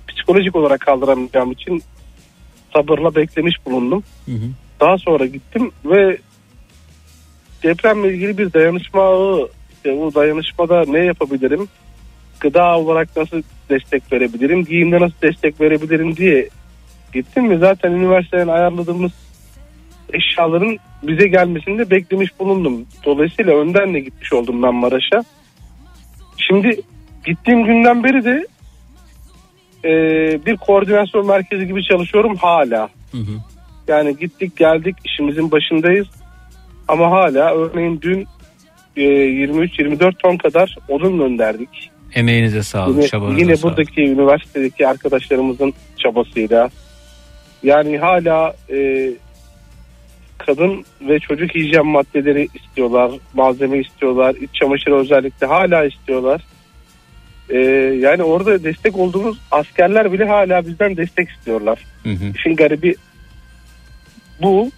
[0.08, 1.84] psikolojik olarak kaldıramayacağım için
[2.74, 4.04] sabırla beklemiş bulundum.
[4.80, 6.18] Daha sonra gittim ve
[7.64, 11.68] depremle ilgili bir dayanışma ağı işte bu dayanışmada ne yapabilirim?
[12.40, 14.66] Gıda olarak nasıl destek verebilirim?
[14.66, 16.50] Giyimde nasıl destek verebilirim diye
[17.14, 19.12] gittim ve zaten üniversiteden ayarladığımız
[20.14, 22.86] eşyaların bize gelmesini de beklemiş bulundum.
[23.06, 25.24] Dolayısıyla önden de gitmiş oldum ben Maraş'a.
[26.38, 26.82] Şimdi
[27.26, 28.48] gittiğim günden beri de
[29.86, 29.92] e,
[30.46, 32.90] bir koordinasyon merkezi gibi çalışıyorum hala.
[33.88, 36.08] Yani gittik geldik işimizin başındayız.
[36.88, 38.28] Ama hala örneğin dün
[38.98, 41.92] e, 23-24 ton kadar odun gönderdik.
[42.16, 43.78] Emeğinize sağlık, Yine, çabanıza yine sağlık.
[43.78, 46.70] buradaki üniversitedeki arkadaşlarımızın çabasıyla.
[47.64, 49.10] Yani hala e,
[50.38, 56.42] kadın ve çocuk hijyen maddeleri istiyorlar, malzeme istiyorlar, iç çamaşırı özellikle hala istiyorlar.
[57.50, 57.58] E,
[58.00, 61.80] yani orada destek olduğumuz askerler bile hala bizden destek istiyorlar.
[62.36, 62.96] İşin garibi
[64.42, 64.72] bu.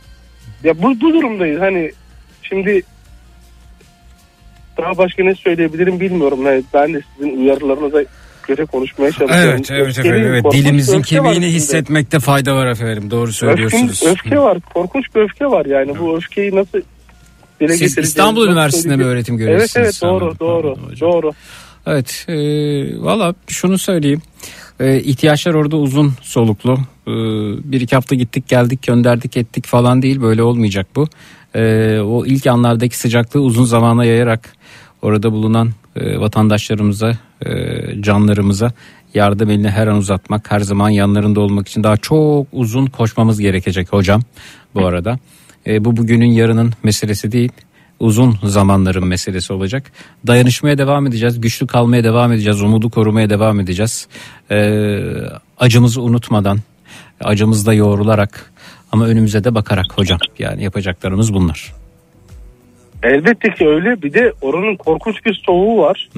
[0.63, 1.61] Ya bu, bu durumdayız.
[1.61, 1.91] Hani
[2.41, 2.81] şimdi
[4.77, 6.45] daha başka ne söyleyebilirim bilmiyorum.
[6.45, 8.03] Yani ben de sizin uyarılarınıza
[8.49, 9.49] göre konuşmaya çalışıyorum.
[9.49, 10.33] Evet, evet Öfkeli, efendim.
[10.33, 10.53] Evet.
[10.53, 13.11] Dilimizin kemiğini hissetmekte fayda var efendim.
[13.11, 14.03] Doğru söylüyorsunuz.
[14.03, 14.57] Öfke, öfke var.
[14.73, 15.99] Korkunç bir öfke var yani.
[15.99, 16.81] Bu öfkeyi nasıl
[17.61, 19.75] dile Siz İstanbul Üniversitesi'nde mi öğretim görüyorsunuz?
[19.75, 21.31] Evet evet doğru Anladım, doğru doğru.
[21.87, 22.35] Evet e,
[23.03, 24.21] valla şunu söyleyeyim.
[24.79, 26.73] E, ihtiyaçlar orada uzun soluklu.
[27.07, 27.11] E,
[27.71, 31.07] bir iki hafta gittik geldik gönderdik ettik falan değil böyle olmayacak bu.
[31.55, 34.53] E, o ilk anlardaki sıcaklığı uzun zamana yayarak
[35.01, 37.17] orada bulunan e, vatandaşlarımıza
[38.01, 38.71] canlarımıza
[39.13, 43.93] yardım elini her an uzatmak her zaman yanlarında olmak için daha çok uzun koşmamız gerekecek
[43.93, 44.21] hocam
[44.75, 45.19] bu arada.
[45.67, 47.51] E, bu bugünün yarının meselesi değil
[47.99, 49.91] uzun zamanların meselesi olacak.
[50.27, 54.07] Dayanışmaya devam edeceğiz, güçlü kalmaya devam edeceğiz, umudu korumaya devam edeceğiz.
[54.51, 54.99] Ee,
[55.57, 56.59] acımızı unutmadan,
[57.21, 58.51] acımızda yoğrularak
[58.91, 60.19] ama önümüze de bakarak hocam.
[60.39, 61.73] Yani yapacaklarımız bunlar.
[63.03, 64.01] Elbette ki öyle.
[64.01, 66.09] Bir de oranın korkunç bir soğuğu var.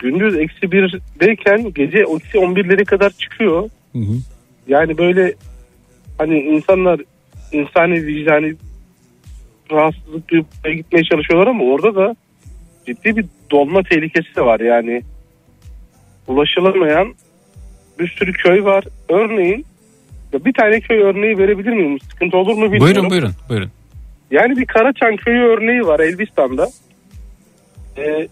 [0.00, 3.70] Gündüz eksi birdeyken gece eksi on birlere kadar çıkıyor.
[4.68, 5.34] Yani böyle
[6.18, 7.00] hani insanlar
[7.52, 8.54] insani vicdani
[9.72, 12.16] rahatsızlık duyup gitmeye çalışıyorlar ama orada da
[12.86, 15.02] ciddi bir dolma tehlikesi de var yani.
[16.26, 17.14] Ulaşılamayan
[17.98, 18.84] bir sürü köy var.
[19.08, 19.64] Örneğin
[20.32, 21.98] bir tane köy örneği verebilir miyim?
[22.00, 22.80] Sıkıntı olur mu bilmiyorum.
[22.80, 23.70] Buyurun buyurun buyurun.
[24.30, 26.68] Yani bir Karaçan köyü örneği var Elbistan'da.
[27.98, 28.28] Ee,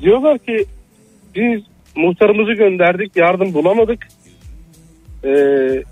[0.00, 0.64] diyorlar ki
[1.34, 1.62] biz
[1.96, 4.08] muhtarımızı gönderdik yardım bulamadık.
[5.24, 5.82] Ee,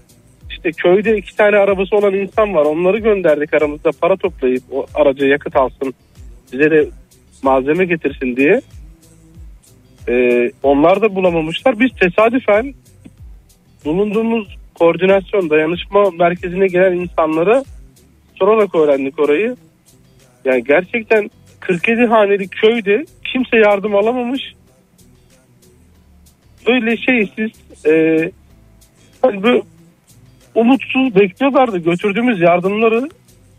[0.51, 5.27] işte köyde iki tane arabası olan insan var onları gönderdik aramızda para toplayıp o araca
[5.27, 5.95] yakıt alsın
[6.53, 6.89] bize de
[7.43, 8.61] malzeme getirsin diye.
[10.09, 11.81] Ee, onlar da bulamamışlar.
[11.81, 12.75] Biz tesadüfen
[13.85, 17.65] bulunduğumuz koordinasyon dayanışma merkezine gelen insanlara
[18.39, 19.57] sorarak öğrendik orayı.
[20.45, 21.31] Yani gerçekten
[21.61, 24.43] 47 haneli köyde kimse yardım alamamış.
[26.67, 27.51] Böyle şeysiz
[27.87, 28.31] e,
[29.23, 29.63] hani böyle
[30.55, 33.09] umutsuz bekliyorlardı götürdüğümüz yardımları.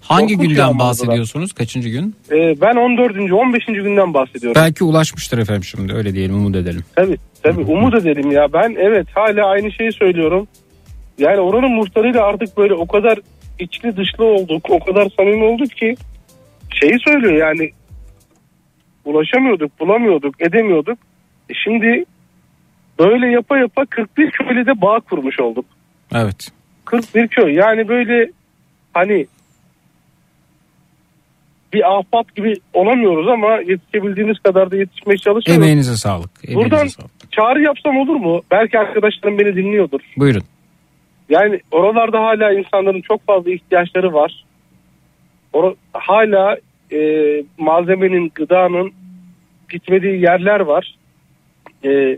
[0.02, 1.54] Hangi Korkunç günden bahsediyorsunuz?
[1.54, 2.16] Kaçıncı gün?
[2.32, 3.32] E, ben 14.
[3.32, 3.66] 15.
[3.66, 4.62] günden bahsediyorum.
[4.62, 6.84] Belki ulaşmıştır efendim şimdi öyle diyelim umut edelim.
[6.96, 8.54] Tabii tabii umut edelim ya.
[8.54, 10.48] Ben evet hala aynı şeyi söylüyorum.
[11.18, 13.20] Yani oranın muhtarıyla artık böyle o kadar
[13.60, 14.70] içli dışlı olduk.
[14.70, 15.96] O kadar samimi olduk ki
[16.82, 17.72] şeyi söylüyor yani
[19.06, 20.98] ulaşamıyorduk, bulamıyorduk, edemiyorduk.
[21.50, 22.06] E şimdi
[23.02, 25.66] böyle yapa yapa 41 köyle de bağ kurmuş olduk.
[26.16, 26.52] Evet.
[26.86, 28.32] 41 köy yani böyle
[28.94, 29.28] hani
[31.74, 35.64] bir ahbap gibi olamıyoruz ama yetişebildiğimiz kadar da yetişmeye çalışıyoruz.
[35.64, 36.30] Emeğinize sağlık.
[36.48, 37.32] Emeğinize Buradan sağlık.
[37.32, 38.42] çağrı yapsam olur mu?
[38.52, 40.00] Belki arkadaşlarım beni dinliyordur.
[40.18, 40.44] Buyurun.
[41.30, 44.46] Yani oralarda hala insanların çok fazla ihtiyaçları var.
[45.54, 46.58] Or- hala
[46.92, 47.00] e,
[47.58, 48.92] malzemenin, gıdanın
[49.70, 50.96] gitmediği yerler var.
[51.86, 52.18] E,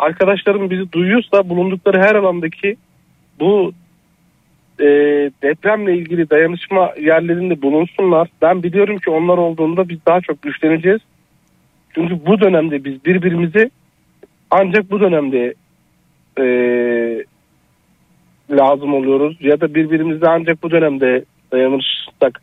[0.00, 2.76] arkadaşlarım bizi duyuyorsa bulundukları her alandaki
[3.40, 3.72] bu
[4.80, 4.86] e,
[5.42, 8.28] depremle ilgili dayanışma yerlerinde bulunsunlar.
[8.42, 11.00] Ben biliyorum ki onlar olduğunda biz daha çok güçleneceğiz.
[11.94, 13.70] Çünkü bu dönemde biz birbirimizi
[14.50, 15.54] ancak bu dönemde
[16.38, 16.44] e,
[18.50, 22.42] lazım oluyoruz ya da birbirimize ancak bu dönemde dayanırsak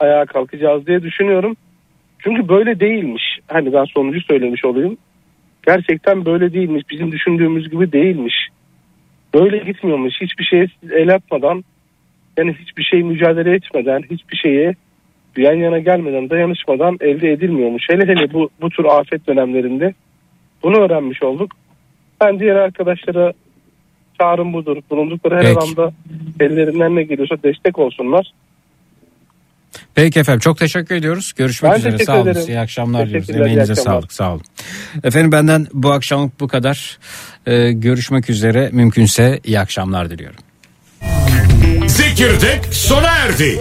[0.00, 1.56] ayağa kalkacağız diye düşünüyorum.
[2.18, 3.38] Çünkü böyle değilmiş.
[3.48, 4.96] Hani ben sonucu söylemiş olayım.
[5.66, 6.82] Gerçekten böyle değilmiş.
[6.90, 8.34] Bizim düşündüğümüz gibi değilmiş.
[9.34, 10.14] Böyle gitmiyormuş.
[10.20, 11.64] Hiçbir şeye el atmadan
[12.36, 14.74] yani hiçbir şey mücadele etmeden hiçbir şeye
[15.36, 17.86] yan yana gelmeden dayanışmadan elde edilmiyormuş.
[17.90, 19.94] Hele hele bu, bu tür afet dönemlerinde
[20.62, 21.52] bunu öğrenmiş olduk.
[22.20, 23.32] Ben diğer arkadaşlara
[24.20, 24.76] çağrım budur.
[24.90, 25.58] Bulundukları her Peki.
[25.58, 25.92] alanda
[26.40, 28.32] ellerinden ne geliyorsa destek olsunlar.
[29.94, 31.32] Peki efendim çok teşekkür ediyoruz.
[31.36, 31.98] Görüşmek Ben üzere.
[32.04, 32.34] Sağ olun.
[32.48, 33.30] İyi akşamlar diliyoruz.
[33.30, 33.92] Emeğinize akşamlar.
[33.92, 34.12] sağlık.
[34.12, 34.42] Sağ olun.
[35.04, 36.98] Efendim benden bu akşamlık bu kadar.
[37.46, 38.68] Ee, görüşmek üzere.
[38.72, 40.40] Mümkünse iyi akşamlar diliyorum.
[41.86, 43.60] Zekirdek sona erdi.